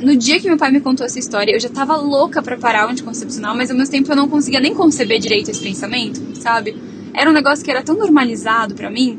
no 0.00 0.16
dia 0.16 0.40
que 0.40 0.48
meu 0.48 0.56
pai 0.56 0.70
me 0.70 0.80
contou 0.80 1.04
essa 1.04 1.18
história, 1.18 1.52
eu 1.52 1.60
já 1.60 1.68
tava 1.68 1.96
louca 1.96 2.42
pra 2.42 2.56
parar 2.56 2.86
o 2.86 2.90
anticoncepcional, 2.90 3.56
mas 3.56 3.70
ao 3.70 3.76
mesmo 3.76 3.92
tempo 3.92 4.10
eu 4.10 4.16
não 4.16 4.28
conseguia 4.28 4.60
nem 4.60 4.74
conceber 4.74 5.18
direito 5.18 5.50
esse 5.50 5.62
pensamento, 5.62 6.20
sabe? 6.40 6.76
Era 7.14 7.30
um 7.30 7.32
negócio 7.32 7.64
que 7.64 7.70
era 7.70 7.82
tão 7.82 7.96
normalizado 7.96 8.74
para 8.74 8.90
mim. 8.90 9.18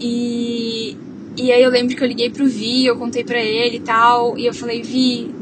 E, 0.00 0.96
e 1.36 1.52
aí 1.52 1.62
eu 1.62 1.70
lembro 1.70 1.96
que 1.96 2.02
eu 2.02 2.08
liguei 2.08 2.30
pro 2.30 2.46
Vi, 2.46 2.86
eu 2.86 2.96
contei 2.96 3.24
pra 3.24 3.40
ele 3.42 3.76
e 3.76 3.80
tal. 3.80 4.38
E 4.38 4.46
eu 4.46 4.54
falei, 4.54 4.82
Vi, 4.82 5.34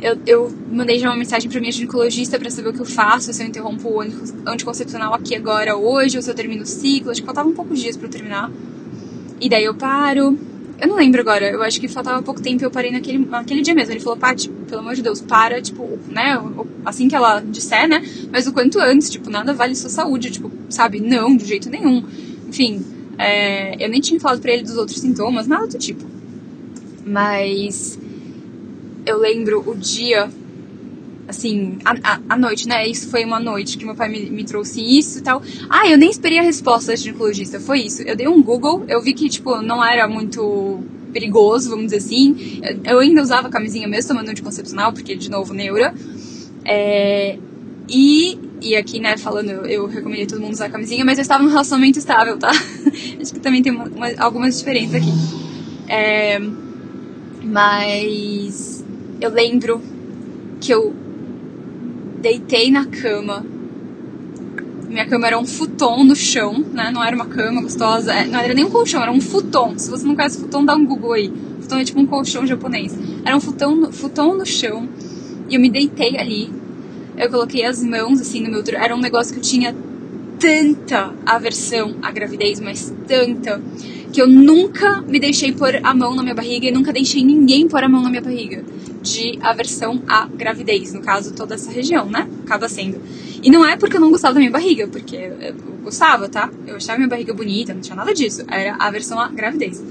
eu, 0.00 0.18
eu 0.26 0.52
mandei 0.70 0.98
já 0.98 1.08
uma 1.08 1.16
mensagem 1.16 1.50
pra 1.50 1.60
minha 1.60 1.72
ginecologista 1.72 2.38
para 2.38 2.50
saber 2.50 2.68
o 2.68 2.72
que 2.72 2.80
eu 2.80 2.86
faço, 2.86 3.32
se 3.32 3.42
eu 3.42 3.46
interrompo 3.46 3.88
o 3.88 4.00
anticoncepcional 4.46 5.14
aqui 5.14 5.34
agora 5.34 5.76
hoje, 5.76 6.16
ou 6.16 6.22
se 6.22 6.30
eu 6.30 6.34
termino 6.34 6.62
o 6.62 6.66
ciclo. 6.66 7.10
Acho 7.10 7.20
que 7.20 7.26
faltavam 7.26 7.52
poucos 7.52 7.80
dias 7.80 7.96
para 7.96 8.06
eu 8.06 8.10
terminar. 8.10 8.50
E 9.40 9.48
daí 9.48 9.64
eu 9.64 9.74
paro. 9.74 10.38
Eu 10.80 10.86
não 10.86 10.96
lembro 10.96 11.20
agora, 11.20 11.50
eu 11.50 11.62
acho 11.62 11.80
que 11.80 11.88
faltava 11.88 12.22
pouco 12.22 12.40
tempo 12.40 12.62
e 12.62 12.64
eu 12.64 12.70
parei 12.70 12.92
naquele, 12.92 13.18
naquele 13.18 13.62
dia 13.62 13.74
mesmo. 13.74 13.92
Ele 13.92 14.00
falou, 14.00 14.16
Paty, 14.16 14.48
pelo 14.68 14.80
amor 14.80 14.94
de 14.94 15.02
Deus, 15.02 15.20
para, 15.20 15.60
tipo, 15.60 15.98
né, 16.08 16.40
assim 16.84 17.08
que 17.08 17.16
ela 17.16 17.40
disser, 17.40 17.88
né, 17.88 18.02
mas 18.30 18.46
o 18.46 18.52
quanto 18.52 18.78
antes, 18.80 19.10
tipo, 19.10 19.30
nada 19.30 19.52
vale 19.52 19.74
sua 19.74 19.90
saúde, 19.90 20.30
tipo, 20.30 20.50
sabe, 20.68 21.00
não, 21.00 21.36
de 21.36 21.44
jeito 21.44 21.68
nenhum. 21.68 22.04
Enfim, 22.48 22.84
é, 23.18 23.84
eu 23.84 23.88
nem 23.88 24.00
tinha 24.00 24.20
falado 24.20 24.40
pra 24.40 24.52
ele 24.52 24.62
dos 24.62 24.76
outros 24.76 24.98
sintomas, 24.98 25.46
nada 25.46 25.66
do 25.66 25.78
tipo. 25.78 26.04
Mas 27.04 27.98
eu 29.04 29.18
lembro 29.18 29.64
o 29.66 29.74
dia, 29.74 30.30
assim, 31.26 31.78
a, 31.84 31.92
a, 32.02 32.20
a, 32.28 32.36
noite, 32.36 32.68
né? 32.68 32.86
Isso 32.86 33.08
foi 33.08 33.24
uma 33.24 33.40
noite 33.40 33.76
que 33.78 33.84
meu 33.84 33.94
pai 33.94 34.08
me, 34.08 34.30
me 34.30 34.44
trouxe 34.44 34.80
isso 34.80 35.18
e 35.18 35.22
tal. 35.22 35.42
Ah, 35.68 35.88
eu 35.88 35.98
nem 35.98 36.10
esperei 36.10 36.38
a 36.38 36.42
resposta 36.42 36.92
da 36.92 36.96
ginecologista, 36.96 37.58
foi 37.58 37.80
isso. 37.80 38.02
Eu 38.02 38.14
dei 38.14 38.28
um 38.28 38.42
Google, 38.42 38.84
eu 38.86 39.00
vi 39.02 39.12
que, 39.12 39.28
tipo, 39.28 39.60
não 39.62 39.84
era 39.84 40.06
muito 40.06 40.80
perigoso, 41.12 41.70
vamos 41.70 41.86
dizer 41.86 41.98
assim. 41.98 42.60
Eu 42.84 42.98
ainda 42.98 43.22
usava 43.22 43.48
camisinha 43.48 43.88
mesmo 43.88 44.08
tomando 44.08 44.30
anticoncepcional, 44.30 44.92
porque, 44.92 45.14
de 45.14 45.30
novo, 45.30 45.54
neura. 45.54 45.94
É, 46.64 47.38
e, 47.88 48.38
e 48.60 48.76
aqui, 48.76 49.00
né, 49.00 49.16
falando, 49.16 49.50
eu, 49.66 49.86
recomendei 49.86 50.26
todo 50.26 50.40
mundo 50.40 50.52
usar 50.52 50.68
camisinha, 50.68 51.04
mas 51.04 51.18
eu 51.18 51.22
estava 51.22 51.42
num 51.42 51.48
relacionamento 51.48 51.98
estável, 51.98 52.38
tá? 52.38 52.50
Acho 53.20 53.32
que 53.32 53.40
também 53.40 53.62
tem 53.62 53.72
uma, 53.72 53.84
uma, 53.84 54.06
algumas 54.18 54.58
diferenças 54.58 54.96
aqui. 54.96 55.12
É, 55.88 56.38
mas 57.42 58.84
eu 59.20 59.30
lembro 59.30 59.80
que 60.60 60.72
eu 60.72 60.94
deitei 62.20 62.70
na 62.70 62.84
cama 62.86 63.44
minha 64.88 65.06
cama 65.06 65.26
era 65.26 65.38
um 65.38 65.44
futon 65.44 66.02
no 66.04 66.16
chão, 66.16 66.64
né? 66.72 66.90
Não 66.90 67.04
era 67.04 67.14
uma 67.14 67.26
cama 67.26 67.60
gostosa, 67.60 68.12
é, 68.12 68.24
não 68.26 68.38
era 68.38 68.54
nem 68.54 68.64
um 68.64 68.70
colchão, 68.70 69.02
era 69.02 69.12
um 69.12 69.20
futon. 69.20 69.78
Se 69.78 69.90
você 69.90 70.06
não 70.06 70.16
conhece 70.16 70.38
futon, 70.38 70.64
dá 70.64 70.74
um 70.74 70.84
Google 70.84 71.12
aí. 71.12 71.32
Futon 71.60 71.78
é 71.78 71.84
tipo 71.84 72.00
um 72.00 72.06
colchão 72.06 72.46
japonês. 72.46 72.96
Era 73.24 73.36
um 73.36 73.40
futon, 73.40 73.92
futon 73.92 74.34
no 74.34 74.46
chão 74.46 74.88
e 75.48 75.54
eu 75.54 75.60
me 75.60 75.70
deitei 75.70 76.16
ali. 76.16 76.50
Eu 77.16 77.30
coloquei 77.30 77.64
as 77.64 77.82
mãos 77.82 78.20
assim 78.20 78.42
no 78.42 78.50
meu. 78.50 78.62
Era 78.74 78.94
um 78.94 79.00
negócio 79.00 79.32
que 79.32 79.40
eu 79.40 79.42
tinha 79.42 79.74
tanta 80.38 81.12
aversão 81.26 81.96
à 82.00 82.10
gravidez, 82.10 82.60
mas 82.60 82.94
tanta, 83.06 83.60
que 84.12 84.20
eu 84.20 84.26
nunca 84.26 85.02
me 85.02 85.18
deixei 85.20 85.52
pôr 85.52 85.80
a 85.82 85.94
mão 85.94 86.14
na 86.14 86.22
minha 86.22 86.34
barriga 86.34 86.66
e 86.66 86.70
nunca 86.70 86.92
deixei 86.92 87.24
ninguém 87.24 87.68
pôr 87.68 87.82
a 87.82 87.88
mão 87.88 88.02
na 88.02 88.10
minha 88.10 88.22
barriga. 88.22 88.64
De 89.02 89.38
aversão 89.40 90.02
à 90.08 90.26
gravidez, 90.26 90.92
no 90.92 91.00
caso, 91.00 91.32
toda 91.32 91.54
essa 91.54 91.70
região, 91.70 92.06
né? 92.06 92.28
Acaba 92.44 92.68
sendo. 92.68 93.00
E 93.42 93.50
não 93.50 93.64
é 93.64 93.76
porque 93.76 93.96
eu 93.96 94.00
não 94.00 94.10
gostava 94.10 94.34
da 94.34 94.40
minha 94.40 94.50
barriga, 94.50 94.88
porque 94.88 95.16
eu 95.16 95.54
gostava, 95.82 96.28
tá? 96.28 96.50
Eu 96.66 96.76
achava 96.76 96.98
minha 96.98 97.08
barriga 97.08 97.32
bonita, 97.32 97.72
não 97.72 97.80
tinha 97.80 97.94
nada 97.94 98.12
disso. 98.12 98.44
Era 98.48 98.76
aversão 98.76 99.18
à 99.18 99.28
gravidez. 99.28 99.82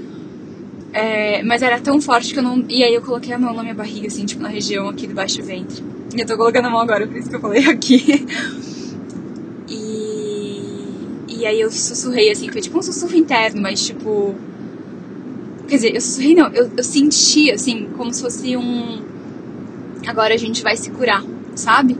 É, 0.92 1.42
mas 1.42 1.62
era 1.62 1.80
tão 1.80 2.00
forte 2.00 2.32
que 2.32 2.38
eu 2.38 2.42
não. 2.42 2.64
E 2.68 2.82
aí 2.82 2.94
eu 2.94 3.02
coloquei 3.02 3.32
a 3.32 3.38
mão 3.38 3.54
na 3.54 3.62
minha 3.62 3.74
barriga, 3.74 4.06
assim, 4.06 4.24
tipo, 4.26 4.42
na 4.42 4.48
região 4.48 4.88
aqui 4.88 5.06
do 5.06 5.14
baixo 5.14 5.42
ventre. 5.42 5.82
E 6.14 6.20
eu 6.20 6.26
tô 6.26 6.36
colocando 6.36 6.66
a 6.66 6.70
mão 6.70 6.80
agora, 6.80 7.06
por 7.06 7.16
isso 7.16 7.28
que 7.28 7.36
eu 7.36 7.40
falei 7.40 7.64
aqui. 7.68 8.26
E. 11.38 11.46
Aí 11.46 11.60
eu 11.60 11.70
sussurrei, 11.70 12.30
assim, 12.30 12.50
foi 12.50 12.60
tipo 12.60 12.78
um 12.78 12.82
sussurro 12.82 13.14
interno, 13.14 13.62
mas 13.62 13.86
tipo. 13.86 14.34
Quer 15.68 15.76
dizer, 15.76 15.94
eu 15.94 16.00
sussurrei 16.00 16.34
não, 16.34 16.48
eu, 16.48 16.70
eu 16.76 16.84
senti, 16.84 17.50
assim, 17.50 17.88
como 17.96 18.12
se 18.12 18.22
fosse 18.22 18.56
um. 18.56 19.02
Agora 20.06 20.34
a 20.34 20.38
gente 20.38 20.62
vai 20.62 20.76
se 20.76 20.90
curar, 20.90 21.22
sabe? 21.54 21.96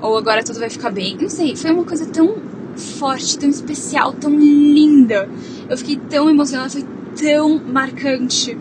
Ou 0.00 0.16
agora 0.16 0.42
tudo 0.42 0.58
vai 0.58 0.70
ficar 0.70 0.90
bem. 0.90 1.16
Não 1.20 1.28
sei, 1.28 1.54
foi 1.54 1.70
uma 1.70 1.84
coisa 1.84 2.06
tão 2.06 2.36
forte, 2.76 3.38
tão 3.38 3.48
especial, 3.50 4.12
tão 4.12 4.34
linda. 4.38 5.28
Eu 5.68 5.76
fiquei 5.76 6.00
tão 6.08 6.28
emocionada, 6.30 6.70
foi 6.70 6.84
tão 7.16 7.58
marcante. 7.58 8.56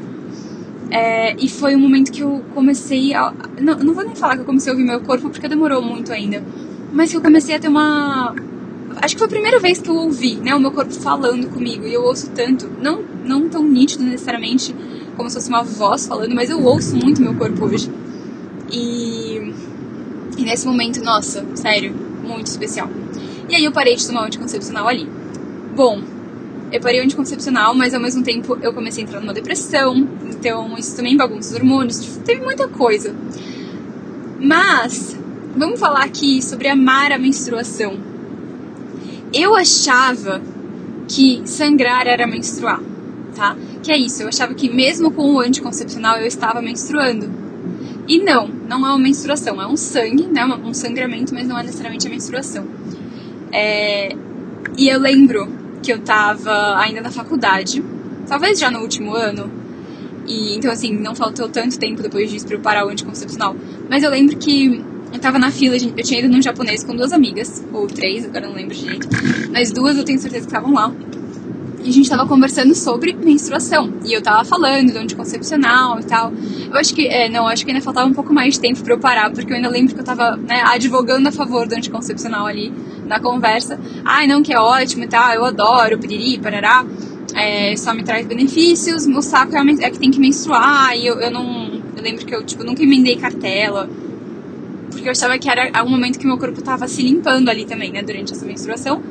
É, 0.92 1.36
e 1.38 1.48
foi 1.48 1.76
um 1.76 1.80
momento 1.80 2.12
que 2.12 2.22
eu 2.22 2.44
comecei 2.54 3.14
a. 3.14 3.34
Não, 3.62 3.78
não 3.78 3.94
vou 3.94 4.04
nem 4.04 4.16
falar 4.16 4.36
que 4.36 4.42
eu 4.42 4.46
comecei 4.46 4.72
a 4.72 4.74
ouvir 4.74 4.86
meu 4.86 5.00
corpo 5.02 5.30
porque 5.30 5.48
demorou 5.48 5.82
muito 5.82 6.12
ainda. 6.12 6.44
Mas 6.92 7.12
que 7.12 7.18
eu 7.18 7.22
comecei 7.22 7.56
a 7.56 7.60
ter 7.60 7.68
uma. 7.68 8.36
Acho 9.02 9.16
que 9.16 9.20
foi 9.20 9.28
a 9.28 9.30
primeira 9.30 9.60
vez 9.60 9.80
que 9.80 9.90
eu 9.90 9.96
ouvi, 9.96 10.36
né, 10.36 10.54
o 10.54 10.60
meu 10.60 10.72
corpo 10.72 10.94
falando 10.94 11.48
comigo. 11.50 11.88
E 11.88 11.94
eu 11.94 12.04
ouço 12.04 12.30
tanto, 12.32 12.70
não, 12.82 13.02
não 13.24 13.48
tão 13.48 13.64
nítido 13.64 14.04
necessariamente 14.04 14.76
como 15.16 15.30
se 15.30 15.36
fosse 15.36 15.50
uma 15.50 15.64
voz 15.64 16.08
falando, 16.08 16.36
mas 16.36 16.50
eu 16.50 16.62
ouço 16.64 16.96
muito 16.96 17.22
meu 17.22 17.36
corpo 17.36 17.66
hoje. 17.66 17.90
E, 18.72 19.54
e 20.38 20.42
nesse 20.44 20.68
momento, 20.68 21.02
nossa, 21.04 21.46
sério, 21.56 21.94
muito 22.24 22.48
especial. 22.48 22.90
E 23.48 23.56
aí 23.56 23.64
eu 23.64 23.72
parei 23.72 23.96
de 23.96 24.06
tomar 24.06 24.26
anticoncepcional 24.26 24.88
ali. 24.88 25.10
Bom, 25.76 26.02
eu 26.72 26.80
parei 26.80 27.02
o 27.02 27.04
anticoncepcional, 27.04 27.74
mas 27.74 27.94
ao 27.94 28.00
mesmo 28.00 28.22
tempo 28.22 28.58
eu 28.62 28.74
comecei 28.74 29.04
a 29.04 29.08
entrar 29.08 29.20
numa 29.20 29.34
depressão, 29.34 30.08
então 30.30 30.78
isso 30.78 30.96
também 30.96 31.18
bagunça 31.18 31.50
os 31.50 31.56
hormônios, 31.56 32.20
teve 32.24 32.44
muita 32.44 32.68
coisa. 32.68 33.16
Mas, 34.40 35.18
vamos 35.56 35.80
falar 35.80 36.04
aqui 36.04 36.42
sobre 36.42 36.68
amar 36.68 37.12
a 37.12 37.18
menstruação. 37.18 38.09
Eu 39.34 39.56
achava 39.56 40.42
que 41.08 41.42
sangrar 41.46 42.08
era 42.08 42.26
menstruar, 42.26 42.82
tá? 43.36 43.56
Que 43.84 43.92
é 43.92 43.98
isso, 43.98 44.24
eu 44.24 44.28
achava 44.28 44.54
que 44.54 44.70
mesmo 44.70 45.12
com 45.12 45.36
o 45.36 45.40
anticoncepcional 45.40 46.18
eu 46.18 46.28
estava 46.28 46.62
menstruando. 46.62 47.30
E 48.08 48.20
não, 48.20 48.48
não 48.48 48.78
é 48.86 48.90
uma 48.90 48.98
menstruação, 48.98 49.62
é 49.62 49.68
um 49.68 49.78
sangue, 49.78 50.24
né? 50.24 50.44
Um 50.46 50.74
sangramento, 50.74 51.34
mas 51.34 51.48
não 51.48 51.58
é 51.60 51.64
necessariamente 51.64 52.08
a 52.08 52.10
menstruação. 52.10 52.68
É... 53.52 54.16
E 54.78 54.88
eu 54.88 55.00
lembro 55.00 55.48
que 55.84 55.94
eu 55.94 56.00
tava 56.00 56.78
ainda 56.78 57.02
na 57.02 57.12
faculdade, 57.12 57.84
talvez 58.28 58.60
já 58.60 58.72
no 58.72 58.80
último 58.80 59.14
ano. 59.14 59.52
E 60.28 60.56
então 60.56 60.72
assim, 60.72 60.92
não 60.92 61.14
faltou 61.16 61.50
tanto 61.50 61.78
tempo 61.78 62.02
depois 62.02 62.32
disso 62.32 62.48
pra 62.48 62.56
eu 62.56 62.62
parar 62.62 62.86
o 62.86 62.90
anticoncepcional. 62.90 63.56
Mas 63.90 64.04
eu 64.04 64.10
lembro 64.10 64.38
que 64.38 64.84
eu 65.12 65.20
tava 65.20 65.40
na 65.40 65.52
fila, 65.52 65.76
eu 65.76 66.04
tinha 66.04 66.20
ido 66.20 66.30
num 66.30 66.42
japonês 66.42 66.84
com 66.84 66.96
duas 66.96 67.12
amigas, 67.12 67.64
ou 67.74 67.88
três, 67.88 68.26
agora 68.26 68.48
não 68.48 68.56
lembro 68.56 68.76
direito. 68.76 69.08
Mas 69.52 69.72
duas 69.72 69.98
eu 69.98 70.04
tenho 70.04 70.20
certeza 70.20 70.46
que 70.46 70.54
estavam 70.54 70.74
lá. 70.74 70.94
E 71.84 71.90
a 71.90 71.92
gente 71.94 72.10
tava 72.10 72.28
conversando 72.28 72.76
sobre 72.76 73.14
menstruação. 73.14 73.94
E 74.06 74.14
eu 74.14 74.22
tava 74.22 74.44
falando 74.44 74.92
do 74.92 75.00
anticoncepcional 75.00 76.00
e 76.00 76.04
tal. 76.04 76.32
Eu 76.70 76.78
acho 76.78 76.94
que, 76.94 77.08
é, 77.08 77.30
não, 77.30 77.48
acho 77.48 77.64
que 77.66 77.72
ainda 77.72 77.84
faltava 77.84 78.08
um 78.08 78.14
pouco 78.14 78.34
mais 78.34 78.56
de 78.56 78.60
tempo 78.60 78.84
pra 78.84 78.94
eu 78.94 79.00
parar, 79.00 79.32
porque 79.32 79.52
eu 79.52 79.56
ainda 79.56 79.70
lembro 79.70 79.96
que 79.96 80.02
eu 80.02 80.06
tava, 80.06 80.36
né, 80.36 80.62
advogando 80.66 81.30
a 81.30 81.32
favor 81.32 81.68
do 81.68 81.76
anticoncepcional 81.76 82.46
ali 82.46 82.72
na 83.08 83.20
conversa. 83.20 83.80
Ai, 84.04 84.28
não, 84.28 84.44
que 84.44 84.54
é 84.54 84.60
ótimo 84.60 85.06
e 85.06 85.08
tal, 85.08 85.34
eu 85.34 85.46
adoro, 85.46 85.98
piriri, 85.98 86.38
parará. 86.38 86.86
É, 87.34 87.76
só 87.78 87.94
me 87.94 88.04
traz 88.04 88.28
benefícios, 88.28 89.06
o 89.06 89.22
saco 89.22 89.56
é, 89.56 89.62
é, 89.82 89.90
que 89.90 90.00
tem 90.00 90.12
que 90.12 90.20
menstruar, 90.20 90.96
e 90.98 91.08
eu, 91.08 91.20
eu 91.20 91.32
não. 91.32 91.82
Eu 91.96 92.04
lembro 92.04 92.26
que 92.26 92.36
eu, 92.36 92.44
tipo, 92.44 92.64
nunca 92.64 92.84
emendei 92.84 93.16
cartela. 93.16 93.90
Porque 94.90 95.08
eu 95.08 95.12
achava 95.12 95.38
que 95.38 95.50
era 95.50 95.84
um 95.84 95.90
momento 95.90 96.18
que 96.20 96.26
meu 96.26 96.38
corpo 96.38 96.62
tava 96.62 96.88
se 96.88 97.02
limpando 97.02 97.50
ali 97.50 97.66
também, 97.66 97.92
né, 97.92 98.02
durante 98.02 98.34
essa 98.34 98.46
menstruação. 98.46 99.02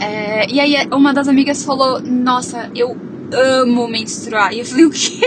É, 0.00 0.50
e 0.50 0.60
aí 0.60 0.74
uma 0.92 1.12
das 1.12 1.28
amigas 1.28 1.64
falou, 1.64 2.00
nossa, 2.00 2.70
eu 2.74 2.96
amo 3.32 3.88
menstruar. 3.88 4.52
E 4.52 4.60
eu 4.60 4.64
falei, 4.64 4.84
o 4.84 4.90
quê? 4.90 5.20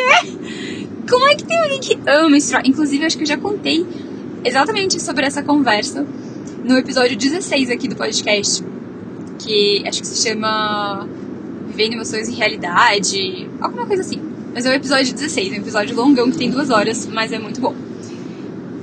Como 1.10 1.28
é 1.28 1.36
que 1.36 1.44
tem 1.44 1.60
alguém 1.60 1.80
que 1.80 1.98
ama 2.08 2.30
menstruar? 2.30 2.64
Inclusive, 2.66 3.06
acho 3.06 3.18
que 3.18 3.24
eu 3.24 3.28
já 3.28 3.38
contei 3.38 3.86
exatamente 4.44 5.00
sobre 5.00 5.26
essa 5.26 5.44
conversa 5.44 6.06
no 6.64 6.78
episódio 6.78 7.18
16 7.18 7.70
aqui 7.70 7.88
do 7.88 7.96
podcast, 7.96 8.64
que 9.40 9.84
acho 9.86 10.02
que 10.02 10.08
se 10.08 10.28
chama 10.28 11.08
Vivendo 11.68 11.94
Emoções 11.94 12.30
em 12.30 12.34
Realidade, 12.34 13.50
alguma 13.60 13.86
coisa 13.86 14.02
assim. 14.02 14.22
Mas 14.54 14.66
é 14.66 14.70
o 14.70 14.74
episódio 14.74 15.14
16, 15.14 15.54
é 15.54 15.56
um 15.56 15.60
episódio 15.60 15.96
longão 15.96 16.30
que 16.30 16.38
tem 16.38 16.50
duas 16.50 16.70
horas, 16.70 17.08
mas 17.08 17.32
é 17.32 17.40
muito 17.40 17.60
bom. 17.62 17.74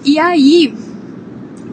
E 0.08 0.18
aí, 0.18 0.72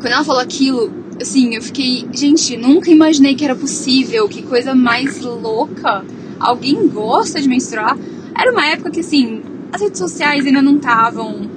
quando 0.02 0.12
ela 0.12 0.24
falou 0.26 0.42
aquilo, 0.42 0.92
assim, 1.22 1.56
eu 1.56 1.62
fiquei, 1.62 2.06
gente, 2.12 2.58
nunca 2.58 2.92
imaginei 2.92 3.34
que 3.34 3.46
era 3.46 3.56
possível, 3.56 4.28
que 4.28 4.42
coisa 4.42 4.76
mais 4.76 5.22
louca. 5.22 6.04
Alguém 6.38 6.86
gosta 6.90 7.42
de 7.42 7.48
menstruar? 7.48 7.98
Era 8.38 8.52
uma 8.52 8.66
época 8.66 8.92
que, 8.92 9.00
assim, 9.00 9.42
as 9.72 9.80
redes 9.80 10.00
sociais 10.00 10.46
ainda 10.46 10.62
não 10.62 10.76
estavam 10.76 11.50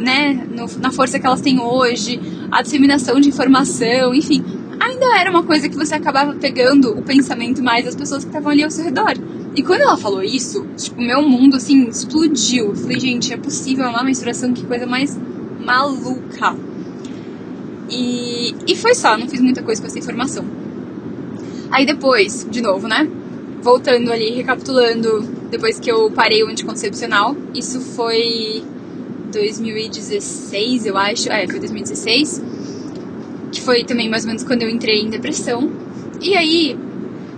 né, 0.00 0.46
no, 0.56 0.68
na 0.78 0.92
força 0.92 1.18
que 1.18 1.26
elas 1.26 1.40
têm 1.40 1.58
hoje, 1.60 2.20
a 2.52 2.62
disseminação 2.62 3.18
de 3.18 3.28
informação, 3.28 4.14
enfim, 4.14 4.44
ainda 4.78 5.18
era 5.18 5.28
uma 5.28 5.42
coisa 5.42 5.68
que 5.68 5.74
você 5.74 5.96
acabava 5.96 6.34
pegando 6.34 6.96
o 6.96 7.02
pensamento 7.02 7.64
mais 7.64 7.84
das 7.84 7.96
pessoas 7.96 8.22
que 8.22 8.30
estavam 8.30 8.52
ali 8.52 8.62
ao 8.62 8.70
seu 8.70 8.84
redor. 8.84 9.14
E 9.56 9.62
quando 9.64 9.80
ela 9.80 9.96
falou 9.96 10.22
isso, 10.22 10.64
tipo, 10.76 11.00
meu 11.02 11.20
mundo, 11.20 11.56
assim, 11.56 11.88
explodiu. 11.88 12.66
Eu 12.66 12.76
falei, 12.76 13.00
gente, 13.00 13.32
é 13.32 13.36
possível 13.36 13.88
uma 13.88 14.04
menstruação, 14.04 14.52
que 14.52 14.64
coisa 14.64 14.86
mais 14.86 15.18
maluca. 15.70 16.56
E, 17.88 18.54
e 18.66 18.76
foi 18.76 18.94
só, 18.94 19.16
não 19.16 19.28
fiz 19.28 19.40
muita 19.40 19.62
coisa 19.62 19.80
com 19.80 19.86
essa 19.86 19.98
informação. 19.98 20.44
Aí 21.70 21.86
depois, 21.86 22.46
de 22.50 22.60
novo, 22.60 22.88
né? 22.88 23.08
Voltando 23.62 24.10
ali, 24.12 24.30
recapitulando, 24.30 25.22
depois 25.50 25.78
que 25.78 25.90
eu 25.90 26.10
parei 26.10 26.42
o 26.42 26.48
anticoncepcional, 26.48 27.36
isso 27.54 27.80
foi 27.80 28.64
2016, 29.32 30.86
eu 30.86 30.96
acho. 30.96 31.30
É, 31.30 31.46
foi 31.46 31.60
2016. 31.60 32.42
Que 33.52 33.60
foi 33.60 33.84
também 33.84 34.08
mais 34.08 34.24
ou 34.24 34.28
menos 34.28 34.42
quando 34.42 34.62
eu 34.62 34.68
entrei 34.68 35.00
em 35.00 35.10
depressão. 35.10 35.70
E 36.20 36.36
aí, 36.36 36.76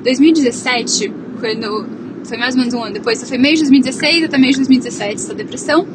2017, 0.02 1.12
quando. 1.38 2.02
Foi 2.24 2.38
mais 2.38 2.54
ou 2.54 2.60
menos 2.60 2.72
um 2.72 2.82
ano 2.84 2.94
depois, 2.94 3.20
foi 3.28 3.36
meio 3.36 3.56
de 3.56 3.62
2016 3.62 4.24
até 4.24 4.38
meio 4.38 4.52
de 4.52 4.58
2017 4.58 5.14
essa 5.14 5.34
depressão. 5.34 5.86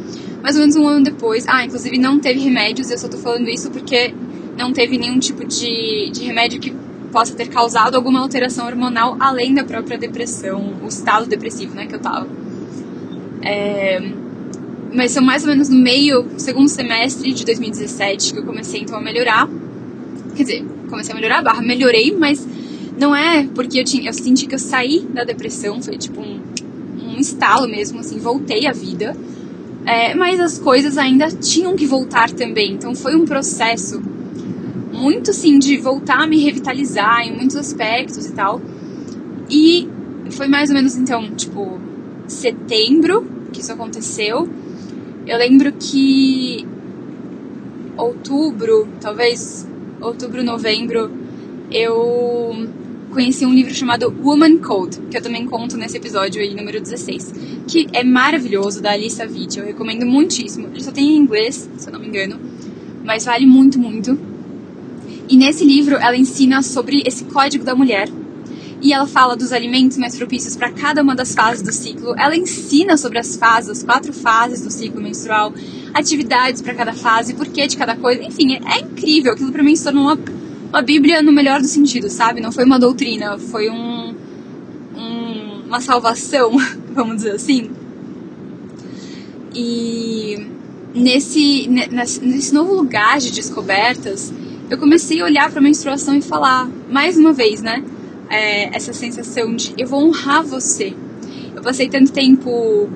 Mais 0.48 0.56
ou 0.56 0.62
menos 0.62 0.78
um 0.78 0.88
ano 0.88 1.04
depois. 1.04 1.44
Ah, 1.46 1.66
inclusive 1.66 1.98
não 1.98 2.22
teve 2.22 2.40
remédios, 2.40 2.90
eu 2.90 2.98
só 2.98 3.10
tô 3.10 3.18
falando 3.18 3.50
isso 3.50 3.70
porque 3.70 4.14
não 4.58 4.72
teve 4.72 4.98
nenhum 4.98 5.20
tipo 5.20 5.46
de, 5.46 6.10
de 6.10 6.24
remédio 6.24 6.58
que 6.58 6.74
possa 7.12 7.36
ter 7.36 7.50
causado 7.50 7.96
alguma 7.96 8.22
alteração 8.22 8.66
hormonal 8.66 9.18
além 9.20 9.54
da 9.54 9.66
própria 9.66 9.98
depressão, 9.98 10.76
o 10.82 10.88
estado 10.88 11.26
depressivo, 11.26 11.76
né, 11.76 11.86
que 11.86 11.96
eu 11.96 12.00
tava. 12.00 12.30
É, 13.42 14.02
mas 14.94 15.12
são 15.12 15.22
mais 15.22 15.44
ou 15.44 15.50
menos 15.50 15.68
no 15.68 15.78
meio, 15.78 16.26
segundo 16.38 16.70
semestre 16.70 17.34
de 17.34 17.44
2017 17.44 18.32
que 18.32 18.40
eu 18.40 18.46
comecei 18.46 18.80
então 18.80 18.96
a 18.96 19.02
melhorar. 19.02 19.50
Quer 20.34 20.44
dizer, 20.44 20.66
comecei 20.90 21.12
a 21.12 21.16
melhorar, 21.16 21.42
barra, 21.42 21.62
melhorei, 21.62 22.16
mas 22.18 22.48
não 22.98 23.14
é 23.14 23.46
porque 23.54 23.82
eu 23.82 23.84
tinha, 23.84 24.08
eu 24.08 24.14
senti 24.14 24.48
que 24.48 24.56
eu 24.56 24.60
saí 24.60 25.06
da 25.14 25.26
depressão, 25.26 25.82
foi 25.82 25.98
tipo 25.98 26.22
um, 26.22 26.40
um 27.04 27.20
estalo 27.20 27.68
mesmo, 27.68 28.00
assim, 28.00 28.18
voltei 28.18 28.66
à 28.66 28.72
vida. 28.72 29.14
É, 29.88 30.14
mas 30.16 30.38
as 30.40 30.60
coisas 30.60 30.98
ainda 30.98 31.30
tinham 31.32 31.74
que 31.74 31.86
voltar 31.86 32.30
também, 32.30 32.74
então 32.74 32.94
foi 32.94 33.16
um 33.16 33.24
processo 33.24 34.02
muito 34.92 35.32
assim 35.32 35.58
de 35.58 35.78
voltar 35.78 36.24
a 36.24 36.28
me 36.28 36.44
revitalizar 36.44 37.26
em 37.26 37.34
muitos 37.34 37.56
aspectos 37.56 38.26
e 38.26 38.34
tal. 38.34 38.60
E 39.50 39.88
foi 40.32 40.48
mais 40.50 40.70
ou 40.70 40.76
menos 40.76 40.98
então, 40.98 41.32
tipo, 41.36 41.80
setembro 42.28 43.26
que 43.54 43.62
isso 43.62 43.72
aconteceu. 43.72 44.50
Eu 45.26 45.38
lembro 45.38 45.72
que 45.72 46.66
outubro, 47.96 48.90
talvez 49.00 49.66
outubro, 50.02 50.44
novembro, 50.44 51.10
eu 51.72 52.68
conheci 53.18 53.48
um 53.48 53.52
livro 53.52 53.74
chamado 53.74 54.14
Woman 54.24 54.60
Code, 54.60 55.00
que 55.10 55.18
eu 55.18 55.22
também 55.24 55.44
conto 55.48 55.76
nesse 55.76 55.98
episódio 55.98 56.40
aí, 56.40 56.54
número 56.54 56.80
16, 56.80 57.34
que 57.68 57.88
é 57.92 58.04
maravilhoso, 58.04 58.80
da 58.80 58.92
Alissa 58.92 59.26
Vitti, 59.26 59.58
eu 59.58 59.66
recomendo 59.66 60.06
muitíssimo. 60.06 60.68
Ele 60.68 60.84
só 60.84 60.92
tem 60.92 61.14
em 61.14 61.18
inglês, 61.18 61.68
se 61.78 61.90
eu 61.90 61.94
não 61.94 62.00
me 62.00 62.10
engano, 62.10 62.40
mas 63.04 63.26
vale 63.26 63.48
muito, 63.48 63.80
muito. 63.80 64.20
E 65.28 65.36
nesse 65.36 65.66
livro 65.66 65.96
ela 65.96 66.16
ensina 66.16 66.62
sobre 66.62 67.02
esse 67.08 67.24
código 67.24 67.66
da 67.66 67.74
mulher, 67.74 68.08
e 68.84 68.94
ela 68.94 69.08
fala 69.08 69.36
dos 69.36 69.52
alimentos 69.52 69.98
mais 69.98 70.16
propícios 70.16 70.56
para 70.56 70.72
cada 70.72 71.02
uma 71.02 71.16
das 71.16 71.34
fases 71.34 71.64
do 71.64 71.72
ciclo. 71.72 72.14
Ela 72.20 72.38
ensina 72.38 72.98
sobre 72.98 73.18
as 73.18 73.36
fases, 73.36 73.80
as 73.80 73.84
quatro 73.84 74.14
fases 74.14 74.62
do 74.62 74.70
ciclo 74.70 75.02
menstrual, 75.02 75.52
atividades 75.92 76.62
para 76.62 76.76
cada 76.76 76.94
fase, 76.94 77.34
porquê 77.34 77.66
de 77.66 77.78
cada 77.78 77.96
coisa. 77.96 78.22
Enfim, 78.22 78.54
é 78.54 78.82
incrível. 78.82 79.34
Aquilo 79.34 79.52
para 79.52 79.64
mim 79.64 79.76
se 79.76 79.84
tornou 79.84 80.04
uma, 80.04 80.20
uma 80.70 80.82
Bíblia 80.82 81.22
no 81.22 81.32
melhor 81.32 81.62
do 81.62 81.68
sentido, 81.68 82.10
sabe? 82.10 82.42
Não 82.42 82.52
foi 82.52 82.66
uma 82.66 82.80
doutrina, 82.80 83.38
foi 83.38 83.70
um, 83.70 84.16
um 84.96 85.64
uma 85.68 85.82
salvação 85.82 86.52
vamos 86.98 87.18
dizer 87.18 87.32
assim. 87.32 87.70
E 89.54 90.48
nesse, 90.94 91.68
nesse 91.68 92.54
novo 92.54 92.74
lugar 92.74 93.20
de 93.20 93.32
descobertas, 93.32 94.34
eu 94.70 94.78
comecei 94.78 95.22
a 95.22 95.26
olhar 95.26 95.50
para 95.50 95.60
a 95.60 95.64
menstruação 95.64 96.16
e 96.16 96.22
falar, 96.22 96.70
mais 96.90 97.18
uma 97.18 97.32
vez, 97.32 97.62
né? 97.62 97.84
É, 98.30 98.76
essa 98.76 98.92
sensação 98.94 99.56
de 99.56 99.74
eu 99.78 99.88
vou 99.88 100.06
honrar 100.06 100.44
você. 100.44 100.94
Eu 101.56 101.62
passei 101.62 101.88
tanto 101.88 102.12
tempo 102.12 102.90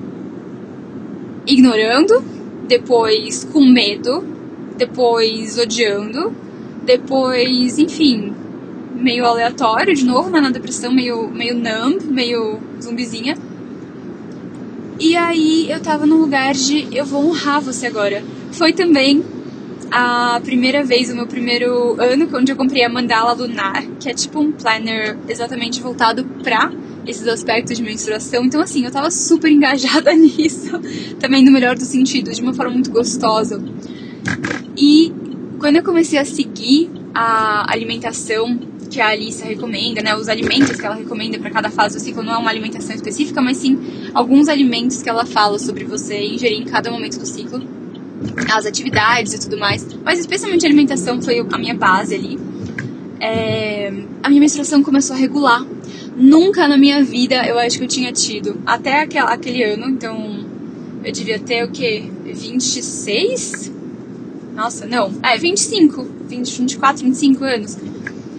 ignorando, 1.46 2.22
depois 2.68 3.44
com 3.44 3.64
medo, 3.64 4.24
depois 4.76 5.58
odiando, 5.58 6.34
depois, 6.84 7.78
enfim, 7.78 8.32
meio 8.94 9.24
aleatório 9.24 9.94
de 9.94 10.04
novo, 10.04 10.30
né, 10.30 10.40
na 10.40 10.50
depressão, 10.50 10.92
meio, 10.92 11.28
meio 11.28 11.54
numb, 11.54 12.02
meio 12.04 12.58
zumbizinha. 12.80 13.36
E 14.98 15.16
aí 15.16 15.70
eu 15.70 15.80
tava 15.80 16.06
num 16.06 16.18
lugar 16.18 16.54
de 16.54 16.86
eu 16.92 17.04
vou 17.04 17.28
honrar 17.28 17.60
você 17.60 17.86
agora. 17.86 18.22
Foi 18.52 18.72
também 18.72 19.24
a 19.90 20.40
primeira 20.42 20.82
vez, 20.84 21.10
o 21.10 21.14
meu 21.14 21.26
primeiro 21.26 22.00
ano, 22.00 22.28
onde 22.34 22.52
eu 22.52 22.56
comprei 22.56 22.84
a 22.84 22.88
Mandala 22.88 23.32
Lunar, 23.32 23.84
que 24.00 24.08
é 24.08 24.14
tipo 24.14 24.40
um 24.40 24.52
planner 24.52 25.18
exatamente 25.28 25.82
voltado 25.82 26.24
pra 26.42 26.72
esses 27.06 27.26
aspectos 27.26 27.76
de 27.76 27.82
menstruação. 27.82 28.44
Então, 28.44 28.60
assim, 28.60 28.84
eu 28.84 28.90
tava 28.90 29.10
super 29.10 29.50
engajada 29.50 30.12
nisso, 30.16 30.80
também 31.18 31.44
no 31.44 31.50
melhor 31.50 31.76
do 31.76 31.84
sentido, 31.84 32.30
de 32.32 32.40
uma 32.40 32.54
forma 32.54 32.72
muito 32.72 32.90
gostosa. 32.90 33.62
E 34.76 35.12
quando 35.62 35.76
eu 35.76 35.82
comecei 35.84 36.18
a 36.18 36.24
seguir 36.24 36.90
a 37.14 37.72
alimentação 37.72 38.58
que 38.90 39.00
a 39.00 39.10
Alice 39.10 39.44
recomenda, 39.44 40.02
né, 40.02 40.12
os 40.16 40.28
alimentos 40.28 40.72
que 40.72 40.84
ela 40.84 40.96
recomenda 40.96 41.38
para 41.38 41.50
cada 41.50 41.70
fase 41.70 41.96
do 41.96 42.02
ciclo, 42.02 42.20
não 42.20 42.34
é 42.34 42.36
uma 42.36 42.50
alimentação 42.50 42.96
específica, 42.96 43.40
mas 43.40 43.58
sim 43.58 43.78
alguns 44.12 44.48
alimentos 44.48 45.00
que 45.00 45.08
ela 45.08 45.24
fala 45.24 45.60
sobre 45.60 45.84
você 45.84 46.20
ingerir 46.20 46.60
em 46.60 46.64
cada 46.64 46.90
momento 46.90 47.16
do 47.16 47.24
ciclo, 47.24 47.62
as 48.52 48.66
atividades 48.66 49.34
e 49.34 49.40
tudo 49.40 49.56
mais, 49.56 49.86
mas 50.04 50.18
especialmente 50.18 50.66
a 50.66 50.68
alimentação 50.68 51.22
foi 51.22 51.38
a 51.38 51.58
minha 51.58 51.74
base 51.74 52.16
ali. 52.16 52.40
É, 53.20 53.92
a 54.20 54.28
minha 54.28 54.40
menstruação 54.40 54.82
começou 54.82 55.14
a 55.14 55.18
regular. 55.18 55.64
Nunca 56.16 56.66
na 56.66 56.76
minha 56.76 57.04
vida 57.04 57.36
eu 57.46 57.56
acho 57.56 57.78
que 57.78 57.84
eu 57.84 57.88
tinha 57.88 58.10
tido, 58.10 58.60
até 58.66 59.02
aquele, 59.02 59.62
ano, 59.62 59.90
então 59.90 60.44
eu 61.04 61.12
devia 61.12 61.38
ter 61.38 61.64
o 61.64 61.70
que? 61.70 62.10
26? 62.24 63.81
Nossa, 64.54 64.86
não, 64.86 65.12
é 65.22 65.36
25, 65.38 66.06
20, 66.28 66.58
24, 66.58 67.04
25 67.04 67.44
anos 67.44 67.78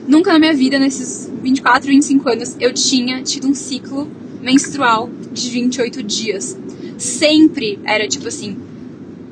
Nunca 0.07 0.34
na 0.34 0.39
minha 0.39 0.53
vida, 0.53 0.78
nesses 0.78 1.32
24, 1.41 1.88
25 1.88 2.30
anos, 2.30 2.57
eu 2.59 2.74
tinha 2.74 3.22
tido 3.24 3.47
um 3.47 3.53
ciclo 3.53 4.07
menstrual 4.41 5.09
de 5.32 5.49
28 5.49 6.03
dias. 6.03 6.57
Sempre 6.97 7.80
era 7.86 8.05
tipo 8.07 8.28
assim: 8.28 8.57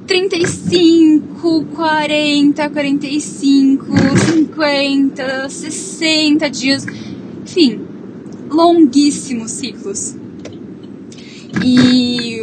35, 0.07 1.65
40, 1.75 2.69
45, 2.69 3.85
50, 4.35 5.49
60 5.49 6.49
dias. 6.49 6.85
Enfim, 7.43 7.81
longuíssimos 8.49 9.51
ciclos. 9.51 10.15
E, 11.65 12.40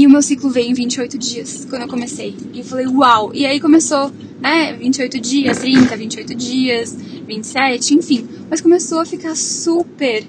e 0.00 0.06
o 0.06 0.10
meu 0.10 0.22
ciclo 0.22 0.50
veio 0.50 0.70
em 0.70 0.74
28 0.74 1.18
dias, 1.18 1.66
quando 1.68 1.82
eu 1.82 1.88
comecei. 1.88 2.34
E 2.52 2.60
eu 2.60 2.64
falei, 2.64 2.86
uau! 2.86 3.30
E 3.34 3.44
aí 3.44 3.60
começou, 3.60 4.10
né, 4.40 4.72
28 4.74 5.20
dias, 5.20 5.58
30, 5.58 5.96
28 5.96 6.34
dias. 6.34 6.96
27, 7.26 7.94
enfim. 7.94 8.28
Mas 8.50 8.60
começou 8.60 9.00
a 9.00 9.04
ficar 9.04 9.34
super 9.36 10.24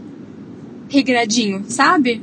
regradinho, 0.89 1.65
sabe? 1.67 2.21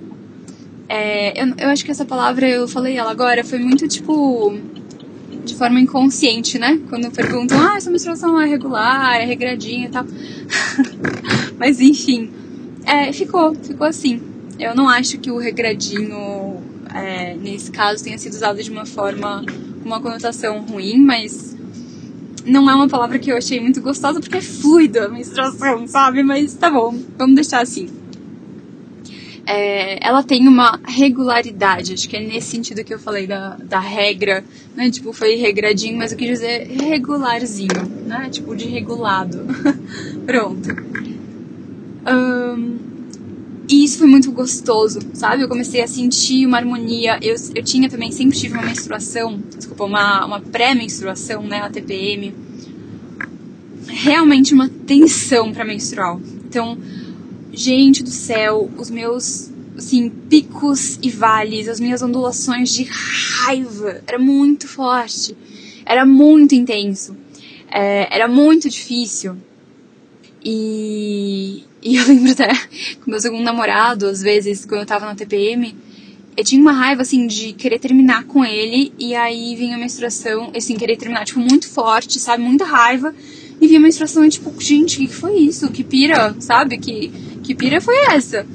É, 0.89 1.43
eu, 1.43 1.55
eu 1.59 1.69
acho 1.69 1.85
que 1.85 1.91
essa 1.91 2.05
palavra, 2.05 2.49
eu 2.49 2.67
falei 2.67 2.97
ela 2.97 3.11
agora, 3.11 3.45
foi 3.45 3.59
muito 3.59 3.87
tipo. 3.87 4.57
de 5.45 5.55
forma 5.55 5.81
inconsciente, 5.81 6.59
né? 6.59 6.81
Quando 6.89 7.11
perguntam, 7.11 7.61
ah, 7.61 7.77
essa 7.77 7.91
menstruação 7.91 8.41
é 8.41 8.47
regular, 8.47 9.21
é 9.21 9.25
regradinha 9.25 9.87
e 9.87 9.91
tal. 9.91 10.05
Mas 11.59 11.81
enfim, 11.81 12.31
é, 12.85 13.13
ficou, 13.13 13.55
ficou 13.55 13.87
assim. 13.87 14.21
Eu 14.59 14.75
não 14.75 14.89
acho 14.89 15.19
que 15.19 15.31
o 15.31 15.39
regradinho, 15.39 16.50
é, 16.95 17.35
nesse 17.35 17.71
caso, 17.71 18.03
tenha 18.03 18.19
sido 18.19 18.33
usado 18.33 18.63
de 18.63 18.71
uma 18.71 18.87
forma, 18.87 19.45
com 19.83 19.87
uma 19.87 20.01
conotação 20.01 20.61
ruim, 20.63 20.99
mas 20.99 21.57
não 22.45 22.71
é 22.71 22.75
uma 22.75 22.89
palavra 22.89 23.19
que 23.19 23.31
eu 23.31 23.37
achei 23.37 23.61
muito 23.61 23.81
gostosa 23.81 24.21
porque 24.21 24.39
é 24.39 24.43
fluida 24.43 25.07
a 25.07 25.09
menstruação, 25.09 25.87
sabe? 25.87 26.23
Mas 26.23 26.55
tá 26.55 26.71
bom, 26.71 26.97
vamos 27.17 27.35
deixar 27.35 27.63
assim. 27.63 27.89
É, 29.47 30.07
ela 30.07 30.23
tem 30.23 30.47
uma 30.47 30.79
regularidade, 30.85 31.95
acho 31.95 32.09
que 32.09 32.17
é 32.17 32.21
nesse 32.21 32.53
sentido 32.53 32.85
que 32.85 32.95
eu 32.95 32.99
falei 33.01 33.27
da, 33.27 33.57
da 33.57 33.81
regra, 33.81 34.45
né? 34.77 34.91
Tipo, 34.91 35.13
foi 35.13 35.35
regradinho, 35.35 35.99
mas 35.99 36.13
eu 36.13 36.19
quis 36.19 36.29
dizer 36.29 36.69
regularzinho, 36.69 37.83
né? 38.07 38.29
Tipo, 38.31 38.55
de 38.55 38.67
regulado. 38.67 39.45
Pronto. 40.25 40.69
Um, 42.07 42.79
e 43.69 43.85
isso 43.85 43.90
foi 44.01 44.09
muito 44.09 44.33
gostoso, 44.33 44.99
sabe? 45.13 45.43
Eu 45.43 45.49
comecei 45.49 45.83
a 45.83 45.87
sentir 45.87 46.47
uma 46.47 46.57
harmonia. 46.57 47.19
Eu, 47.21 47.37
eu 47.55 47.63
tinha 47.63 47.89
também, 47.89 48.11
sempre 48.11 48.37
tive 48.37 48.55
uma 48.55 48.63
menstruação, 48.63 49.39
desculpa, 49.55 49.85
uma, 49.85 50.25
uma 50.25 50.41
pré-menstruação, 50.41 51.43
né? 51.43 51.61
A 51.61 51.69
TPM. 51.69 52.35
Realmente 53.87 54.55
uma 54.55 54.71
tensão 54.71 55.53
para 55.53 55.67
menstrual. 55.67 56.19
Então, 56.47 56.79
gente 57.53 58.03
do 58.03 58.11
céu, 58.11 58.71
os 58.79 58.89
meus, 58.89 59.51
assim, 59.77 60.09
picos 60.09 60.99
e 61.03 61.11
vales, 61.11 61.69
as 61.69 61.79
minhas 61.79 62.01
ondulações 62.01 62.73
de 62.73 62.85
raiva, 62.85 64.03
era 64.07 64.19
muito 64.19 64.67
forte. 64.67 65.37
Era 65.85 66.07
muito 66.07 66.55
intenso. 66.55 67.15
É, 67.71 68.09
era 68.15 68.27
muito 68.27 68.67
difícil. 68.71 69.37
E, 70.43 71.65
e 71.83 71.97
eu 71.97 72.07
lembro 72.09 72.33
até 72.33 72.49
com 73.03 73.11
meu 73.11 73.21
segundo 73.21 73.43
namorado, 73.43 74.07
às 74.07 74.23
vezes, 74.23 74.65
quando 74.65 74.81
eu 74.81 74.87
tava 74.87 75.07
na 75.07 75.15
TPM, 75.15 75.75
eu 76.37 76.45
tinha 76.45 76.61
uma 76.61 76.73
raiva, 76.73 77.03
assim, 77.03 77.27
de 77.27 77.53
querer 77.53 77.79
terminar 77.79 78.25
com 78.25 78.45
ele, 78.45 78.93
e 78.99 79.15
aí 79.15 79.55
vinha 79.57 79.77
a 79.77 79.79
menstruação, 79.79 80.51
assim, 80.57 80.77
querer 80.77 80.97
terminar, 80.97 81.25
tipo, 81.25 81.41
muito 81.41 81.69
forte, 81.69 82.19
sabe? 82.19 82.43
Muita 82.43 82.65
raiva. 82.65 83.15
E 83.61 83.67
vinha 83.67 83.79
a 83.79 83.83
menstruação 83.83 84.25
e, 84.25 84.31
tipo, 84.31 84.53
gente, 84.61 84.97
o 84.97 85.07
que, 85.07 85.15
foi 85.15 85.37
isso? 85.37 85.71
Que 85.71 85.85
pira, 85.85 86.35
sabe? 86.41 86.79
Que, 86.79 87.13
que 87.43 87.55
pira 87.55 87.81
foi 87.81 87.95
essa? 88.11 88.47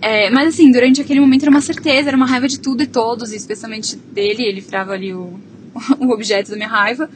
É, 0.00 0.30
mas, 0.30 0.54
assim, 0.54 0.70
durante 0.70 1.00
aquele 1.00 1.20
momento 1.20 1.42
era 1.42 1.50
uma 1.50 1.60
certeza, 1.60 2.08
era 2.08 2.16
uma 2.16 2.26
raiva 2.26 2.48
de 2.48 2.58
tudo 2.58 2.82
e 2.82 2.86
todos, 2.86 3.32
especialmente 3.32 3.96
dele, 3.96 4.42
ele 4.42 4.60
virava 4.60 4.92
ali 4.92 5.12
o, 5.12 5.38
o 6.00 6.10
objeto 6.10 6.50
da 6.50 6.56
minha 6.56 6.68
raiva. 6.68 7.10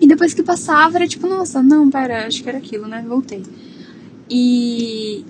E 0.00 0.06
depois 0.06 0.34
que 0.34 0.42
passava, 0.42 0.98
era 0.98 1.08
tipo, 1.08 1.26
nossa, 1.26 1.62
não, 1.62 1.88
pera, 1.90 2.26
acho 2.26 2.42
que 2.42 2.48
era 2.48 2.58
aquilo, 2.58 2.86
né? 2.86 3.04
Voltei. 3.08 3.42
E, 4.30 5.24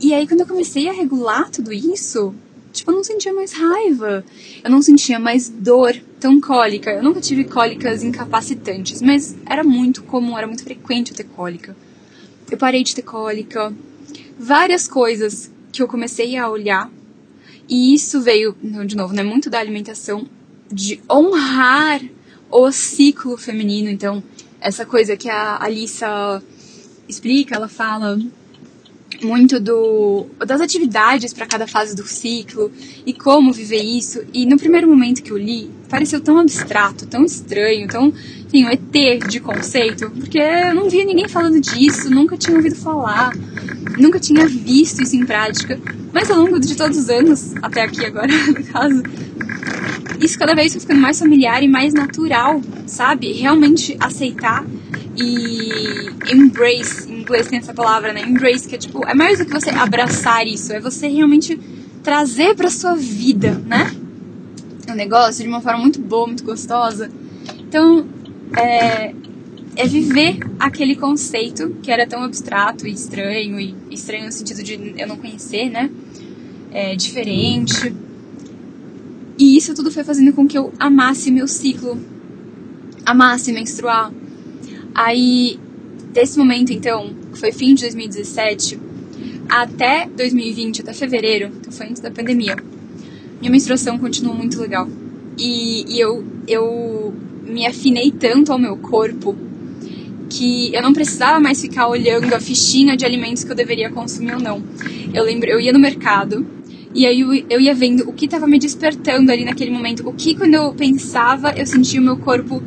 e 0.00 0.12
aí, 0.12 0.26
quando 0.26 0.40
eu 0.40 0.46
comecei 0.46 0.88
a 0.88 0.92
regular 0.92 1.50
tudo 1.50 1.72
isso, 1.72 2.34
tipo, 2.72 2.90
eu 2.90 2.96
não 2.96 3.04
sentia 3.04 3.32
mais 3.32 3.52
raiva. 3.52 4.24
Eu 4.62 4.70
não 4.70 4.82
sentia 4.82 5.18
mais 5.18 5.48
dor 5.48 5.94
tão 6.18 6.40
cólica. 6.40 6.90
Eu 6.90 7.02
nunca 7.02 7.20
tive 7.20 7.44
cólicas 7.44 8.02
incapacitantes, 8.02 9.00
mas 9.00 9.36
era 9.46 9.62
muito 9.62 10.02
comum, 10.02 10.36
era 10.36 10.46
muito 10.46 10.64
frequente 10.64 11.10
eu 11.10 11.16
ter 11.16 11.24
cólica. 11.24 11.76
Eu 12.50 12.58
parei 12.58 12.82
de 12.82 12.94
ter 12.94 13.02
cólica. 13.02 13.72
Várias 14.38 14.88
coisas 14.88 15.50
que 15.72 15.82
eu 15.82 15.88
comecei 15.88 16.36
a 16.36 16.48
olhar. 16.48 16.90
E 17.68 17.94
isso 17.94 18.20
veio, 18.20 18.54
de 18.86 18.96
novo, 18.96 19.14
né, 19.14 19.22
muito 19.22 19.48
da 19.48 19.58
alimentação, 19.58 20.26
de 20.70 21.00
honrar 21.10 22.02
o 22.50 22.70
ciclo 22.70 23.36
feminino. 23.36 23.88
Então, 23.88 24.22
essa 24.60 24.84
coisa 24.84 25.16
que 25.16 25.28
a 25.28 25.62
Alissa 25.62 26.42
explica, 27.08 27.56
ela 27.56 27.68
fala 27.68 28.18
muito 29.22 29.60
do 29.60 30.26
das 30.46 30.60
atividades 30.60 31.32
para 31.32 31.46
cada 31.46 31.66
fase 31.66 31.94
do 31.94 32.06
ciclo 32.06 32.70
e 33.06 33.12
como 33.12 33.52
viver 33.52 33.82
isso. 33.82 34.22
E 34.32 34.46
no 34.46 34.56
primeiro 34.56 34.88
momento 34.88 35.22
que 35.22 35.30
eu 35.30 35.38
li, 35.38 35.70
pareceu 35.88 36.20
tão 36.20 36.38
abstrato, 36.38 37.06
tão 37.06 37.24
estranho, 37.24 37.86
tão, 37.88 38.08
enfim, 38.08 38.64
um 38.64 38.70
ET 38.70 39.28
de 39.28 39.40
conceito, 39.40 40.10
porque 40.10 40.38
eu 40.38 40.74
não 40.74 40.88
via 40.88 41.04
ninguém 41.04 41.28
falando 41.28 41.60
disso, 41.60 42.10
nunca 42.10 42.36
tinha 42.36 42.56
ouvido 42.56 42.76
falar, 42.76 43.32
nunca 43.98 44.18
tinha 44.18 44.46
visto 44.46 45.02
isso 45.02 45.16
em 45.16 45.24
prática. 45.24 45.78
Mas 46.12 46.30
ao 46.30 46.38
longo 46.38 46.58
de 46.60 46.76
todos 46.76 46.96
os 46.98 47.08
anos, 47.08 47.54
até 47.62 47.82
aqui 47.82 48.04
agora, 48.04 48.28
no 48.46 48.64
caso, 48.64 49.02
isso 50.20 50.38
cada 50.38 50.54
vez 50.54 50.72
foi 50.72 50.80
ficando 50.80 51.00
mais 51.00 51.18
familiar 51.18 51.62
e 51.62 51.68
mais 51.68 51.92
natural, 51.92 52.60
sabe? 52.86 53.32
Realmente 53.32 53.96
aceitar 54.00 54.64
e 55.16 56.10
embrace, 56.32 57.10
em 57.10 57.20
inglês 57.20 57.46
tem 57.46 57.58
essa 57.58 57.74
palavra, 57.74 58.12
né? 58.12 58.22
Embrace, 58.22 58.68
que 58.68 58.74
é 58.74 58.78
tipo, 58.78 59.06
é 59.06 59.14
mais 59.14 59.38
do 59.38 59.46
que 59.46 59.52
você 59.52 59.70
abraçar 59.70 60.46
isso, 60.46 60.72
é 60.72 60.80
você 60.80 61.08
realmente 61.08 61.58
trazer 62.02 62.54
pra 62.54 62.70
sua 62.70 62.94
vida, 62.94 63.52
né? 63.66 63.94
O 64.88 64.94
negócio 64.94 65.42
de 65.42 65.48
uma 65.48 65.60
forma 65.60 65.80
muito 65.80 66.00
boa, 66.00 66.26
muito 66.26 66.44
gostosa. 66.44 67.10
Então, 67.60 68.06
é, 68.56 69.14
é 69.76 69.86
viver 69.86 70.38
aquele 70.58 70.96
conceito 70.96 71.76
que 71.82 71.90
era 71.90 72.06
tão 72.06 72.22
abstrato 72.22 72.86
e 72.86 72.92
estranho, 72.92 73.58
e 73.58 73.74
estranho 73.90 74.26
no 74.26 74.32
sentido 74.32 74.62
de 74.62 74.94
eu 74.96 75.06
não 75.06 75.16
conhecer, 75.16 75.70
né? 75.70 75.90
é, 76.74 76.96
diferente. 76.96 77.94
E 79.38 79.56
isso 79.56 79.74
tudo 79.74 79.90
foi 79.92 80.02
fazendo 80.02 80.32
com 80.32 80.46
que 80.46 80.58
eu 80.58 80.72
amasse 80.78 81.30
meu 81.30 81.46
ciclo, 81.46 81.96
amasse 83.06 83.52
menstruar. 83.52 84.12
Aí, 84.94 85.58
desse 86.12 86.38
momento 86.38 86.72
então, 86.72 87.10
que 87.32 87.38
foi 87.38 87.52
fim 87.52 87.74
de 87.74 87.82
2017, 87.82 88.78
até 89.48 90.08
2020, 90.16 90.82
até 90.82 90.92
fevereiro, 90.92 91.50
que 91.62 91.72
foi 91.72 91.86
antes 91.86 92.00
da 92.00 92.10
pandemia, 92.10 92.56
minha 93.40 93.50
menstruação 93.50 93.98
continuou 93.98 94.34
muito 94.34 94.60
legal. 94.60 94.88
E, 95.36 95.84
e 95.94 96.00
eu, 96.00 96.24
eu 96.46 97.12
me 97.42 97.66
afinei 97.66 98.10
tanto 98.10 98.52
ao 98.52 98.58
meu 98.58 98.76
corpo 98.76 99.36
que 100.30 100.74
eu 100.74 100.82
não 100.82 100.92
precisava 100.92 101.38
mais 101.38 101.60
ficar 101.60 101.88
olhando 101.88 102.32
a 102.34 102.40
fichinha 102.40 102.96
de 102.96 103.04
alimentos 103.04 103.44
que 103.44 103.50
eu 103.50 103.56
deveria 103.56 103.90
consumir 103.90 104.34
ou 104.34 104.40
não. 104.40 104.62
Eu 105.12 105.24
lembro, 105.24 105.48
eu 105.48 105.60
ia 105.60 105.72
no 105.72 105.78
mercado 105.78 106.46
e 106.94 107.06
aí 107.06 107.20
eu, 107.20 107.34
eu 107.50 107.60
ia 107.60 107.74
vendo 107.74 108.08
o 108.08 108.12
que 108.12 108.24
estava 108.24 108.46
me 108.46 108.58
despertando 108.58 109.30
ali 109.30 109.44
naquele 109.44 109.70
momento. 109.70 110.08
O 110.08 110.12
que 110.12 110.34
quando 110.34 110.54
eu 110.54 110.72
pensava, 110.74 111.52
eu 111.56 111.66
sentia 111.66 112.00
o 112.00 112.04
meu 112.04 112.16
corpo, 112.16 112.62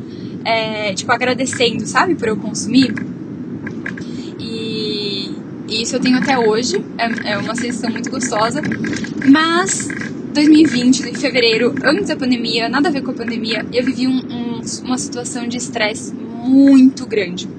é, 0.48 0.94
tipo, 0.94 1.12
agradecendo, 1.12 1.86
sabe? 1.86 2.16
Por 2.16 2.30
eu 2.30 2.38
consumir. 2.38 2.94
E, 4.40 5.30
e 5.68 5.82
isso 5.82 5.98
eu 5.98 6.00
tenho 6.00 6.18
até 6.18 6.40
hoje. 6.40 6.82
É, 6.98 7.34
é 7.34 7.38
uma 7.38 7.54
sensação 7.54 7.90
muito 7.90 8.10
gostosa. 8.10 8.62
Mas 9.30 9.90
2020, 10.34 11.10
em 11.10 11.14
fevereiro, 11.14 11.76
antes 11.84 12.08
da 12.08 12.16
pandemia, 12.16 12.70
nada 12.70 12.88
a 12.88 12.92
ver 12.92 13.02
com 13.02 13.12
a 13.12 13.14
pandemia, 13.14 13.66
eu 13.74 13.84
vivi 13.84 14.08
um, 14.08 14.20
um, 14.20 14.62
uma 14.86 14.98
situação 14.98 15.46
de 15.46 15.58
estresse 15.58 16.14
muito 16.14 17.06
grande. 17.06 17.50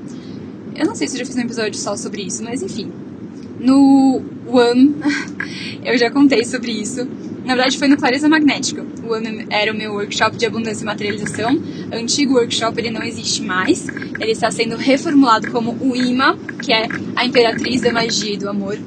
Eu 0.74 0.86
não 0.86 0.94
sei 0.94 1.08
se 1.08 1.16
eu 1.16 1.18
já 1.18 1.26
fiz 1.26 1.36
um 1.36 1.40
episódio 1.40 1.78
só 1.78 1.94
sobre 1.94 2.22
isso, 2.22 2.42
mas 2.42 2.62
enfim. 2.62 2.90
No 3.60 4.22
One, 4.46 4.94
eu 5.84 5.98
já 5.98 6.10
contei 6.10 6.42
sobre 6.42 6.72
isso. 6.72 7.06
Na 7.48 7.54
verdade, 7.54 7.78
foi 7.78 7.88
no 7.88 7.96
Clareza 7.96 8.28
Magnética. 8.28 8.84
O 9.02 9.14
One 9.14 9.46
era 9.48 9.72
o 9.72 9.74
meu 9.74 9.94
workshop 9.94 10.36
de 10.36 10.44
abundância 10.44 10.82
e 10.82 10.84
materialização. 10.84 11.58
O 11.90 11.94
antigo 11.94 12.34
workshop 12.34 12.78
ele 12.78 12.90
não 12.90 13.02
existe 13.02 13.42
mais. 13.42 13.88
Ele 14.20 14.32
está 14.32 14.50
sendo 14.50 14.76
reformulado 14.76 15.50
como 15.50 15.72
o 15.80 15.96
IMA, 15.96 16.38
que 16.62 16.74
é 16.74 16.86
a 17.16 17.24
Imperatriz 17.24 17.80
da 17.80 17.90
Magia 17.90 18.34
e 18.34 18.36
do 18.36 18.50
Amor. 18.50 18.78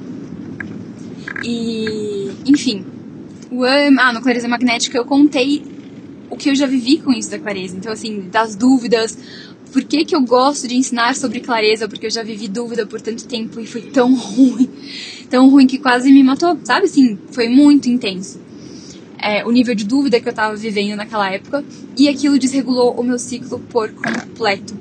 E, 1.43 2.29
enfim, 2.45 2.85
o 3.49 3.63
One, 3.63 3.97
ah, 3.99 4.13
no 4.13 4.21
Clareza 4.21 4.47
Magnética 4.47 4.95
eu 4.95 5.05
contei 5.05 5.63
o 6.29 6.37
que 6.37 6.51
eu 6.51 6.53
já 6.53 6.67
vivi 6.67 6.99
com 6.99 7.11
isso 7.11 7.31
da 7.31 7.39
clareza. 7.39 7.75
Então, 7.75 7.91
assim, 7.91 8.29
das 8.31 8.55
dúvidas, 8.55 9.17
por 9.73 9.83
que, 9.83 10.05
que 10.05 10.15
eu 10.15 10.21
gosto 10.21 10.67
de 10.67 10.75
ensinar 10.75 11.15
sobre 11.15 11.39
clareza? 11.39 11.89
Porque 11.89 12.05
eu 12.05 12.11
já 12.11 12.21
vivi 12.21 12.47
dúvida 12.47 12.85
por 12.85 13.01
tanto 13.01 13.25
tempo 13.25 13.59
e 13.59 13.65
foi 13.65 13.81
tão 13.81 14.13
ruim, 14.13 14.69
tão 15.31 15.49
ruim 15.49 15.65
que 15.65 15.79
quase 15.79 16.11
me 16.11 16.21
matou, 16.21 16.59
sabe? 16.63 16.85
Assim, 16.85 17.17
foi 17.31 17.49
muito 17.49 17.89
intenso. 17.89 18.50
É, 19.21 19.45
o 19.45 19.51
nível 19.51 19.75
de 19.75 19.85
dúvida 19.85 20.19
que 20.19 20.27
eu 20.27 20.33
tava 20.33 20.55
vivendo 20.55 20.97
naquela 20.97 21.31
época 21.31 21.63
e 21.95 22.09
aquilo 22.09 22.39
desregulou 22.39 22.99
o 22.99 23.03
meu 23.03 23.19
ciclo 23.19 23.59
por 23.59 23.91
completo. 23.91 24.75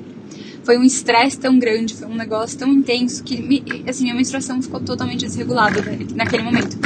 Foi 0.65 0.79
um 0.79 0.83
estresse 0.83 1.39
tão 1.39 1.59
grande, 1.59 1.95
foi 1.95 2.09
um 2.09 2.15
negócio 2.15 2.59
tão 2.59 2.69
intenso 2.69 3.23
que, 3.23 3.41
me, 3.41 3.63
assim, 3.87 4.05
minha 4.05 4.15
menstruação 4.15 4.63
ficou 4.63 4.81
totalmente 4.81 5.27
desregulada 5.27 5.83
naquele 6.15 6.43
momento. 6.43 6.79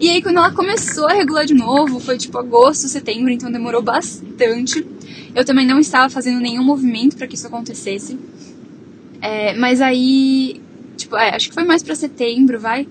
E 0.00 0.08
aí, 0.08 0.22
quando 0.22 0.38
ela 0.38 0.50
começou 0.50 1.06
a 1.06 1.12
regular 1.12 1.44
de 1.44 1.52
novo, 1.52 2.00
foi 2.00 2.16
tipo 2.16 2.38
agosto, 2.38 2.88
setembro, 2.88 3.30
então 3.30 3.52
demorou 3.52 3.82
bastante. 3.82 4.84
Eu 5.34 5.44
também 5.44 5.66
não 5.66 5.78
estava 5.78 6.08
fazendo 6.08 6.40
nenhum 6.40 6.64
movimento 6.64 7.16
para 7.16 7.26
que 7.26 7.34
isso 7.34 7.46
acontecesse. 7.46 8.18
É, 9.20 9.54
mas 9.54 9.80
aí, 9.80 10.60
tipo, 10.96 11.16
é, 11.16 11.36
acho 11.36 11.48
que 11.48 11.54
foi 11.54 11.64
mais 11.64 11.82
para 11.82 11.94
setembro, 11.94 12.58
vai. 12.58 12.88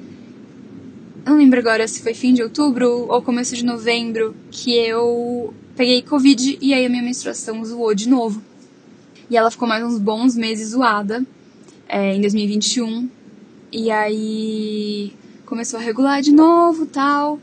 Não 1.26 1.38
lembro 1.38 1.59
agora 1.59 1.88
se 1.88 2.01
foi 2.01 2.13
fim 2.13 2.34
de 2.34 2.41
outubro 2.41 3.07
ou 3.09 3.22
começo 3.22 3.55
de 3.55 3.65
novembro 3.65 4.36
que 4.51 4.74
eu 4.76 5.53
peguei 5.76 6.01
Covid 6.01 6.57
e 6.61 6.74
aí 6.74 6.86
a 6.86 6.89
minha 6.89 7.03
menstruação 7.03 7.63
zoou 7.63 7.93
de 7.93 8.07
novo. 8.07 8.41
E 9.30 9.38
ela 9.38 9.51
ficou 9.51 9.67
mais 9.67 9.84
uns 9.84 9.99
bons 9.99 10.36
meses 10.36 10.70
zoada 10.70 11.24
é, 11.88 12.15
em 12.15 12.22
2021. 12.22 13.09
E 13.72 13.91
aí 13.91 15.13
começou 15.45 15.80
a 15.80 15.84
regular 15.84 16.22
de 16.22 16.32
novo 16.32 16.86
tal. 16.86 17.39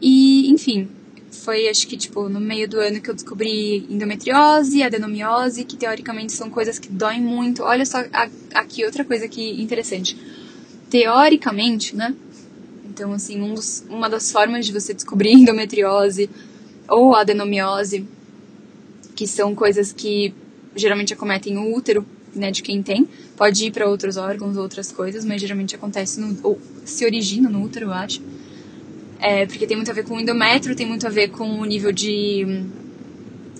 E, 0.00 0.50
enfim, 0.50 0.88
foi 1.30 1.68
acho 1.68 1.86
que 1.86 1.96
tipo 1.96 2.28
no 2.28 2.40
meio 2.40 2.68
do 2.68 2.78
ano 2.78 3.00
que 3.00 3.08
eu 3.08 3.14
descobri 3.14 3.86
endometriose, 3.88 4.82
adenomiose, 4.82 5.64
que 5.64 5.76
teoricamente 5.76 6.32
são 6.32 6.50
coisas 6.50 6.78
que 6.78 6.88
doem 6.88 7.20
muito. 7.20 7.62
Olha 7.62 7.86
só 7.86 7.98
aqui 8.54 8.84
outra 8.84 9.04
coisa 9.04 9.28
que 9.28 9.62
interessante. 9.62 10.16
Teoricamente, 10.90 11.94
né? 11.94 12.14
Então, 13.00 13.14
assim, 13.14 13.40
um 13.40 13.54
dos, 13.54 13.82
uma 13.88 14.10
das 14.10 14.30
formas 14.30 14.66
de 14.66 14.72
você 14.72 14.92
descobrir 14.92 15.32
endometriose 15.32 16.28
ou 16.86 17.14
adenomiose, 17.14 18.06
que 19.16 19.26
são 19.26 19.54
coisas 19.54 19.90
que 19.90 20.34
geralmente 20.76 21.14
acometem 21.14 21.56
o 21.56 21.74
útero, 21.74 22.04
né, 22.34 22.50
de 22.50 22.62
quem 22.62 22.82
tem. 22.82 23.08
Pode 23.38 23.64
ir 23.64 23.70
para 23.70 23.88
outros 23.88 24.18
órgãos, 24.18 24.58
outras 24.58 24.92
coisas, 24.92 25.24
mas 25.24 25.40
geralmente 25.40 25.74
acontece 25.74 26.20
no, 26.20 26.36
ou 26.42 26.60
se 26.84 27.06
origina 27.06 27.48
no 27.48 27.64
útero, 27.64 27.86
eu 27.86 27.92
acho. 27.92 28.20
É, 29.18 29.46
porque 29.46 29.66
tem 29.66 29.78
muito 29.78 29.90
a 29.90 29.94
ver 29.94 30.04
com 30.04 30.16
o 30.16 30.20
endométrio, 30.20 30.76
tem 30.76 30.86
muito 30.86 31.06
a 31.06 31.10
ver 31.10 31.28
com 31.28 31.58
o 31.58 31.64
nível 31.64 31.92
de 31.92 32.44
hum, 32.46 32.66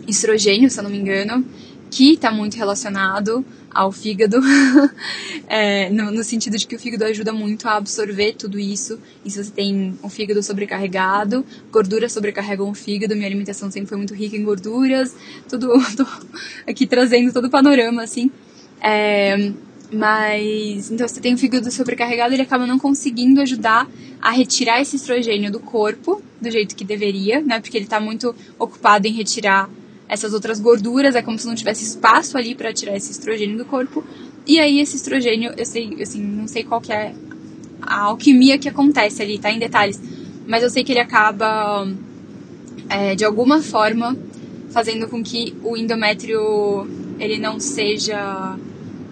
estrogênio, 0.06 0.68
se 0.68 0.78
eu 0.78 0.84
não 0.84 0.90
me 0.90 0.98
engano, 0.98 1.46
que 1.90 2.12
está 2.12 2.30
muito 2.30 2.58
relacionado 2.58 3.42
ao 3.72 3.92
fígado, 3.92 4.40
é, 5.48 5.88
no, 5.90 6.10
no, 6.10 6.24
sentido 6.24 6.56
de 6.56 6.66
que 6.66 6.74
o 6.74 6.78
fígado 6.78 7.04
ajuda 7.04 7.32
muito 7.32 7.68
a 7.68 7.76
absorver 7.76 8.34
tudo 8.34 8.58
isso. 8.58 8.98
E 9.24 9.30
se 9.30 9.42
você 9.42 9.50
tem 9.50 9.98
um 10.02 10.08
fígado 10.08 10.42
sobrecarregado, 10.42 11.44
gorduras 11.70 12.12
sobrecarregam 12.12 12.68
o 12.68 12.74
fígado, 12.74 13.14
minha 13.14 13.26
alimentação 13.26 13.70
sempre 13.70 13.88
foi 13.88 13.98
muito 13.98 14.14
rica 14.14 14.36
em 14.36 14.42
gorduras, 14.42 15.14
tudo 15.48 15.72
aqui 16.66 16.86
trazendo 16.86 17.32
todo 17.32 17.46
o 17.46 17.50
panorama, 17.50 18.02
assim. 18.02 18.30
É, 18.82 19.52
mas, 19.92 20.90
então, 20.90 21.06
você 21.06 21.20
tem 21.20 21.34
o 21.34 21.38
fígado 21.38 21.70
sobrecarregado, 21.70 22.32
ele 22.32 22.42
acaba 22.42 22.66
não 22.66 22.78
conseguindo 22.78 23.40
ajudar 23.40 23.88
a 24.22 24.30
retirar 24.30 24.80
esse 24.80 24.96
estrogênio 24.96 25.50
do 25.50 25.58
corpo 25.58 26.22
do 26.40 26.50
jeito 26.50 26.76
que 26.76 26.84
deveria, 26.84 27.40
né? 27.40 27.60
Porque 27.60 27.76
ele 27.76 27.86
está 27.86 27.98
muito 27.98 28.34
ocupado 28.58 29.06
em 29.06 29.12
retirar 29.12 29.68
essas 30.10 30.34
outras 30.34 30.58
gorduras, 30.58 31.14
é 31.14 31.22
como 31.22 31.38
se 31.38 31.46
não 31.46 31.54
tivesse 31.54 31.84
espaço 31.84 32.36
ali 32.36 32.52
para 32.52 32.72
tirar 32.72 32.96
esse 32.96 33.12
estrogênio 33.12 33.56
do 33.56 33.64
corpo. 33.64 34.04
E 34.44 34.58
aí, 34.58 34.80
esse 34.80 34.96
estrogênio, 34.96 35.54
eu 35.56 35.64
sei, 35.64 35.96
assim, 36.02 36.20
não 36.20 36.48
sei 36.48 36.64
qual 36.64 36.80
que 36.80 36.92
é 36.92 37.14
a 37.80 38.00
alquimia 38.00 38.58
que 38.58 38.68
acontece 38.68 39.22
ali, 39.22 39.38
tá? 39.38 39.52
Em 39.52 39.60
detalhes. 39.60 40.00
Mas 40.48 40.64
eu 40.64 40.70
sei 40.70 40.82
que 40.82 40.90
ele 40.90 40.98
acaba, 40.98 41.86
é, 42.88 43.14
de 43.14 43.24
alguma 43.24 43.62
forma, 43.62 44.16
fazendo 44.70 45.06
com 45.06 45.22
que 45.22 45.54
o 45.62 45.76
endométrio 45.76 46.88
ele 47.20 47.38
não 47.38 47.60
seja 47.60 48.58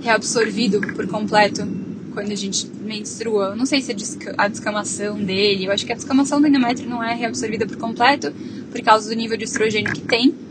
reabsorvido 0.00 0.80
por 0.80 1.06
completo 1.06 1.66
quando 2.12 2.32
a 2.32 2.34
gente 2.34 2.66
menstrua. 2.82 3.54
Não 3.54 3.66
sei 3.66 3.80
se 3.80 3.92
a 4.36 4.48
descamação 4.48 5.22
dele, 5.22 5.66
eu 5.66 5.72
acho 5.72 5.86
que 5.86 5.92
a 5.92 5.96
descamação 5.96 6.40
do 6.40 6.48
endométrio 6.48 6.88
não 6.88 7.04
é 7.04 7.14
reabsorvida 7.14 7.66
por 7.66 7.76
completo 7.76 8.32
por 8.72 8.80
causa 8.82 9.08
do 9.08 9.14
nível 9.14 9.36
de 9.36 9.44
estrogênio 9.44 9.92
que 9.92 10.00
tem. 10.00 10.47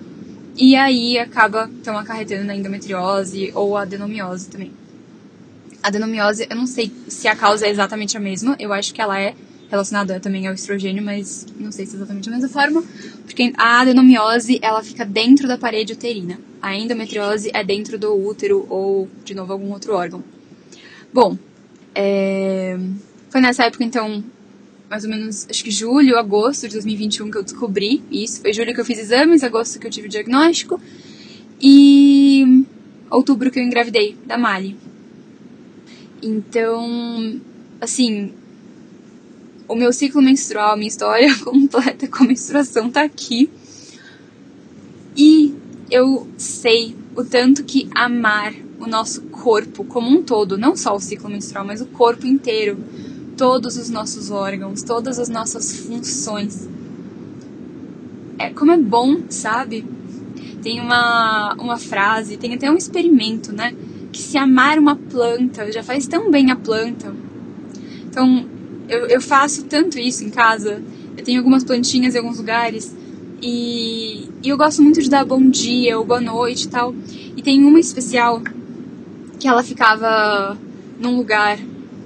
E 0.57 0.75
aí 0.75 1.19
acaba 1.19 1.69
então 1.81 1.95
acarretando 1.95 2.45
na 2.45 2.55
endometriose 2.55 3.51
ou 3.53 3.77
adenomiose 3.77 4.49
também. 4.49 4.71
A 5.83 5.89
adenomiose, 5.89 6.47
eu 6.49 6.55
não 6.55 6.65
sei 6.65 6.91
se 7.07 7.27
a 7.27 7.35
causa 7.35 7.67
é 7.67 7.69
exatamente 7.69 8.17
a 8.17 8.19
mesma, 8.19 8.55
eu 8.59 8.73
acho 8.73 8.91
que 8.91 8.99
ela 8.99 9.19
é 9.19 9.35
relacionada 9.69 10.19
também 10.19 10.47
ao 10.47 10.53
estrogênio, 10.53 11.03
mas 11.03 11.45
não 11.59 11.71
sei 11.71 11.85
se 11.85 11.93
é 11.93 11.97
exatamente 11.97 12.29
a 12.29 12.31
mesma 12.31 12.49
forma, 12.49 12.83
porque 13.23 13.53
a 13.55 13.81
adenomiose 13.81 14.59
ela 14.61 14.81
fica 14.81 15.05
dentro 15.05 15.47
da 15.47 15.57
parede 15.57 15.93
uterina. 15.93 16.39
A 16.61 16.75
endometriose 16.75 17.51
é 17.53 17.63
dentro 17.63 17.99
do 17.99 18.15
útero 18.15 18.65
ou, 18.69 19.07
de 19.23 19.35
novo, 19.35 19.53
algum 19.53 19.71
outro 19.71 19.93
órgão. 19.93 20.23
Bom, 21.13 21.37
é... 21.93 22.77
foi 23.29 23.41
nessa 23.41 23.65
época, 23.65 23.83
então, 23.83 24.23
mais 24.89 25.03
ou 25.03 25.09
menos, 25.09 25.47
acho 25.49 25.63
que 25.63 25.71
julho, 25.71 26.17
agosto 26.17 26.67
de 26.67 26.73
2021 26.73 27.29
que 27.29 27.37
eu 27.37 27.43
descobri 27.43 28.01
isso. 28.11 28.41
Foi 28.41 28.53
julho 28.53 28.73
que 28.73 28.79
eu 28.79 28.85
fiz 28.85 28.99
exames, 28.99 29.43
agosto 29.43 29.79
que 29.79 29.87
eu 29.87 29.91
tive 29.91 30.07
o 30.07 30.09
diagnóstico 30.09 30.79
e 31.61 32.65
outubro 33.09 33.51
que 33.51 33.59
eu 33.59 33.63
engravidei 33.63 34.15
da 34.25 34.37
Mali. 34.37 34.75
Então, 36.21 37.39
assim, 37.81 38.33
o 39.67 39.75
meu 39.75 39.91
ciclo 39.91 40.21
menstrual, 40.21 40.77
minha 40.77 40.87
história 40.87 41.33
completa 41.43 42.07
com 42.07 42.23
a 42.23 42.27
menstruação 42.27 42.89
tá 42.89 43.03
aqui. 43.03 43.49
E 45.15 45.53
eu 45.89 46.27
sei 46.37 46.95
o 47.15 47.23
tanto 47.23 47.63
que 47.63 47.89
amar 47.93 48.53
o 48.79 48.87
nosso 48.87 49.21
corpo 49.23 49.83
como 49.83 50.09
um 50.09 50.21
todo, 50.21 50.57
não 50.57 50.75
só 50.75 50.95
o 50.95 50.99
ciclo 50.99 51.29
menstrual, 51.29 51.65
mas 51.65 51.81
o 51.81 51.87
corpo 51.87 52.27
inteiro, 52.27 52.77
todos 53.37 53.77
os 53.77 53.89
nossos 53.89 54.31
órgãos, 54.31 54.81
todas 54.81 55.19
as 55.19 55.29
nossas 55.29 55.79
funções. 55.81 56.67
É 58.39 58.49
como 58.49 58.71
é 58.71 58.77
bom, 58.77 59.21
sabe? 59.29 59.85
Tem 60.61 60.81
uma, 60.81 61.53
uma 61.53 61.77
frase, 61.77 62.35
tem 62.35 62.53
até 62.55 62.69
um 62.69 62.75
experimento, 62.75 63.53
né? 63.53 63.73
Que 64.11 64.19
se 64.19 64.37
amar 64.37 64.79
uma 64.79 64.95
planta 64.95 65.71
já 65.71 65.83
faz 65.83 66.07
tão 66.07 66.31
bem 66.31 66.51
a 66.51 66.55
planta. 66.55 67.13
Então, 68.09 68.45
eu, 68.89 69.05
eu 69.07 69.21
faço 69.21 69.65
tanto 69.65 69.99
isso 69.99 70.23
em 70.23 70.29
casa 70.29 70.81
Eu 71.15 71.23
tenho 71.23 71.39
algumas 71.39 71.63
plantinhas 71.63 72.15
em 72.15 72.17
alguns 72.17 72.37
lugares 72.37 72.95
e, 73.41 74.29
e 74.41 74.49
eu 74.49 74.57
gosto 74.57 74.81
muito 74.81 75.01
de 75.01 75.09
dar 75.09 75.25
bom 75.25 75.49
dia 75.49 75.97
ou 75.99 76.05
boa 76.05 76.21
noite 76.21 76.65
e 76.65 76.69
tal. 76.69 76.95
E 77.35 77.41
tem 77.41 77.63
uma 77.63 77.79
especial 77.79 78.41
que 79.39 79.47
ela 79.47 79.61
ficava 79.61 80.57
num 80.99 81.17
lugar 81.17 81.59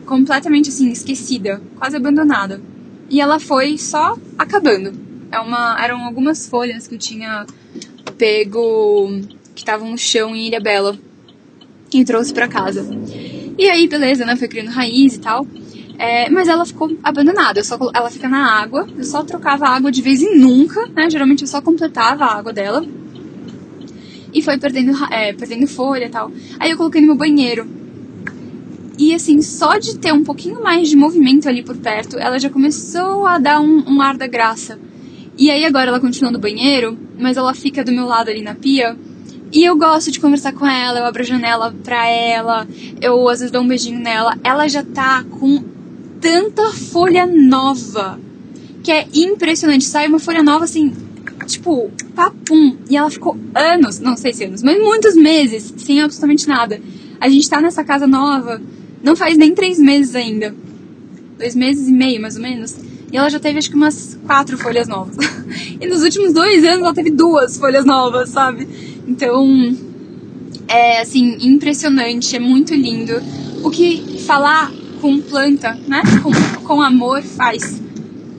completamente 0.06 0.70
assim, 0.70 0.90
esquecida, 0.92 1.62
quase 1.78 1.96
abandonada. 1.96 2.62
E 3.10 3.20
ela 3.20 3.40
foi 3.40 3.78
só 3.78 4.18
acabando. 4.38 4.94
É 5.32 5.40
uma, 5.40 5.78
eram 5.82 6.04
algumas 6.06 6.48
folhas 6.48 6.88
que 6.88 6.96
eu 6.96 7.00
tinha 7.00 7.46
pego 8.18 9.10
que 9.56 9.62
estavam 9.62 9.92
no 9.92 9.98
chão 9.98 10.36
em 10.36 10.48
Ilha 10.48 10.60
Bela 10.60 10.98
e 11.94 12.06
trouxe 12.06 12.34
para 12.34 12.48
casa. 12.48 12.86
E 13.58 13.70
aí, 13.70 13.88
beleza, 13.88 14.26
né? 14.26 14.36
Foi 14.36 14.48
criando 14.48 14.70
raiz 14.70 15.16
e 15.16 15.20
tal. 15.20 15.46
É, 15.98 16.30
mas 16.30 16.48
ela 16.48 16.66
ficou 16.66 16.98
abandonada. 17.04 17.60
Eu 17.60 17.64
só, 17.64 17.78
ela 17.94 18.10
fica 18.10 18.28
na 18.28 18.60
água. 18.60 18.88
Eu 18.98 19.04
só 19.04 19.24
trocava 19.24 19.68
água 19.68 19.92
de 19.92 20.02
vez 20.02 20.22
em 20.22 20.38
nunca, 20.38 20.88
né? 20.88 21.10
Geralmente 21.10 21.42
eu 21.42 21.48
só 21.48 21.62
completava 21.62 22.26
a 22.26 22.38
água 22.38 22.52
dela. 22.52 22.84
E 24.34 24.42
foi 24.42 24.58
perdendo, 24.58 24.92
é, 25.12 25.34
perdendo 25.34 25.68
folha 25.68 26.06
e 26.06 26.10
tal. 26.10 26.32
Aí 26.60 26.72
eu 26.72 26.78
coloquei 26.78 27.02
no 27.02 27.08
meu 27.08 27.16
banheiro. 27.16 27.68
E 29.02 29.16
assim, 29.16 29.42
só 29.42 29.80
de 29.80 29.98
ter 29.98 30.14
um 30.14 30.24
pouquinho 30.24 30.62
mais 30.62 30.88
de 30.88 30.96
movimento 30.96 31.50
ali 31.50 31.64
por 31.64 31.76
perto, 31.76 32.20
ela 32.20 32.38
já 32.38 32.52
começou 32.52 33.26
a 33.26 33.40
dar 33.40 33.60
um, 33.60 33.84
um 33.88 34.00
ar 34.00 34.16
da 34.16 34.28
graça. 34.28 34.78
E 35.36 35.50
aí 35.50 35.66
agora 35.66 35.88
ela 35.88 36.00
continua 36.00 36.30
no 36.30 36.38
banheiro, 36.38 36.96
mas 37.18 37.36
ela 37.36 37.52
fica 37.56 37.84
do 37.84 37.92
meu 37.92 38.06
lado 38.06 38.30
ali 38.30 38.44
na 38.44 38.54
pia. 38.54 38.96
E 39.52 39.64
eu 39.64 39.76
gosto 39.76 40.12
de 40.12 40.20
conversar 40.20 40.54
com 40.54 40.68
ela, 40.68 41.00
eu 41.00 41.06
abro 41.06 41.24
a 41.24 41.26
janela 41.26 41.74
pra 41.84 42.08
ela, 42.08 42.68
eu 43.02 43.28
às 43.28 43.40
vezes 43.40 43.52
dou 43.52 43.64
um 43.64 43.68
beijinho 43.68 44.00
nela. 44.00 44.38
Ela 44.44 44.68
já 44.68 44.84
tá 44.84 45.24
com 45.24 45.64
tanta 46.22 46.72
folha 46.72 47.26
nova 47.26 48.20
que 48.84 48.92
é 48.92 49.08
impressionante. 49.16 49.84
Sai 49.84 50.08
uma 50.08 50.20
folha 50.20 50.44
nova 50.44 50.66
assim, 50.66 50.94
tipo, 51.48 51.90
papum. 52.14 52.78
E 52.88 52.96
ela 52.96 53.10
ficou 53.10 53.36
anos, 53.56 53.98
não 53.98 54.16
sei 54.16 54.32
se 54.32 54.44
anos, 54.44 54.62
mas 54.62 54.80
muitos 54.80 55.16
meses 55.16 55.74
sem 55.78 56.04
absolutamente 56.04 56.48
nada. 56.48 56.80
A 57.20 57.28
gente 57.28 57.50
tá 57.50 57.60
nessa 57.60 57.84
casa 57.84 58.06
nova, 58.06 58.62
não 59.04 59.16
faz 59.16 59.38
nem 59.38 59.54
três 59.54 59.80
meses 59.80 60.16
ainda. 60.16 60.54
Dois 61.38 61.56
meses 61.56 61.88
e 61.88 61.92
meio, 61.92 62.22
mais 62.22 62.36
ou 62.36 62.42
menos. 62.42 62.76
E 63.12 63.18
ela 63.18 63.30
já 63.30 63.40
teve 63.40 63.58
acho 63.58 63.70
que 63.70 63.76
umas 63.76 64.18
quatro 64.26 64.58
folhas 64.58 64.88
novas. 64.88 65.18
e 65.80 65.86
nos 65.88 66.04
últimos 66.04 66.34
dois 66.34 66.64
anos 66.64 66.82
ela 66.82 66.94
teve 66.94 67.12
duas 67.12 67.58
folhas 67.58 67.86
novas, 67.86 68.30
sabe? 68.30 68.68
Então, 69.08 69.76
é 70.68 71.02
assim, 71.02 71.38
impressionante, 71.42 72.36
é 72.36 72.40
muito 72.40 72.74
lindo. 72.74 73.22
O 73.64 73.70
que 73.70 74.20
falar 74.26 74.72
com 75.02 75.20
planta, 75.20 75.78
né? 75.88 76.02
Com, 76.22 76.32
com 76.64 76.82
amor 76.82 77.22
faz. 77.22 77.82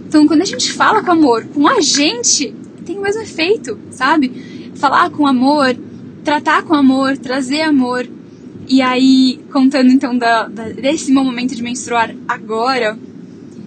Então, 0.07 0.27
quando 0.27 0.43
a 0.43 0.47
gente 0.47 0.73
fala 0.73 1.03
com 1.03 1.11
amor 1.11 1.45
com 1.55 1.67
a 1.67 1.81
gente, 1.81 2.55
tem 2.85 2.99
o 2.99 3.03
mesmo 3.03 3.23
efeito, 3.23 3.79
sabe? 3.91 4.71
Falar 4.75 5.11
com 5.11 5.27
amor, 5.27 5.77
tratar 6.25 6.63
com 6.63 6.75
amor, 6.75 7.17
trazer 7.19 7.63
amor. 7.63 8.07
E 8.69 8.81
aí, 8.81 9.41
contando 9.53 9.91
então 9.91 10.17
da, 10.17 10.47
da, 10.49 10.69
desse 10.69 11.13
momento 11.13 11.55
de 11.55 11.63
menstruar 11.63 12.15
agora, 12.29 12.99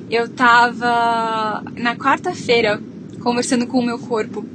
eu 0.09 0.29
tava 0.29 1.63
na 1.77 1.95
quarta-feira 1.95 2.81
conversando 3.21 3.67
com 3.67 3.79
o 3.79 3.85
meu 3.85 3.99
corpo 3.99 4.45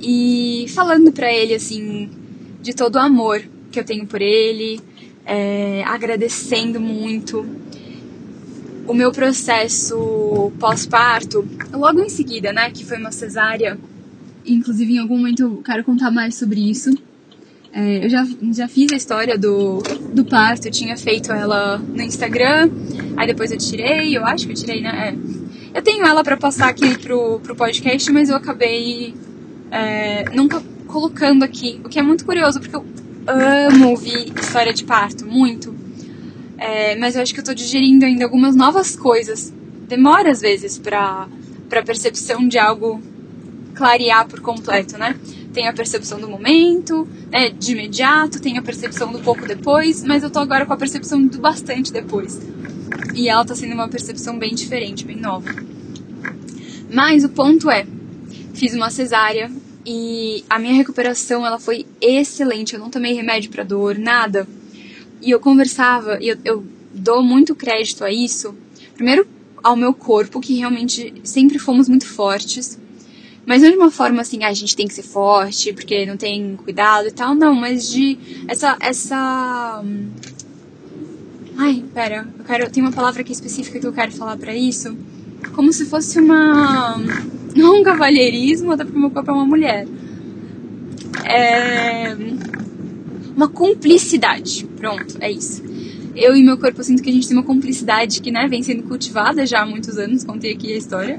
e 0.00 0.66
falando 0.68 1.12
para 1.12 1.32
ele 1.32 1.54
assim 1.54 2.08
de 2.62 2.74
todo 2.74 2.96
o 2.96 3.00
amor 3.00 3.42
que 3.70 3.80
eu 3.80 3.84
tenho 3.84 4.06
por 4.06 4.22
ele, 4.22 4.80
é, 5.24 5.82
agradecendo 5.84 6.80
muito 6.80 7.44
o 8.86 8.94
meu 8.94 9.10
processo 9.10 10.52
pós-parto, 10.58 11.46
logo 11.72 12.00
em 12.00 12.08
seguida, 12.08 12.52
né, 12.52 12.70
que 12.70 12.84
foi 12.84 12.98
uma 12.98 13.10
cesárea. 13.10 13.78
Inclusive, 14.44 14.94
em 14.94 14.98
algum 14.98 15.18
momento 15.18 15.42
eu 15.42 15.56
quero 15.64 15.82
contar 15.82 16.10
mais 16.10 16.36
sobre 16.36 16.70
isso. 16.70 16.96
É, 17.72 18.04
eu 18.04 18.08
já, 18.08 18.26
já 18.52 18.68
fiz 18.68 18.92
a 18.92 18.96
história 18.96 19.36
do, 19.36 19.82
do 20.14 20.24
parto, 20.24 20.66
eu 20.68 20.72
tinha 20.72 20.96
feito 20.96 21.30
ela 21.30 21.78
no 21.78 22.02
Instagram, 22.02 22.70
aí 23.16 23.26
depois 23.26 23.52
eu 23.52 23.58
tirei, 23.58 24.16
eu 24.16 24.24
acho 24.24 24.46
que 24.46 24.52
eu 24.52 24.56
tirei, 24.56 24.80
né? 24.80 25.10
É. 25.10 25.78
Eu 25.78 25.82
tenho 25.82 26.06
ela 26.06 26.24
para 26.24 26.36
passar 26.36 26.68
aqui 26.68 26.96
pro, 26.98 27.38
pro 27.40 27.54
podcast, 27.54 28.10
mas 28.10 28.30
eu 28.30 28.36
acabei 28.36 29.14
é, 29.70 30.24
nunca 30.30 30.62
colocando 30.86 31.42
aqui, 31.42 31.80
o 31.84 31.88
que 31.88 31.98
é 31.98 32.02
muito 32.02 32.24
curioso, 32.24 32.60
porque 32.60 32.76
eu 32.76 32.84
amo 33.26 33.90
ouvir 33.90 34.32
história 34.38 34.72
de 34.72 34.84
parto, 34.84 35.26
muito. 35.26 35.74
É, 36.56 36.96
mas 36.96 37.16
eu 37.16 37.22
acho 37.22 37.34
que 37.34 37.40
eu 37.40 37.44
tô 37.44 37.52
digerindo 37.52 38.04
ainda 38.04 38.24
algumas 38.24 38.56
novas 38.56 38.96
coisas. 38.96 39.52
Demora 39.86 40.30
às 40.30 40.40
vezes 40.40 40.78
pra, 40.78 41.28
pra 41.68 41.82
percepção 41.82 42.48
de 42.48 42.58
algo 42.58 43.02
clarear 43.74 44.26
por 44.26 44.40
completo, 44.40 44.96
né? 44.96 45.14
Tem 45.56 45.68
a 45.68 45.72
percepção 45.72 46.20
do 46.20 46.28
momento, 46.28 47.08
né, 47.32 47.48
de 47.48 47.72
imediato, 47.72 48.38
tem 48.38 48.58
a 48.58 48.62
percepção 48.62 49.10
do 49.10 49.20
pouco 49.20 49.46
depois, 49.46 50.04
mas 50.04 50.22
eu 50.22 50.28
tô 50.28 50.38
agora 50.38 50.66
com 50.66 50.74
a 50.74 50.76
percepção 50.76 51.26
do 51.26 51.38
bastante 51.38 51.90
depois. 51.90 52.38
E 53.14 53.26
ela 53.26 53.42
tá 53.42 53.54
sendo 53.54 53.72
uma 53.72 53.88
percepção 53.88 54.38
bem 54.38 54.54
diferente, 54.54 55.06
bem 55.06 55.16
nova. 55.16 55.48
Mas 56.92 57.24
o 57.24 57.30
ponto 57.30 57.70
é, 57.70 57.86
fiz 58.52 58.74
uma 58.74 58.90
cesárea 58.90 59.50
e 59.86 60.44
a 60.50 60.58
minha 60.58 60.74
recuperação 60.74 61.46
ela 61.46 61.58
foi 61.58 61.86
excelente. 62.02 62.74
Eu 62.74 62.80
não 62.80 62.90
tomei 62.90 63.14
remédio 63.14 63.50
para 63.50 63.64
dor, 63.64 63.96
nada. 63.96 64.46
E 65.22 65.30
eu 65.30 65.40
conversava, 65.40 66.18
e 66.20 66.28
eu, 66.28 66.36
eu 66.44 66.66
dou 66.92 67.22
muito 67.22 67.54
crédito 67.54 68.04
a 68.04 68.12
isso. 68.12 68.54
Primeiro, 68.94 69.26
ao 69.64 69.74
meu 69.74 69.94
corpo, 69.94 70.38
que 70.38 70.58
realmente 70.58 71.14
sempre 71.24 71.58
fomos 71.58 71.88
muito 71.88 72.06
fortes. 72.06 72.78
Mas 73.46 73.62
não 73.62 73.70
de 73.70 73.76
uma 73.76 73.92
forma 73.92 74.20
assim, 74.20 74.42
ah, 74.42 74.48
a 74.48 74.52
gente 74.52 74.74
tem 74.74 74.88
que 74.88 74.94
ser 74.94 75.04
forte 75.04 75.72
porque 75.72 76.04
não 76.04 76.16
tem 76.16 76.56
cuidado 76.56 77.06
e 77.06 77.12
tal, 77.12 77.34
não, 77.34 77.54
mas 77.54 77.88
de 77.88 78.18
essa. 78.48 78.76
essa 78.80 79.80
hum, 79.84 80.08
Ai, 81.56 81.84
pera, 81.94 82.28
eu 82.38 82.44
quero. 82.44 82.70
Tem 82.70 82.82
uma 82.82 82.92
palavra 82.92 83.22
aqui 83.22 83.32
específica 83.32 83.78
que 83.78 83.86
eu 83.86 83.92
quero 83.92 84.10
falar 84.12 84.36
para 84.36 84.54
isso. 84.54 84.96
Como 85.54 85.72
se 85.72 85.86
fosse 85.86 86.18
uma 86.18 86.96
não 87.54 87.80
um 87.80 87.82
cavalheirismo, 87.84 88.72
até 88.72 88.84
porque 88.84 88.98
meu 88.98 89.10
corpo 89.10 89.30
é 89.30 89.34
uma 89.34 89.46
mulher. 89.46 89.86
É 91.24 92.16
uma 93.34 93.48
cumplicidade. 93.48 94.66
Pronto, 94.76 95.16
é 95.20 95.30
isso. 95.30 95.62
Eu 96.16 96.34
e 96.34 96.42
meu 96.42 96.58
corpo 96.58 96.80
eu 96.80 96.84
sinto 96.84 97.02
que 97.02 97.10
a 97.10 97.12
gente 97.12 97.28
tem 97.28 97.36
uma 97.36 97.44
cumplicidade 97.44 98.20
que 98.20 98.30
né, 98.30 98.48
vem 98.48 98.62
sendo 98.62 98.82
cultivada 98.84 99.46
já 99.46 99.62
há 99.62 99.66
muitos 99.66 99.98
anos, 99.98 100.24
contei 100.24 100.52
aqui 100.52 100.72
a 100.72 100.76
história. 100.76 101.18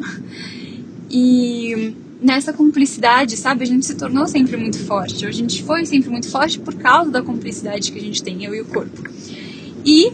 E 1.09 1.93
nessa 2.21 2.51
cumplicidade, 2.51 3.37
sabe, 3.37 3.63
a 3.63 3.67
gente 3.67 3.85
se 3.85 3.95
tornou 3.95 4.27
sempre 4.27 4.57
muito 4.57 4.79
forte. 4.79 5.25
A 5.25 5.31
gente 5.31 5.63
foi 5.63 5.85
sempre 5.85 6.09
muito 6.09 6.29
forte 6.29 6.59
por 6.59 6.73
causa 6.75 7.11
da 7.11 7.21
cumplicidade 7.21 7.91
que 7.91 7.99
a 7.99 8.01
gente 8.01 8.23
tem, 8.23 8.43
eu 8.43 8.53
e 8.55 8.61
o 8.61 8.65
corpo. 8.65 9.03
E 9.85 10.11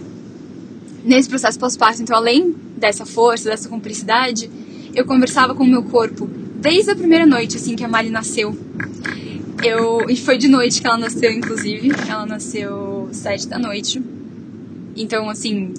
nesse 1.04 1.30
processo 1.30 1.60
pós-parto, 1.60 2.02
então, 2.02 2.16
além 2.16 2.56
dessa 2.78 3.06
força, 3.06 3.50
dessa 3.50 3.70
cumplicidade, 3.70 4.50
eu 4.94 5.06
conversava 5.06 5.56
com 5.56 5.64
o 5.64 5.68
meu 5.68 5.84
corpo 5.84 6.28
desde 6.56 6.92
a 6.92 6.96
primeira 6.96 7.26
noite, 7.26 7.58
assim, 7.58 7.76
que 7.76 7.84
a 7.84 7.88
Mali 7.88 8.10
nasceu. 8.10 8.58
Eu, 9.64 10.10
e 10.10 10.18
foi 10.18 10.38
de 10.38 10.48
noite 10.48 10.82
que 10.82 10.88
ela 10.88 10.98
nasceu, 10.98 11.32
inclusive. 11.32 11.92
Ela 12.08 12.26
nasceu 12.26 13.08
sete 13.12 13.48
da 13.48 13.58
noite. 13.58 14.02
Então, 14.96 15.30
assim, 15.30 15.74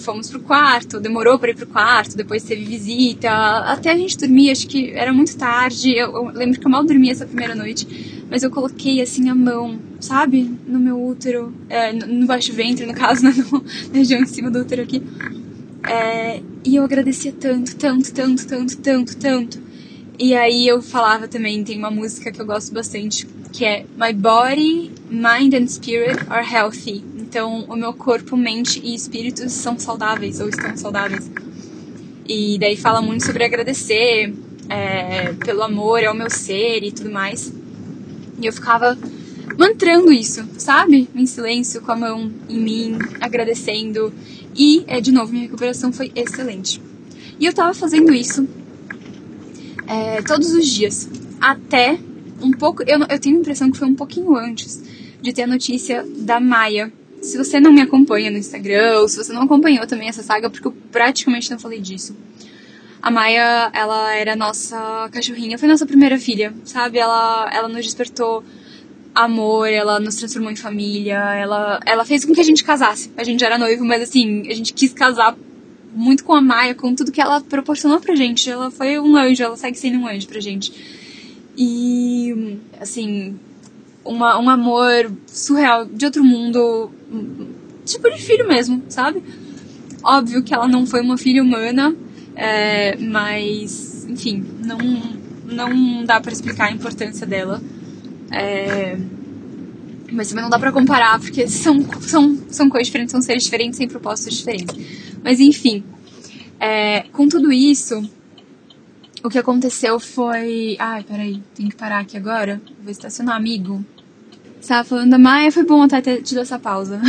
fomos 0.00 0.30
pro 0.30 0.40
quarto, 0.40 0.98
demorou 0.98 1.38
para 1.38 1.50
ir 1.50 1.56
pro 1.56 1.66
quarto, 1.66 2.16
depois 2.16 2.42
teve 2.42 2.64
visita, 2.64 3.30
até 3.30 3.92
a 3.92 3.96
gente 3.96 4.18
dormir, 4.18 4.50
acho 4.50 4.66
que 4.66 4.90
era 4.90 5.12
muito 5.12 5.36
tarde. 5.36 5.92
Eu, 5.92 6.12
eu, 6.12 6.24
lembro 6.30 6.58
que 6.58 6.66
eu 6.66 6.70
mal 6.70 6.84
dormi 6.84 7.10
essa 7.10 7.26
primeira 7.26 7.54
noite, 7.54 8.24
mas 8.30 8.42
eu 8.42 8.50
coloquei 8.50 9.00
assim 9.00 9.28
a 9.28 9.34
mão, 9.34 9.78
sabe, 10.00 10.50
no 10.66 10.80
meu 10.80 11.00
útero, 11.00 11.54
é, 11.68 11.92
no 11.92 12.26
baixo 12.26 12.52
ventre, 12.52 12.86
no 12.86 12.94
caso, 12.94 13.22
na 13.22 13.32
região 13.92 14.22
de 14.22 14.30
cima 14.30 14.50
do 14.50 14.60
útero 14.60 14.82
aqui. 14.82 15.02
É, 15.88 16.40
e 16.64 16.76
eu 16.76 16.84
agradecia 16.84 17.32
tanto, 17.32 17.76
tanto, 17.76 18.12
tanto, 18.12 18.46
tanto, 18.46 18.76
tanto, 18.78 19.16
tanto. 19.16 19.70
E 20.18 20.34
aí 20.34 20.68
eu 20.68 20.82
falava 20.82 21.26
também, 21.26 21.64
tem 21.64 21.78
uma 21.78 21.90
música 21.90 22.30
que 22.30 22.40
eu 22.40 22.44
gosto 22.44 22.74
bastante, 22.74 23.26
que 23.52 23.64
é 23.64 23.86
My 23.96 24.12
Body, 24.12 24.90
Mind 25.10 25.54
and 25.54 25.66
Spirit 25.66 26.20
are 26.28 26.46
healthy. 26.46 27.02
Então, 27.30 27.64
o 27.68 27.76
meu 27.76 27.94
corpo, 27.94 28.36
mente 28.36 28.80
e 28.82 28.92
espírito 28.92 29.48
são 29.48 29.78
saudáveis 29.78 30.40
ou 30.40 30.48
estão 30.48 30.76
saudáveis. 30.76 31.30
E 32.28 32.58
daí 32.58 32.76
fala 32.76 33.00
muito 33.00 33.24
sobre 33.24 33.44
agradecer 33.44 34.34
é, 34.68 35.32
pelo 35.34 35.62
amor 35.62 36.04
ao 36.04 36.12
meu 36.12 36.28
ser 36.28 36.82
e 36.82 36.90
tudo 36.90 37.08
mais. 37.08 37.52
E 38.36 38.46
eu 38.46 38.52
ficava 38.52 38.98
mantrando 39.56 40.12
isso, 40.12 40.44
sabe? 40.58 41.08
Em 41.14 41.24
silêncio, 41.24 41.80
com 41.80 41.92
a 41.92 41.96
mão 41.96 42.32
em 42.48 42.58
mim, 42.58 42.98
agradecendo. 43.20 44.12
E, 44.56 44.82
é, 44.88 45.00
de 45.00 45.12
novo, 45.12 45.30
minha 45.30 45.44
recuperação 45.44 45.92
foi 45.92 46.10
excelente. 46.16 46.82
E 47.38 47.46
eu 47.46 47.54
tava 47.54 47.72
fazendo 47.74 48.12
isso 48.12 48.44
é, 49.86 50.20
todos 50.22 50.52
os 50.52 50.66
dias, 50.66 51.08
até 51.40 51.96
um 52.42 52.50
pouco. 52.50 52.82
Eu, 52.82 52.98
eu 53.08 53.20
tenho 53.20 53.36
a 53.36 53.40
impressão 53.40 53.70
que 53.70 53.78
foi 53.78 53.86
um 53.86 53.94
pouquinho 53.94 54.34
antes 54.34 54.82
de 55.22 55.32
ter 55.32 55.44
a 55.44 55.46
notícia 55.46 56.04
da 56.18 56.40
Maia. 56.40 56.92
Se 57.20 57.36
você 57.36 57.60
não 57.60 57.72
me 57.72 57.82
acompanha 57.82 58.30
no 58.30 58.38
Instagram, 58.38 59.00
ou 59.00 59.08
se 59.08 59.16
você 59.16 59.32
não 59.32 59.42
acompanhou 59.42 59.86
também 59.86 60.08
essa 60.08 60.22
saga, 60.22 60.48
porque 60.48 60.66
eu 60.66 60.72
praticamente 60.90 61.50
não 61.50 61.58
falei 61.58 61.80
disso. 61.80 62.16
A 63.02 63.10
Maia, 63.10 63.70
ela 63.72 64.14
era 64.14 64.36
nossa 64.36 65.08
cachorrinha, 65.10 65.58
foi 65.58 65.68
nossa 65.68 65.86
primeira 65.86 66.18
filha, 66.18 66.52
sabe? 66.64 66.98
Ela, 66.98 67.50
ela 67.52 67.68
nos 67.68 67.84
despertou 67.84 68.44
amor, 69.14 69.68
ela 69.68 69.98
nos 69.98 70.16
transformou 70.16 70.50
em 70.50 70.56
família, 70.56 71.18
ela, 71.34 71.80
ela 71.84 72.04
fez 72.04 72.24
com 72.24 72.32
que 72.32 72.40
a 72.40 72.44
gente 72.44 72.62
casasse. 72.62 73.10
A 73.16 73.24
gente 73.24 73.40
já 73.40 73.46
era 73.46 73.58
noivo, 73.58 73.84
mas 73.84 74.02
assim, 74.02 74.46
a 74.48 74.54
gente 74.54 74.72
quis 74.72 74.92
casar 74.92 75.36
muito 75.94 76.24
com 76.24 76.34
a 76.34 76.40
Maia, 76.40 76.74
com 76.74 76.94
tudo 76.94 77.12
que 77.12 77.20
ela 77.20 77.40
proporcionou 77.40 78.00
pra 78.00 78.14
gente. 78.14 78.48
Ela 78.48 78.70
foi 78.70 78.98
um 78.98 79.16
anjo, 79.16 79.42
ela 79.42 79.56
segue 79.56 79.78
sendo 79.78 79.98
um 79.98 80.06
anjo 80.06 80.26
pra 80.28 80.40
gente. 80.40 80.72
E, 81.56 82.58
assim, 82.80 83.38
uma, 84.04 84.38
um 84.38 84.48
amor 84.48 85.12
surreal, 85.26 85.86
de 85.86 86.04
outro 86.04 86.24
mundo, 86.24 86.90
tipo 87.84 88.08
de 88.10 88.20
filho 88.20 88.46
mesmo, 88.48 88.82
sabe? 88.88 89.22
Óbvio 90.02 90.42
que 90.42 90.54
ela 90.54 90.66
não 90.66 90.86
foi 90.86 91.00
uma 91.00 91.18
filha 91.18 91.42
humana, 91.42 91.94
é, 92.34 92.96
mas, 92.96 94.06
enfim, 94.08 94.44
não, 94.64 94.78
não 95.44 96.04
dá 96.04 96.20
para 96.20 96.32
explicar 96.32 96.68
a 96.68 96.72
importância 96.72 97.26
dela. 97.26 97.62
É, 98.32 98.96
mas 100.12 100.28
também 100.28 100.42
não 100.42 100.50
dá 100.50 100.58
pra 100.58 100.72
comparar, 100.72 101.20
porque 101.20 101.46
são, 101.48 101.84
são, 102.00 102.38
são 102.48 102.68
coisas 102.68 102.86
diferentes, 102.86 103.12
são 103.12 103.22
seres 103.22 103.44
diferentes, 103.44 103.76
sem 103.76 103.88
propósitos 103.88 104.38
diferentes. 104.38 104.74
Mas 105.22 105.40
enfim, 105.40 105.84
é, 106.58 107.04
com 107.12 107.28
tudo 107.28 107.52
isso, 107.52 108.02
o 109.22 109.28
que 109.28 109.38
aconteceu 109.38 109.98
foi. 110.00 110.76
Ai, 110.78 111.04
peraí, 111.04 111.42
tem 111.54 111.68
que 111.68 111.76
parar 111.76 112.00
aqui 112.00 112.16
agora. 112.16 112.60
Vou 112.82 112.90
estacionar, 112.90 113.36
amigo. 113.36 113.84
Você 114.60 114.68
tava 114.68 114.86
falando 114.86 115.10
da 115.10 115.18
Maia, 115.18 115.50
foi 115.50 115.64
bom 115.64 115.82
até 115.82 116.02
ter 116.02 116.22
tido 116.22 116.40
essa 116.40 116.58
pausa. 116.58 117.00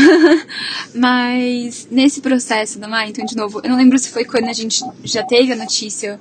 Mas 0.95 1.85
nesse 1.91 2.21
processo 2.21 2.79
da 2.79 2.87
Maia, 2.87 3.09
então, 3.09 3.25
de 3.25 3.35
novo, 3.35 3.59
eu 3.61 3.69
não 3.69 3.75
lembro 3.75 3.99
se 3.99 4.07
foi 4.07 4.23
quando 4.23 4.47
a 4.47 4.53
gente 4.53 4.81
já 5.03 5.21
teve 5.21 5.51
a 5.51 5.55
notícia 5.55 6.17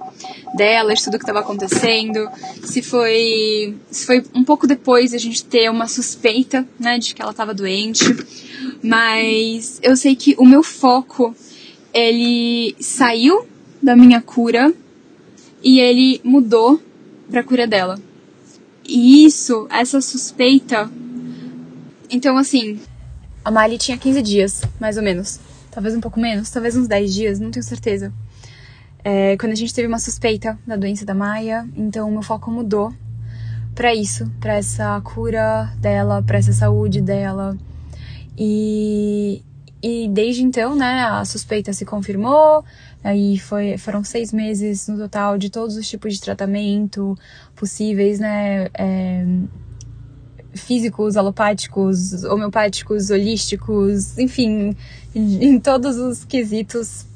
dela, 0.57 0.93
de 0.93 1.05
tudo 1.05 1.19
que 1.19 1.23
estava 1.23 1.39
acontecendo, 1.39 2.29
se 2.65 2.83
foi, 2.83 3.77
se 3.93 4.07
foi 4.07 4.25
um 4.35 4.43
pouco 4.43 4.67
depois 4.67 5.15
a 5.15 5.19
gente 5.19 5.45
ter 5.45 5.71
uma 5.71 5.87
suspeita, 5.87 6.67
né, 6.81 6.99
de 6.99 7.15
que 7.15 7.23
ela 7.23 7.31
estava 7.31 7.55
doente. 7.55 8.05
Mas 8.83 9.79
eu 9.85 9.97
sei 9.97 10.17
que 10.17 10.35
o 10.37 10.45
meu 10.45 10.65
foco, 10.65 11.33
ele 11.95 12.75
saiu 12.81 13.47
da 13.81 13.95
minha 13.95 14.21
cura 14.21 14.75
e 15.63 15.79
ele 15.79 16.21
mudou 16.25 16.81
pra 17.31 17.43
cura 17.43 17.67
dela. 17.67 17.99
E 18.85 19.25
isso, 19.25 19.67
essa 19.71 20.01
suspeita, 20.01 20.91
então, 22.11 22.37
assim, 22.37 22.81
a 23.45 23.51
Miley 23.51 23.79
tinha 23.79 23.97
15 23.97 24.21
dias, 24.23 24.63
mais 24.81 24.97
ou 24.97 25.03
menos. 25.03 25.39
Talvez 25.71 25.95
um 25.95 26.01
pouco 26.01 26.19
menos, 26.19 26.51
talvez 26.51 26.77
uns 26.77 26.89
10 26.89 27.15
dias, 27.15 27.39
não 27.39 27.51
tenho 27.51 27.63
certeza. 27.65 28.13
É, 29.05 29.37
quando 29.37 29.53
a 29.53 29.57
gente 29.57 29.73
teve 29.73 29.87
uma 29.87 29.99
suspeita 29.99 30.59
da 30.67 30.77
doença 30.77 31.07
da 31.07 31.15
Maia, 31.15 31.67
então 31.77 32.09
o 32.09 32.13
meu 32.13 32.23
foco 32.23 32.51
mudou 32.51 32.93
para 33.75 33.95
isso, 33.95 34.31
para 34.41 34.55
essa 34.55 35.01
cura 35.03 35.73
dela, 35.79 36.23
para 36.23 36.39
essa 36.39 36.53
saúde 36.53 37.01
dela. 37.01 37.57
E, 38.37 39.43
e 39.83 40.09
desde 40.09 40.43
então, 40.43 40.75
né, 40.75 41.05
a 41.05 41.25
suspeita 41.25 41.73
se 41.73 41.85
confirmou, 41.85 42.65
aí 43.03 43.39
foi, 43.39 43.79
foram 43.79 44.05
seis 44.05 44.33
meses 44.33 44.87
no 44.89 44.99
total 44.99 45.39
de 45.39 45.51
todos 45.51 45.77
os 45.77 45.89
tipos 45.89 46.15
de 46.15 46.21
tratamento 46.21 47.17
possíveis, 47.55 48.19
né, 48.19 48.69
é, 48.75 49.25
físicos, 50.55 51.17
alopáticos, 51.17 52.25
homeopáticos, 52.25 53.11
holísticos, 53.11 54.19
enfim, 54.19 54.77
em 55.15 55.59
todos 55.59 55.97
os 55.97 56.25
quesitos 56.25 57.07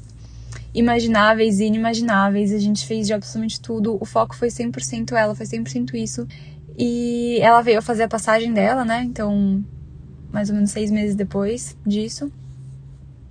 imagináveis 0.73 1.59
e 1.59 1.65
inimagináveis. 1.65 2.51
A 2.53 2.59
gente 2.59 2.85
fez 2.85 3.07
de 3.07 3.13
absolutamente 3.13 3.61
tudo. 3.61 3.97
O 4.01 4.05
foco 4.05 4.35
foi 4.35 4.49
100% 4.49 5.13
ela, 5.13 5.35
foi 5.35 5.45
100% 5.45 5.93
isso. 5.95 6.27
E 6.77 7.39
ela 7.41 7.61
veio 7.61 7.81
fazer 7.81 8.03
a 8.03 8.07
passagem 8.07 8.53
dela, 8.53 8.83
né? 8.83 9.03
Então, 9.03 9.63
mais 10.31 10.49
ou 10.49 10.55
menos 10.55 10.71
seis 10.71 10.91
meses 10.91 11.15
depois 11.15 11.77
disso. 11.85 12.31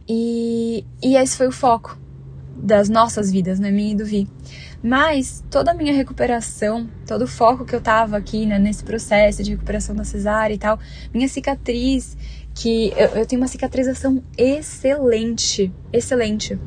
E, 0.08 0.84
e 1.02 1.16
esse 1.16 1.36
foi 1.36 1.48
o 1.48 1.52
foco 1.52 1.98
das 2.64 2.88
nossas 2.88 3.30
vidas, 3.30 3.60
né? 3.60 3.70
Minha 3.70 3.92
e 3.92 3.94
do 3.94 4.06
Vi. 4.06 4.26
Mas 4.82 5.44
toda 5.50 5.70
a 5.70 5.74
minha 5.74 5.92
recuperação, 5.92 6.88
todo 7.06 7.22
o 7.22 7.26
foco 7.26 7.64
que 7.64 7.74
eu 7.74 7.80
tava 7.80 8.16
aqui, 8.16 8.46
né, 8.46 8.58
nesse 8.58 8.82
processo 8.82 9.42
de 9.42 9.50
recuperação 9.50 9.94
da 9.94 10.04
cesárea 10.04 10.54
e 10.54 10.58
tal, 10.58 10.78
minha 11.12 11.28
cicatriz, 11.28 12.16
que 12.54 12.92
eu, 12.96 13.08
eu 13.08 13.26
tenho 13.26 13.40
uma 13.40 13.48
cicatrização 13.48 14.22
excelente, 14.36 15.70
excelente. 15.92 16.58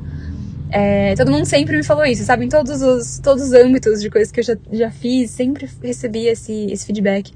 É, 0.69 1.15
todo 1.15 1.31
mundo 1.31 1.45
sempre 1.45 1.77
me 1.77 1.83
falou 1.83 2.05
isso, 2.05 2.23
sabe? 2.23 2.45
Em 2.45 2.49
todos 2.49 2.81
os, 2.81 3.19
todos 3.19 3.45
os 3.45 3.53
âmbitos 3.53 4.01
de 4.01 4.09
coisas 4.09 4.31
que 4.31 4.39
eu 4.39 4.43
já, 4.43 4.57
já 4.71 4.91
fiz, 4.91 5.31
sempre 5.31 5.67
recebi 5.81 6.27
esse, 6.27 6.67
esse 6.71 6.85
feedback. 6.85 7.31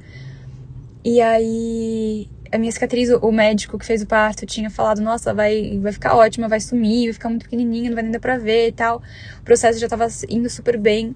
E 1.04 1.20
aí, 1.20 2.28
a 2.52 2.58
minha 2.58 2.72
cicatriz, 2.72 3.10
o 3.10 3.32
médico 3.32 3.80
que 3.80 3.86
fez 3.86 4.02
o 4.02 4.06
parto 4.06 4.46
tinha 4.46 4.70
falado, 4.70 5.02
nossa, 5.02 5.34
vai, 5.34 5.80
vai 5.80 5.92
ficar 5.94 6.16
ótima, 6.16 6.50
vai 6.50 6.60
sumir, 6.60 7.06
vai 7.06 7.14
ficar 7.14 7.30
muito 7.30 7.44
pequenininha, 7.44 7.90
não 7.90 7.96
vai 7.96 8.04
nem 8.04 8.12
dar 8.12 8.20
pra 8.20 8.38
ver 8.38 8.68
e 8.68 8.72
tal. 8.72 9.02
O 9.40 9.44
processo 9.44 9.80
já 9.80 9.88
tava 9.88 10.08
indo 10.30 10.50
super 10.50 10.78
bem. 10.78 11.16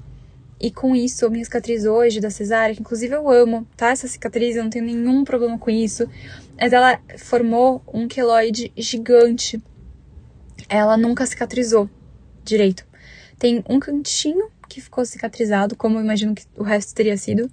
E 0.60 0.72
com 0.72 0.96
isso, 0.96 1.26
a 1.26 1.30
minha 1.30 1.44
cicatriz 1.44 1.84
hoje 1.84 2.22
da 2.22 2.30
cesárea, 2.30 2.74
que 2.74 2.80
inclusive 2.80 3.14
eu 3.14 3.30
amo, 3.30 3.68
tá? 3.76 3.90
Essa 3.90 4.08
cicatriz, 4.08 4.56
eu 4.56 4.64
não 4.64 4.70
tenho 4.70 4.86
nenhum 4.86 5.26
problema 5.26 5.60
com 5.60 5.70
isso. 5.70 6.10
Mas 6.60 6.72
ela 6.72 6.98
formou 7.18 7.84
um 7.94 8.08
queloide 8.08 8.72
gigante. 8.78 9.62
Ela 10.70 10.96
nunca 10.96 11.26
cicatrizou 11.26 11.90
direito. 12.44 12.86
Tem 13.38 13.62
um 13.68 13.80
cantinho 13.80 14.50
que 14.70 14.80
ficou 14.80 15.06
cicatrizado, 15.06 15.76
como 15.76 15.98
eu 15.98 16.02
imagino 16.02 16.34
que 16.34 16.46
o 16.56 16.64
resto 16.64 16.96
teria 16.96 17.18
sido 17.18 17.52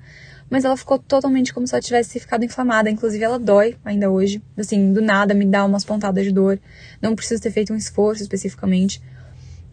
mas 0.53 0.67
ela 0.67 0.77
ficou 0.77 0.99
totalmente 0.99 1.55
como 1.55 1.67
se 1.67 1.75
ela 1.75 1.81
tivesse 1.81 2.21
ficado 2.21 2.45
inflamada. 2.45 2.91
Inclusive, 2.91 3.25
ela 3.25 3.39
dói 3.39 3.75
ainda 3.83 4.11
hoje. 4.11 4.43
Assim, 4.55 4.93
do 4.93 5.01
nada 5.01 5.33
me 5.33 5.47
dá 5.47 5.65
umas 5.65 5.83
pontadas 5.83 6.27
de 6.27 6.31
dor. 6.31 6.61
Não 7.01 7.17
preciso 7.17 7.43
ter 7.43 7.51
feito 7.51 7.73
um 7.73 7.77
esforço 7.77 8.23
especificamente. 8.23 9.01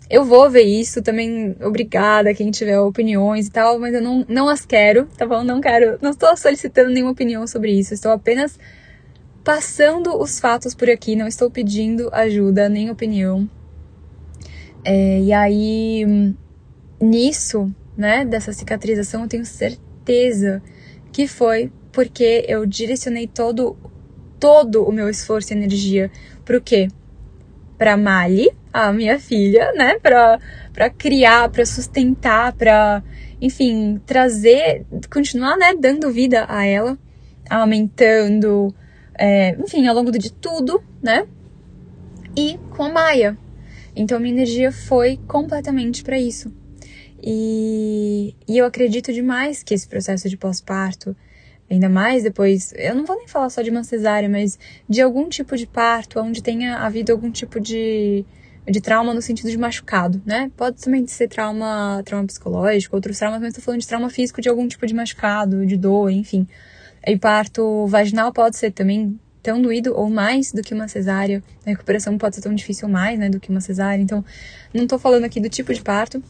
Eu 0.09 0.23
vou 0.23 0.49
ver 0.49 0.63
isso 0.63 1.01
também, 1.01 1.53
obrigada 1.61 2.33
quem 2.33 2.49
tiver 2.49 2.79
opiniões 2.79 3.47
e 3.47 3.51
tal, 3.51 3.77
mas 3.77 3.93
eu 3.93 4.01
não, 4.01 4.25
não 4.29 4.47
as 4.47 4.65
quero, 4.65 5.05
tá 5.17 5.27
bom? 5.27 5.43
Não 5.43 5.59
quero, 5.59 5.99
não 6.01 6.11
estou 6.11 6.35
solicitando 6.37 6.91
nenhuma 6.91 7.11
opinião 7.11 7.45
sobre 7.45 7.73
isso, 7.73 7.93
estou 7.93 8.13
apenas 8.13 8.57
passando 9.43 10.17
os 10.17 10.39
fatos 10.39 10.73
por 10.73 10.89
aqui, 10.89 11.13
não 11.13 11.27
estou 11.27 11.51
pedindo 11.51 12.09
ajuda 12.13 12.69
nem 12.69 12.89
opinião. 12.89 13.47
É, 14.83 15.19
e 15.19 15.33
aí, 15.33 16.33
nisso, 17.01 17.69
né, 17.97 18.23
dessa 18.23 18.53
cicatrização, 18.53 19.23
eu 19.23 19.27
tenho 19.27 19.45
certeza 19.45 19.88
certeza 20.09 20.61
que 21.11 21.27
foi 21.27 21.71
porque 21.91 22.45
eu 22.47 22.65
direcionei 22.65 23.27
todo 23.27 23.77
todo 24.39 24.83
o 24.83 24.91
meu 24.91 25.09
esforço 25.09 25.53
e 25.53 25.55
energia 25.55 26.09
pro 26.43 26.61
quê? 26.61 26.87
Pra 27.77 27.95
Mali, 27.95 28.49
a 28.73 28.91
minha 28.91 29.19
filha, 29.19 29.71
né? 29.73 29.99
Pra, 29.99 30.39
pra 30.73 30.89
criar, 30.89 31.49
pra 31.49 31.65
sustentar, 31.65 32.53
pra, 32.53 33.03
enfim, 33.41 34.01
trazer, 34.05 34.85
continuar, 35.11 35.57
né? 35.57 35.75
Dando 35.75 36.11
vida 36.11 36.45
a 36.47 36.65
ela, 36.65 36.97
aumentando, 37.49 38.73
é, 39.17 39.55
enfim, 39.59 39.87
ao 39.87 39.95
longo 39.95 40.11
de 40.11 40.31
tudo, 40.31 40.81
né? 41.01 41.25
E 42.35 42.57
com 42.69 42.83
a 42.83 42.89
Maia. 42.89 43.37
Então, 43.95 44.19
minha 44.19 44.33
energia 44.33 44.71
foi 44.71 45.19
completamente 45.27 46.03
para 46.03 46.17
isso. 46.17 46.58
E, 47.23 48.35
e 48.47 48.57
eu 48.57 48.65
acredito 48.65 49.11
demais 49.11 49.61
que 49.63 49.73
esse 49.73 49.87
processo 49.87 50.29
de 50.29 50.37
pós-parto, 50.37 51.15
ainda 51.69 51.89
mais 51.89 52.23
depois, 52.23 52.73
eu 52.75 52.95
não 52.95 53.05
vou 53.05 53.15
nem 53.17 53.27
falar 53.27 53.49
só 53.49 53.61
de 53.61 53.69
uma 53.69 53.83
cesárea, 53.83 54.29
mas 54.29 54.57
de 54.87 55.01
algum 55.01 55.27
tipo 55.29 55.55
de 55.57 55.67
parto, 55.67 56.19
onde 56.19 56.41
tenha 56.41 56.77
havido 56.77 57.11
algum 57.11 57.29
tipo 57.29 57.59
de, 57.59 58.25
de 58.67 58.81
trauma 58.81 59.13
no 59.13 59.21
sentido 59.21 59.49
de 59.49 59.57
machucado, 59.57 60.21
né? 60.25 60.51
Pode 60.55 60.81
também 60.81 61.05
ser 61.07 61.27
trauma, 61.27 62.01
trauma 62.05 62.25
psicológico, 62.25 62.95
outros 62.95 63.17
traumas, 63.17 63.41
mas 63.41 63.49
estou 63.49 63.63
falando 63.63 63.81
de 63.81 63.87
trauma 63.87 64.09
físico 64.09 64.41
de 64.41 64.49
algum 64.49 64.67
tipo 64.67 64.87
de 64.87 64.93
machucado, 64.93 65.65
de 65.65 65.75
dor, 65.77 66.09
enfim. 66.09 66.47
E 67.05 67.17
parto 67.17 67.85
vaginal 67.87 68.31
pode 68.31 68.57
ser 68.57 68.71
também 68.71 69.19
tão 69.41 69.61
doído 69.61 69.95
ou 69.95 70.09
mais 70.09 70.51
do 70.51 70.61
que 70.61 70.73
uma 70.73 70.87
cesárea. 70.87 71.41
A 71.65 71.69
recuperação 71.69 72.17
pode 72.17 72.35
ser 72.35 72.41
tão 72.41 72.53
difícil 72.53 72.87
ou 72.87 72.93
mais, 72.93 73.17
né, 73.17 73.29
do 73.29 73.39
que 73.39 73.49
uma 73.49 73.61
cesárea. 73.61 74.01
Então, 74.01 74.23
não 74.73 74.83
estou 74.83 74.99
falando 74.99 75.23
aqui 75.23 75.39
do 75.39 75.49
tipo 75.49 75.73
de 75.73 75.81
parto, 75.81 76.21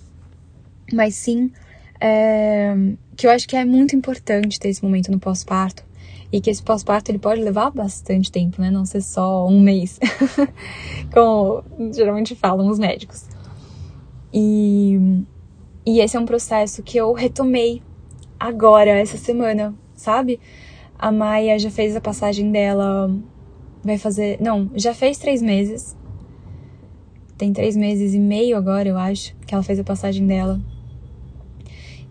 mas 0.93 1.15
sim 1.15 1.51
é, 1.99 2.73
que 3.15 3.27
eu 3.27 3.31
acho 3.31 3.47
que 3.47 3.55
é 3.55 3.65
muito 3.65 3.95
importante 3.95 4.59
ter 4.59 4.69
esse 4.69 4.83
momento 4.83 5.11
no 5.11 5.19
pós-parto 5.19 5.83
e 6.31 6.39
que 6.39 6.49
esse 6.49 6.61
pós-parto 6.61 7.11
ele 7.11 7.19
pode 7.19 7.41
levar 7.41 7.71
bastante 7.71 8.31
tempo, 8.31 8.61
né? 8.61 8.69
Não 8.69 8.85
ser 8.85 9.01
só 9.01 9.47
um 9.47 9.59
mês, 9.59 9.99
como 11.11 11.63
geralmente 11.93 12.35
falam 12.35 12.67
os 12.69 12.77
médicos. 12.77 13.25
E, 14.33 15.23
e 15.85 15.99
esse 15.99 16.15
é 16.15 16.19
um 16.19 16.25
processo 16.25 16.83
que 16.83 16.97
eu 16.97 17.11
retomei 17.13 17.81
agora, 18.39 18.91
essa 18.91 19.17
semana, 19.17 19.73
sabe? 19.95 20.39
A 20.97 21.11
Maia 21.11 21.57
já 21.57 21.71
fez 21.71 21.95
a 21.95 22.01
passagem 22.01 22.51
dela, 22.51 23.13
vai 23.83 23.97
fazer. 23.97 24.39
Não, 24.39 24.69
já 24.75 24.93
fez 24.93 25.17
três 25.17 25.41
meses. 25.41 25.97
tem 27.37 27.51
três 27.51 27.75
meses 27.75 28.13
e 28.13 28.19
meio 28.19 28.55
agora, 28.55 28.87
eu 28.87 28.97
acho, 28.97 29.35
que 29.47 29.53
ela 29.53 29.63
fez 29.63 29.79
a 29.79 29.83
passagem 29.83 30.27
dela. 30.27 30.59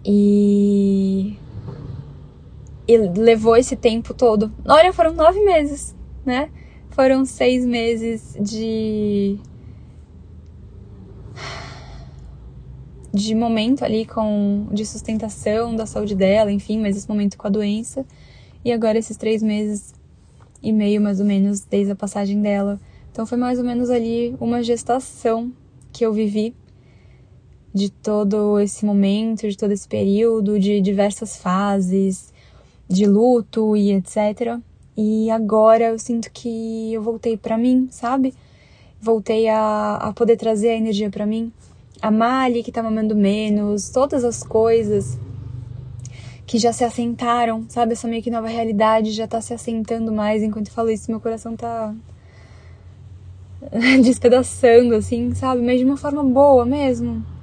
E. 0.04 1.36
E 2.86 2.96
levou 2.96 3.56
esse 3.56 3.76
tempo 3.76 4.14
todo. 4.14 4.52
Olha, 4.64 4.92
foram 4.92 5.12
nove 5.12 5.40
meses, 5.44 5.94
né? 6.24 6.50
Foram 6.90 7.24
seis 7.24 7.64
meses 7.64 8.36
de. 8.40 9.38
De 13.12 13.34
momento 13.34 13.84
ali 13.84 14.06
com. 14.06 14.66
de 14.72 14.86
sustentação 14.86 15.74
da 15.76 15.86
saúde 15.86 16.14
dela, 16.14 16.50
enfim, 16.50 16.80
mas 16.80 16.96
esse 16.96 17.08
momento 17.08 17.36
com 17.36 17.46
a 17.46 17.50
doença. 17.50 18.06
E 18.64 18.72
agora 18.72 18.98
esses 18.98 19.16
três 19.16 19.42
meses 19.42 19.94
e 20.62 20.72
meio, 20.72 21.00
mais 21.00 21.20
ou 21.20 21.26
menos, 21.26 21.60
desde 21.60 21.92
a 21.92 21.96
passagem 21.96 22.40
dela. 22.40 22.80
Então 23.10 23.26
foi 23.26 23.38
mais 23.38 23.58
ou 23.58 23.64
menos 23.64 23.90
ali 23.90 24.36
uma 24.40 24.62
gestação 24.62 25.52
que 25.92 26.04
eu 26.04 26.12
vivi 26.12 26.54
de 27.78 27.90
todo 27.90 28.58
esse 28.58 28.84
momento, 28.84 29.48
de 29.48 29.56
todo 29.56 29.70
esse 29.70 29.86
período, 29.86 30.58
de 30.58 30.80
diversas 30.80 31.36
fases, 31.36 32.32
de 32.88 33.06
luto 33.06 33.76
e 33.76 33.92
etc. 33.92 34.58
E 34.96 35.30
agora 35.30 35.84
eu 35.84 35.98
sinto 35.98 36.28
que 36.32 36.92
eu 36.92 37.00
voltei 37.00 37.36
para 37.36 37.56
mim, 37.56 37.86
sabe? 37.90 38.34
Voltei 39.00 39.48
a, 39.48 39.94
a 39.94 40.12
poder 40.12 40.36
trazer 40.36 40.70
a 40.70 40.74
energia 40.74 41.08
para 41.08 41.24
mim. 41.24 41.52
A 42.02 42.10
Mali 42.10 42.64
que 42.64 42.72
tá 42.72 42.82
mamando 42.82 43.14
menos, 43.14 43.90
todas 43.90 44.24
as 44.24 44.42
coisas 44.42 45.16
que 46.46 46.58
já 46.58 46.72
se 46.72 46.82
assentaram, 46.82 47.64
sabe? 47.68 47.92
Essa 47.92 48.08
meio 48.08 48.22
que 48.22 48.30
nova 48.30 48.48
realidade 48.48 49.12
já 49.12 49.28
tá 49.28 49.40
se 49.40 49.54
assentando 49.54 50.10
mais. 50.10 50.42
Enquanto 50.42 50.66
eu 50.66 50.72
falo 50.72 50.90
isso, 50.90 51.10
meu 51.10 51.20
coração 51.20 51.54
tá 51.54 51.94
despedaçando, 54.02 54.96
assim, 54.96 55.32
sabe? 55.32 55.62
Mas 55.62 55.78
de 55.78 55.84
uma 55.84 55.96
forma 55.96 56.24
boa 56.24 56.64
mesmo. 56.64 57.37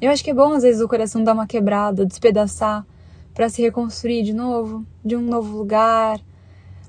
Eu 0.00 0.10
acho 0.10 0.22
que 0.22 0.30
é 0.30 0.34
bom 0.34 0.52
às 0.52 0.62
vezes 0.62 0.80
o 0.80 0.88
coração 0.88 1.24
dar 1.24 1.32
uma 1.32 1.46
quebrada, 1.46 2.06
despedaçar, 2.06 2.86
para 3.34 3.48
se 3.48 3.62
reconstruir 3.62 4.22
de 4.22 4.32
novo, 4.32 4.84
de 5.04 5.16
um 5.16 5.22
novo 5.22 5.56
lugar, 5.56 6.20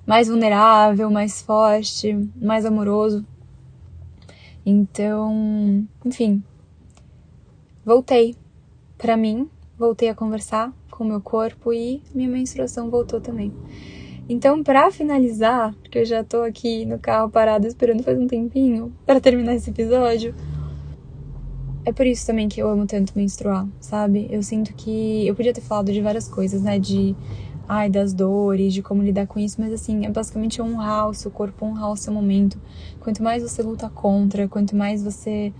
mais 0.06 0.28
vulnerável, 0.28 1.10
mais 1.10 1.42
forte, 1.42 2.28
mais 2.36 2.66
amoroso. 2.66 3.26
Então, 4.66 5.88
enfim, 6.06 6.44
voltei 7.86 8.36
para 8.98 9.16
mim, 9.16 9.50
voltei 9.78 10.10
a 10.10 10.16
conversar 10.16 10.74
com 10.92 11.04
o 11.04 11.08
meu 11.08 11.22
corpo 11.22 11.72
e 11.74 12.02
minha 12.14 12.30
menstruação 12.30 12.90
voltou 12.90 13.22
também. 13.22 13.54
Então, 14.28 14.64
para 14.64 14.92
finalizar, 14.92 15.74
porque 15.82 16.00
eu 16.00 16.06
já 16.06 16.24
tô 16.24 16.44
aqui 16.44 16.86
no 16.86 17.00
carro 17.00 17.30
parado 17.30 17.66
esperando 17.66 18.04
faz 18.04 18.20
um 18.20 18.28
tempinho 18.28 18.94
para 19.06 19.20
terminar 19.20 19.56
esse 19.56 19.72
episódio, 19.72 20.36
é 21.90 21.94
por 21.94 22.06
isso 22.06 22.26
também 22.28 22.48
que 22.48 22.62
eu 22.62 22.70
amo 22.70 22.86
tanto 22.86 23.14
menstruar, 23.16 23.68
sabe? 23.80 24.28
Eu 24.30 24.44
sinto 24.44 24.74
que 24.76 25.26
eu 25.28 25.34
podia 25.34 25.52
ter 25.52 25.62
falado 25.62 25.92
de 25.92 26.00
várias 26.02 26.28
coisas, 26.28 26.62
né? 26.62 26.78
De 26.78 27.16
ai, 27.68 27.90
das 27.90 28.14
dores, 28.14 28.76
de 28.76 28.84
como 28.84 29.02
lidar 29.02 29.26
com 29.26 29.40
isso, 29.40 29.60
mas 29.60 29.74
assim, 29.74 30.06
é 30.06 30.10
basicamente 30.10 30.62
honrar 30.62 31.10
o 31.10 31.16
seu 31.16 31.32
corpo, 31.32 31.66
honrar 31.66 31.92
o 31.92 31.98
seu 31.98 32.14
momento. 32.14 32.60
Quanto 33.00 33.24
mais 33.24 33.42
você 33.42 33.64
luta 33.64 33.90
contra, 33.90 34.48
quanto 34.48 34.76
mais 34.76 35.04
você. 35.04 35.52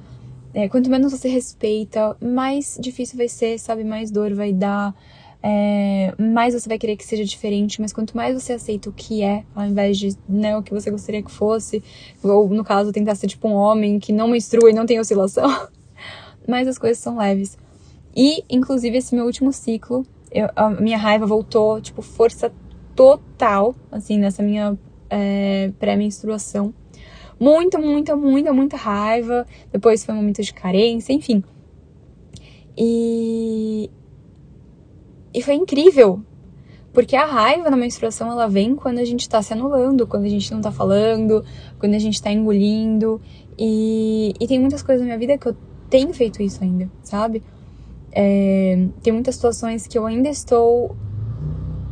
É, 0.54 0.70
quanto 0.70 0.90
menos 0.90 1.12
você 1.12 1.28
respeita, 1.28 2.16
mais 2.22 2.78
difícil 2.80 3.18
vai 3.18 3.28
ser, 3.28 3.58
sabe? 3.60 3.84
Mais 3.84 4.12
dor 4.12 4.34
vai 4.36 4.54
dar, 4.54 4.96
é, 5.42 6.14
mais 6.20 6.54
você 6.54 6.70
vai 6.70 6.78
querer 6.78 6.96
que 6.96 7.06
seja 7.06 7.24
diferente, 7.24 7.82
mas 7.82 7.92
quanto 7.92 8.16
mais 8.16 8.40
você 8.40 8.54
aceita 8.54 8.90
o 8.90 8.94
que 8.94 9.24
é, 9.24 9.44
ao 9.56 9.66
invés 9.66 9.98
de 9.98 10.16
né, 10.28 10.56
o 10.58 10.62
que 10.64 10.74
você 10.74 10.92
gostaria 10.92 11.24
que 11.24 11.32
fosse, 11.32 11.84
ou 12.24 12.50
no 12.50 12.64
caso, 12.64 12.92
tentar 12.92 13.16
ser 13.16 13.28
tipo 13.28 13.48
um 13.48 13.54
homem 13.54 14.00
que 14.00 14.12
não 14.12 14.28
menstrua 14.28 14.70
e 14.72 14.74
não 14.74 14.88
tem 14.88 15.00
oscilação, 15.00 15.68
mais 16.50 16.68
as 16.68 16.78
coisas 16.78 16.98
são 16.98 17.18
leves. 17.18 17.58
E, 18.16 18.44
inclusive, 18.50 18.98
esse 18.98 19.16
meu 19.16 19.26
último 19.26 19.54
ciclo, 19.54 20.06
eu, 20.32 20.50
a 20.56 20.70
minha 20.70 20.98
raiva 20.98 21.26
voltou, 21.26 21.80
tipo, 21.80 22.02
força 22.02 22.52
total, 22.96 23.76
assim, 23.92 24.18
nessa 24.18 24.44
minha 24.44 24.78
é, 25.10 25.72
pré-menstruação. 25.80 26.74
Muita, 27.40 27.78
muita, 27.78 28.16
muita, 28.16 28.52
muita 28.52 28.78
raiva. 28.78 29.46
Depois 29.72 30.04
foi 30.04 30.14
um 30.14 30.18
momento 30.18 30.42
de 30.42 30.54
carência, 30.54 31.14
enfim. 31.14 31.44
E, 32.78 33.90
e 35.34 35.42
foi 35.42 35.54
incrível, 35.54 36.22
porque 36.94 37.16
a 37.16 37.26
raiva 37.26 37.70
na 37.70 37.78
menstruação 37.78 38.32
ela 38.32 38.48
vem 38.48 38.76
quando 38.76 39.00
a 39.00 39.06
gente 39.06 39.28
tá 39.30 39.42
se 39.42 39.54
anulando, 39.54 40.08
quando 40.08 40.26
a 40.26 40.30
gente 40.30 40.52
não 40.52 40.62
tá 40.62 40.72
falando, 40.72 41.44
quando 41.78 41.94
a 41.94 42.00
gente 42.00 42.22
tá 42.22 42.32
engolindo. 42.32 43.22
E, 43.58 44.34
e 44.40 44.48
tem 44.48 44.60
muitas 44.60 44.82
coisas 44.82 45.02
na 45.02 45.06
minha 45.06 45.18
vida 45.18 45.38
que 45.38 45.48
eu 45.48 45.56
tenho 45.90 46.14
feito 46.14 46.42
isso 46.42 46.64
ainda, 46.64 46.90
sabe? 47.04 47.44
É, 48.12 48.88
tem 49.04 49.14
muitas 49.14 49.36
situações 49.36 49.88
que 49.88 49.98
eu 49.98 50.06
ainda 50.06 50.30
estou 50.30 50.96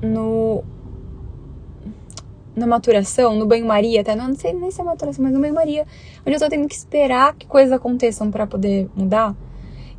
no 0.01 0.63
na 2.55 2.65
maturação, 2.65 3.35
no 3.35 3.45
banho-maria, 3.45 4.01
até 4.01 4.15
não, 4.15 4.29
não 4.29 4.35
sei 4.35 4.51
nem 4.51 4.71
se 4.71 4.81
é 4.81 4.83
maturação, 4.83 5.23
mas 5.23 5.31
no 5.31 5.39
banho-maria, 5.39 5.85
onde 6.25 6.35
eu 6.35 6.39
tô 6.39 6.49
tendo 6.49 6.67
que 6.67 6.73
esperar 6.73 7.35
que 7.35 7.45
coisas 7.45 7.71
aconteçam 7.71 8.31
para 8.31 8.47
poder 8.47 8.89
mudar. 8.95 9.35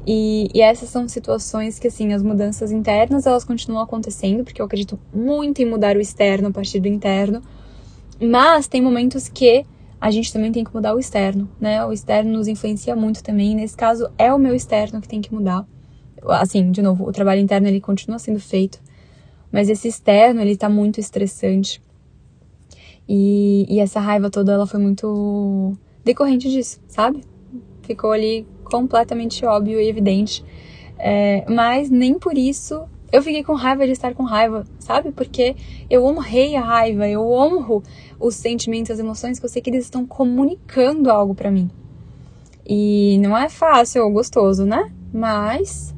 E, 0.05 0.49
e, 0.53 0.61
essas 0.61 0.89
são 0.89 1.07
situações 1.07 1.79
que, 1.79 1.87
assim, 1.87 2.13
as 2.13 2.23
mudanças 2.23 2.73
internas, 2.73 3.27
elas 3.27 3.45
continuam 3.45 3.83
acontecendo, 3.83 4.43
porque 4.43 4.61
eu 4.61 4.67
acredito 4.67 4.99
muito 5.15 5.63
em 5.63 5.67
mudar 5.67 5.97
o 5.97 6.01
externo 6.01 6.49
a 6.49 6.51
partir 6.51 6.81
do 6.81 6.89
interno. 6.89 7.43
Mas 8.21 8.67
tem 8.67 8.83
momentos 8.83 9.29
que 9.29 9.65
a 10.01 10.11
gente 10.11 10.33
também 10.33 10.53
tem 10.53 10.65
que 10.65 10.73
mudar 10.73 10.95
o 10.95 10.99
externo, 10.99 11.49
né? 11.61 11.85
O 11.85 11.93
externo 11.93 12.33
nos 12.33 12.47
influencia 12.47 12.95
muito 12.95 13.23
também. 13.23 13.55
Nesse 13.55 13.77
caso, 13.77 14.09
é 14.17 14.33
o 14.33 14.39
meu 14.39 14.55
externo 14.55 15.01
que 15.01 15.09
tem 15.09 15.21
que 15.21 15.35
mudar. 15.35 15.67
Assim, 16.29 16.71
de 16.71 16.83
novo, 16.83 17.09
o 17.09 17.13
trabalho 17.13 17.41
interno, 17.41 17.67
ele 17.67 17.81
continua 17.81 18.19
sendo 18.19 18.39
feito. 18.39 18.81
Mas 19.51 19.69
esse 19.69 19.89
externo, 19.89 20.41
ele 20.41 20.57
tá 20.57 20.69
muito 20.69 21.01
estressante. 21.01 21.83
E, 23.09 23.67
e 23.69 23.81
essa 23.81 23.99
raiva 23.99 24.31
toda, 24.31 24.53
ela 24.53 24.67
foi 24.67 24.79
muito 24.79 25.73
decorrente 26.05 26.49
disso, 26.49 26.81
sabe? 26.87 27.25
Ficou 27.83 28.13
ali 28.13 28.47
completamente 28.65 29.45
óbvio 29.45 29.81
e 29.81 29.89
evidente. 29.89 30.45
É, 30.99 31.45
mas 31.49 31.91
nem 31.91 32.19
por 32.19 32.37
isso 32.37 32.87
eu 33.11 33.23
fiquei 33.23 33.43
com 33.43 33.55
raiva 33.55 33.87
de 33.87 33.93
estar 33.93 34.15
com 34.15 34.23
raiva, 34.23 34.65
sabe? 34.79 35.13
Porque 35.13 35.57
eu 35.89 36.05
honrei 36.05 36.57
a 36.57 36.61
raiva, 36.61 37.09
eu 37.09 37.27
honro 37.31 37.83
os 38.21 38.35
sentimentos, 38.35 38.91
as 38.91 38.99
emoções 38.99 39.39
que 39.39 39.45
eu 39.45 39.49
sei 39.49 39.63
que 39.63 39.71
eles 39.71 39.85
estão 39.85 40.07
comunicando 40.07 41.11
algo 41.11 41.35
para 41.35 41.51
mim. 41.51 41.71
E 42.67 43.19
não 43.23 43.37
é 43.37 43.49
fácil 43.49 44.05
ou 44.05 44.13
gostoso, 44.13 44.67
né? 44.67 44.93
Mas 45.13 45.95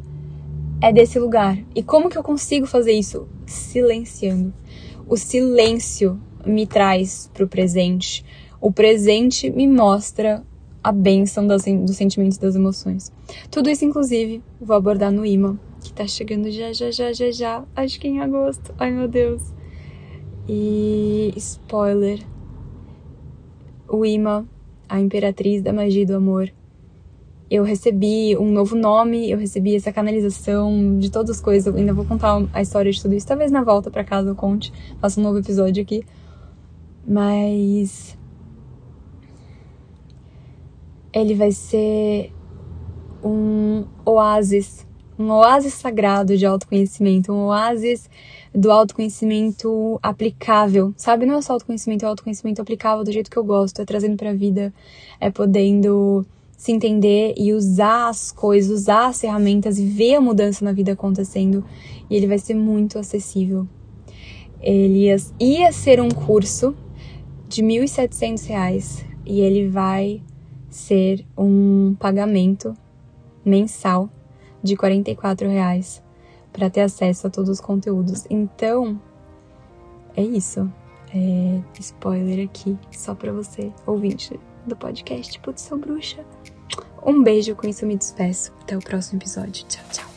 é 0.81 0.93
desse 0.93 1.19
lugar. 1.19 1.59
E 1.75 1.83
como 1.83 2.09
que 2.09 2.17
eu 2.17 2.23
consigo 2.23 2.67
fazer 2.67 2.93
isso? 2.93 3.27
Silenciando. 3.45 4.55
O 5.09 5.17
silêncio 5.17 6.21
me 6.47 6.67
traz 6.67 7.29
pro 7.35 7.49
presente. 7.49 8.25
O 8.61 8.71
presente 8.71 9.51
me 9.51 9.67
mostra 9.67 10.45
a 10.83 10.93
bênção 10.93 11.47
dos 11.47 11.63
sentimentos 11.97 12.37
e 12.37 12.41
das 12.41 12.55
emoções. 12.55 13.13
Tudo 13.51 13.69
isso, 13.69 13.85
inclusive, 13.85 14.43
vou 14.61 14.77
abordar 14.77 15.11
no 15.11 15.27
imã, 15.27 15.59
que 15.81 15.93
tá 15.93 16.07
chegando 16.07 16.51
já, 16.51 16.73
já, 16.73 16.91
já, 16.91 17.13
já, 17.13 17.31
já. 17.31 17.65
Acho 17.75 17.99
que 17.99 18.09
em 18.09 18.21
agosto. 18.21 18.75
Ai, 18.79 18.91
meu 18.91 19.09
Deus. 19.09 19.53
E 20.49 21.33
spoiler. 21.37 22.21
O 23.89 24.05
imã, 24.05 24.47
a 24.89 25.01
imperatriz 25.01 25.63
da 25.63 25.73
magia 25.73 26.07
do 26.07 26.15
amor. 26.15 26.53
Eu 27.51 27.65
recebi 27.65 28.37
um 28.37 28.53
novo 28.53 28.77
nome, 28.77 29.29
eu 29.29 29.37
recebi 29.37 29.75
essa 29.75 29.93
canalização 29.93 30.99
de 30.99 31.11
todas 31.11 31.31
as 31.31 31.41
coisas. 31.41 31.67
Eu 31.67 31.79
ainda 31.79 31.93
vou 31.93 32.05
contar 32.05 32.47
a 32.53 32.63
história 32.63 32.93
de 32.93 33.03
tudo 33.03 33.15
isso. 33.15 33.27
Talvez 33.27 33.51
na 33.51 33.65
volta 33.65 33.91
para 33.91 34.05
casa 34.05 34.29
eu 34.29 34.37
conte, 34.37 34.73
faça 35.01 35.21
um 35.21 35.25
novo 35.25 35.39
episódio 35.39 35.83
aqui. 35.83 36.05
Mas 37.05 38.17
ele 41.13 41.35
vai 41.35 41.51
ser 41.51 42.33
um 43.25 43.85
oásis, 44.05 44.87
um 45.21 45.31
oásis 45.33 45.75
sagrado 45.75 46.35
de 46.35 46.47
autoconhecimento, 46.47 47.31
um 47.31 47.49
oásis 47.49 48.09
do 48.55 48.71
autoconhecimento 48.71 50.01
aplicável, 50.03 50.95
sabe? 50.97 51.27
Não 51.27 51.37
é 51.37 51.43
só 51.43 51.53
autoconhecimento, 51.53 52.07
é 52.07 52.09
autoconhecimento 52.09 52.63
aplicável 52.63 53.05
do 53.05 53.13
jeito 53.13 53.31
que 53.31 53.37
eu 53.37 53.45
gosto, 53.45 53.83
é 53.83 53.85
trazendo 53.85 54.17
pra 54.17 54.33
vida, 54.33 54.73
é 55.21 55.31
podendo 55.31 56.25
se 56.57 56.73
entender 56.73 57.35
e 57.37 57.53
usar 57.53 58.09
as 58.09 58.33
coisas, 58.33 58.81
usar 58.81 59.09
as 59.09 59.21
ferramentas 59.21 59.79
e 59.79 59.85
ver 59.85 60.15
a 60.15 60.21
mudança 60.23 60.65
na 60.65 60.73
vida 60.73 60.93
acontecendo. 60.93 61.63
E 62.09 62.17
ele 62.17 62.27
vai 62.27 62.39
ser 62.39 62.55
muito 62.55 62.99
acessível. 62.99 63.69
Ele 64.59 65.05
ia, 65.05 65.17
ia 65.39 65.71
ser 65.71 66.01
um 66.01 66.09
curso 66.09 66.75
de 67.47 67.61
R$ 67.61 67.69
1.700 67.85 69.05
e 69.27 69.41
ele 69.41 69.69
vai 69.69 70.23
ser 70.71 71.27
um 71.37 71.95
pagamento 71.99 72.75
mensal 73.45 74.09
de 74.63 74.75
R$ 74.75 75.49
reais 75.49 76.03
para 76.53 76.71
ter 76.71 76.83
acesso 76.83 77.27
a 77.27 77.31
todos 77.31 77.51
os 77.51 77.61
conteúdos. 77.61 78.27
Então, 78.29 79.01
é 80.17 80.23
isso. 80.23 80.71
É, 81.15 81.61
spoiler 81.81 82.47
aqui, 82.47 82.79
só 82.93 83.15
para 83.15 83.33
você, 83.33 83.73
ouvinte 83.85 84.39
do 84.67 84.77
podcast 84.77 85.41
Putz, 85.41 85.63
sou 85.63 85.79
bruxa. 85.79 86.25
Um 87.05 87.23
beijo, 87.23 87.57
com 87.57 87.67
isso 87.67 87.87
me 87.87 87.97
despeço. 87.97 88.53
Até 88.63 88.77
o 88.77 88.81
próximo 88.81 89.19
episódio. 89.19 89.65
Tchau, 89.67 89.85
tchau. 89.91 90.10